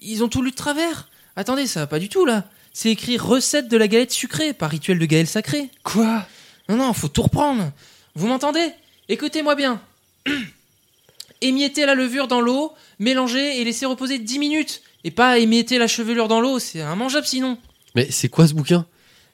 Ils 0.04 0.22
ont 0.22 0.28
tout 0.28 0.42
lu 0.42 0.50
de 0.50 0.56
travers. 0.56 1.08
Attendez, 1.36 1.66
ça 1.66 1.80
va 1.80 1.86
pas 1.86 1.98
du 1.98 2.08
tout 2.08 2.24
là. 2.24 2.44
C'est 2.72 2.90
écrit 2.90 3.16
recette 3.18 3.68
de 3.68 3.76
la 3.76 3.88
galette 3.88 4.10
sucrée, 4.10 4.52
par 4.52 4.70
rituel 4.70 4.98
de 4.98 5.06
Gaël 5.06 5.26
sacré. 5.26 5.70
Quoi? 5.82 6.26
Non, 6.68 6.76
non, 6.76 6.92
faut 6.92 7.08
tout 7.08 7.22
reprendre. 7.22 7.70
Vous 8.14 8.26
m'entendez? 8.26 8.72
Écoutez-moi 9.08 9.54
bien. 9.54 9.80
Émiettez 11.40 11.86
la 11.86 11.94
levure 11.94 12.26
dans 12.26 12.40
l'eau, 12.40 12.72
mélangez 12.98 13.60
et 13.60 13.64
laissez 13.64 13.86
reposer 13.86 14.18
10 14.18 14.38
minutes. 14.38 14.82
Et 15.04 15.10
pas 15.10 15.38
émietter 15.38 15.78
la 15.78 15.86
chevelure 15.86 16.28
dans 16.28 16.40
l'eau, 16.40 16.58
c'est 16.58 16.78
immangeable 16.78 17.26
sinon. 17.26 17.58
Mais 17.94 18.10
c'est 18.10 18.28
quoi 18.28 18.48
ce 18.48 18.54
bouquin? 18.54 18.86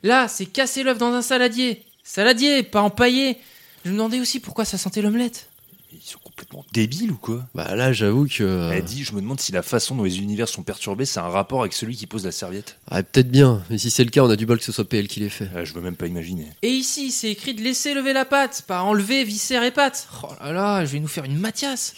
Là, 0.03 0.27
c'est 0.27 0.47
casser 0.47 0.83
l'œuf 0.83 0.99
dans 0.99 1.13
un 1.13 1.23
saladier. 1.23 1.85
Saladier, 2.03 2.63
pas 2.63 2.81
empaillé. 2.81 3.39
Je 3.85 3.91
me 3.91 3.97
demandais 3.97 4.21
aussi 4.21 4.41
pourquoi 4.41 4.65
ça 4.65 4.79
sentait 4.79 5.03
l'omelette. 5.03 5.50
Ils 5.93 6.01
sont 6.09 6.21
complètement 6.21 6.65
débiles 6.73 7.11
ou 7.11 7.17
quoi 7.17 7.45
Bah 7.55 7.75
là, 7.75 7.93
j'avoue 7.93 8.29
que. 8.29 8.71
Elle 8.73 8.85
dit, 8.85 9.03
je 9.03 9.13
me 9.13 9.21
demande 9.21 9.41
si 9.41 9.51
la 9.51 9.63
façon 9.63 9.97
dont 9.97 10.05
les 10.05 10.19
univers 10.19 10.49
sont 10.49 10.63
perturbés, 10.63 11.05
c'est 11.05 11.19
un 11.19 11.29
rapport 11.29 11.61
avec 11.61 11.73
celui 11.73 11.97
qui 11.97 12.07
pose 12.07 12.25
la 12.25 12.31
serviette. 12.31 12.79
Ah, 12.89 13.03
peut-être 13.03 13.29
bien. 13.29 13.63
Mais 13.71 13.79
si 13.79 13.91
c'est 13.91 14.05
le 14.05 14.11
cas, 14.11 14.23
on 14.23 14.31
a 14.31 14.37
du 14.37 14.47
bol 14.47 14.59
que 14.59 14.65
ce 14.65 14.71
soit 14.71 14.89
PL 14.89 15.09
qui 15.09 15.19
l'ait 15.19 15.29
fait. 15.29 15.49
Ah, 15.55 15.65
je 15.65 15.73
veux 15.75 15.81
même 15.81 15.97
pas 15.97 16.07
imaginer. 16.07 16.47
Et 16.63 16.69
ici, 16.69 17.11
c'est 17.11 17.31
écrit 17.31 17.55
de 17.55 17.63
laisser 17.63 17.93
lever 17.95 18.13
la 18.13 18.25
pâte, 18.25 18.63
pas 18.69 18.83
enlever 18.83 19.25
viscère 19.25 19.65
et 19.65 19.73
pâte. 19.73 20.09
Oh 20.23 20.29
là 20.41 20.53
là, 20.53 20.85
je 20.85 20.93
vais 20.93 21.01
nous 21.01 21.09
faire 21.09 21.25
une 21.25 21.37
Mathias. 21.37 21.95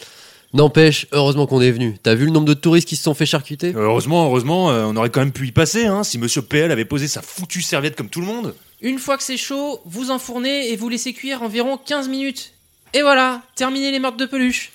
N'empêche, 0.55 1.07
heureusement 1.12 1.46
qu'on 1.46 1.61
est 1.61 1.70
venu. 1.70 1.96
T'as 2.02 2.14
vu 2.14 2.26
le 2.26 2.31
nombre 2.31 2.46
de 2.46 2.55
touristes 2.55 2.88
qui 2.88 2.96
se 2.96 3.02
sont 3.02 3.14
fait 3.14 3.26
charcuter? 3.26 3.72
Heureusement, 3.74 4.26
heureusement, 4.26 4.70
euh, 4.70 4.85
on 4.85 4.96
aurait 4.96 5.11
quand 5.11 5.20
même 5.20 5.33
pu 5.33 5.46
y 5.46 5.52
passer, 5.52 5.87
hein, 5.87 6.02
si 6.02 6.18
Monsieur 6.18 6.42
PL 6.42 6.70
avait 6.70 6.85
posé 6.85 7.09
sa 7.09 7.20
foutue 7.22 7.62
serviette 7.62 7.96
comme 7.96 8.09
tout 8.09 8.20
le 8.20 8.26
monde. 8.26 8.55
Une 8.81 8.98
fois 8.98 9.16
que 9.16 9.22
c'est 9.22 9.37
chaud, 9.37 9.81
vous 9.85 10.11
enfournez 10.11 10.70
et 10.70 10.76
vous 10.76 10.88
laissez 10.88 11.12
cuire 11.12 11.42
environ 11.42 11.78
15 11.78 12.09
minutes. 12.09 12.52
Et 12.94 13.02
voilà, 13.02 13.42
terminez 13.55 13.90
les 13.90 13.98
meurtres 13.98 14.16
de 14.18 14.26
peluche. 14.26 14.70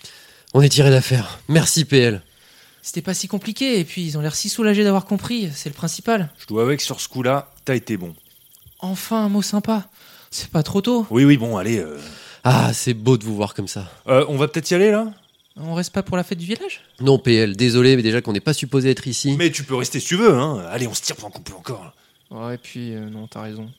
On 0.53 0.61
est 0.61 0.69
tiré 0.69 0.89
d'affaire. 0.89 1.39
Merci 1.47 1.85
PL. 1.85 2.21
C'était 2.81 3.01
pas 3.01 3.13
si 3.13 3.27
compliqué, 3.27 3.79
et 3.79 3.83
puis 3.83 4.03
ils 4.05 4.17
ont 4.17 4.21
l'air 4.21 4.35
si 4.35 4.49
soulagés 4.49 4.83
d'avoir 4.83 5.05
compris, 5.05 5.49
c'est 5.53 5.69
le 5.69 5.75
principal. 5.75 6.29
Je 6.39 6.47
dois 6.47 6.61
avouer 6.63 6.77
que 6.77 6.83
sur 6.83 7.01
ce 7.01 7.07
coup-là, 7.09 7.51
t'as 7.65 7.75
été 7.75 7.97
bon. 7.97 8.15
Enfin, 8.79 9.25
un 9.25 9.29
mot 9.29 9.41
sympa. 9.41 9.87
C'est 10.31 10.49
pas 10.49 10.63
trop 10.63 10.81
tôt. 10.81 11.05
Oui, 11.09 11.25
oui, 11.25 11.37
bon, 11.37 11.57
allez. 11.57 11.79
euh, 11.79 11.99
Ah, 12.43 12.71
c'est 12.73 12.93
beau 12.93 13.17
de 13.17 13.23
vous 13.25 13.35
voir 13.35 13.53
comme 13.53 13.67
ça. 13.67 13.91
euh, 14.07 14.25
on 14.29 14.37
va 14.37 14.47
peut-être 14.47 14.71
y 14.71 14.73
aller 14.75 14.91
là? 14.91 15.11
On 15.59 15.73
reste 15.73 15.91
pas 15.91 16.03
pour 16.03 16.15
la 16.17 16.23
fête 16.23 16.37
du 16.37 16.45
village? 16.45 16.81
Non 17.01 17.17
PL, 17.17 17.55
désolé, 17.55 17.95
mais 17.95 18.03
déjà 18.03 18.21
qu'on 18.21 18.31
n'est 18.33 18.39
pas 18.39 18.53
supposé 18.53 18.91
être 18.91 19.07
ici. 19.07 19.35
Mais 19.37 19.51
tu 19.51 19.63
peux 19.63 19.75
rester 19.75 19.99
si 19.99 20.05
tu 20.07 20.15
veux, 20.15 20.33
hein. 20.33 20.63
Allez, 20.69 20.87
on 20.87 20.93
se 20.93 21.01
tire 21.01 21.15
pendant 21.15 21.31
qu'on 21.31 21.41
peut 21.41 21.53
encore. 21.55 21.93
Ouais, 22.29 22.55
et 22.55 22.57
puis, 22.59 22.93
euh, 22.93 23.09
non, 23.09 23.27
t'as 23.27 23.41
raison. 23.41 23.69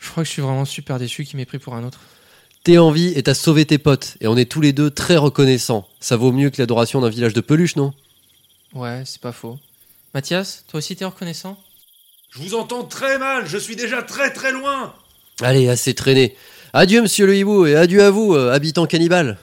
Je 0.00 0.08
crois 0.10 0.22
que 0.24 0.26
je 0.28 0.32
suis 0.32 0.42
vraiment 0.42 0.64
super 0.64 0.98
déçu 0.98 1.24
qu'il 1.24 1.36
m'ait 1.36 1.44
pris 1.44 1.58
pour 1.58 1.74
un 1.74 1.84
autre. 1.84 2.00
T'es 2.64 2.78
en 2.78 2.92
vie 2.92 3.12
et 3.16 3.22
t'as 3.24 3.34
sauvé 3.34 3.66
tes 3.66 3.78
potes. 3.78 4.16
Et 4.20 4.28
on 4.28 4.36
est 4.36 4.50
tous 4.50 4.60
les 4.60 4.72
deux 4.72 4.90
très 4.90 5.16
reconnaissants. 5.16 5.88
Ça 5.98 6.16
vaut 6.16 6.30
mieux 6.30 6.50
que 6.50 6.62
l'adoration 6.62 7.00
d'un 7.00 7.08
village 7.08 7.32
de 7.32 7.40
peluche, 7.40 7.74
non? 7.74 7.92
Ouais, 8.72 9.02
c'est 9.04 9.20
pas 9.20 9.32
faux. 9.32 9.58
Mathias, 10.14 10.64
toi 10.68 10.78
aussi 10.78 10.94
t'es 10.94 11.04
reconnaissant? 11.04 11.58
Je 12.30 12.38
vous 12.38 12.54
entends 12.54 12.84
très 12.84 13.18
mal, 13.18 13.46
je 13.46 13.58
suis 13.58 13.76
déjà 13.76 14.02
très 14.02 14.32
très 14.32 14.52
loin. 14.52 14.94
Allez, 15.40 15.68
assez 15.68 15.92
traîné. 15.94 16.36
Adieu, 16.72 17.02
monsieur 17.02 17.26
le 17.26 17.36
hibou, 17.36 17.66
et 17.66 17.74
adieu 17.74 18.02
à 18.02 18.10
vous, 18.10 18.34
euh, 18.34 18.52
habitants 18.52 18.86
cannibales. 18.86 19.36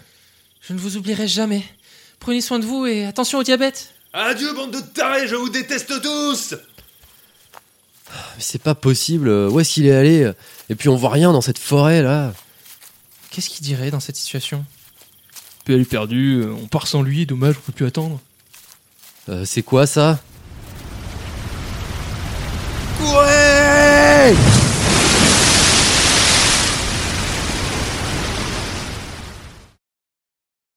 Je 0.62 0.74
ne 0.74 0.80
vous 0.80 0.98
oublierai 0.98 1.28
jamais. 1.28 1.64
Prenez 2.20 2.42
soin 2.42 2.58
de 2.58 2.66
vous 2.66 2.86
et 2.86 3.06
attention 3.06 3.40
au 3.40 3.44
diabète. 3.44 3.94
Adieu, 4.14 4.54
bande 4.54 4.72
de 4.72 4.80
tarés, 4.80 5.28
je 5.28 5.36
vous 5.36 5.50
déteste 5.50 6.02
tous. 6.02 6.56
Mais 8.12 8.42
c'est 8.42 8.62
pas 8.62 8.76
possible. 8.76 9.30
Où 9.30 9.60
est-ce 9.60 9.74
qu'il 9.74 9.86
est 9.86 9.96
allé? 9.96 10.32
Et 10.70 10.76
puis 10.76 10.90
on 10.90 10.96
voit 10.96 11.12
rien 11.12 11.32
dans 11.34 11.42
cette 11.42 11.60
forêt 11.60 12.02
là. 12.02 12.34
Qu'est-ce 13.32 13.50
qu'il 13.50 13.66
dirait 13.66 13.92
dans 13.92 14.00
cette 14.00 14.16
situation? 14.16 14.66
PL 15.66 15.82
est 15.82 15.86
perdu, 15.86 16.42
euh, 16.42 16.52
on 16.52 16.68
part 16.68 16.88
sans 16.88 17.02
lui, 17.02 17.26
dommage, 17.26 17.56
on 17.58 17.62
peut 17.62 17.72
plus 17.72 17.86
attendre. 17.86 18.20
Euh, 19.30 19.46
c'est 19.46 19.62
quoi 19.62 19.86
ça? 19.86 20.20
Ouais 23.02 24.69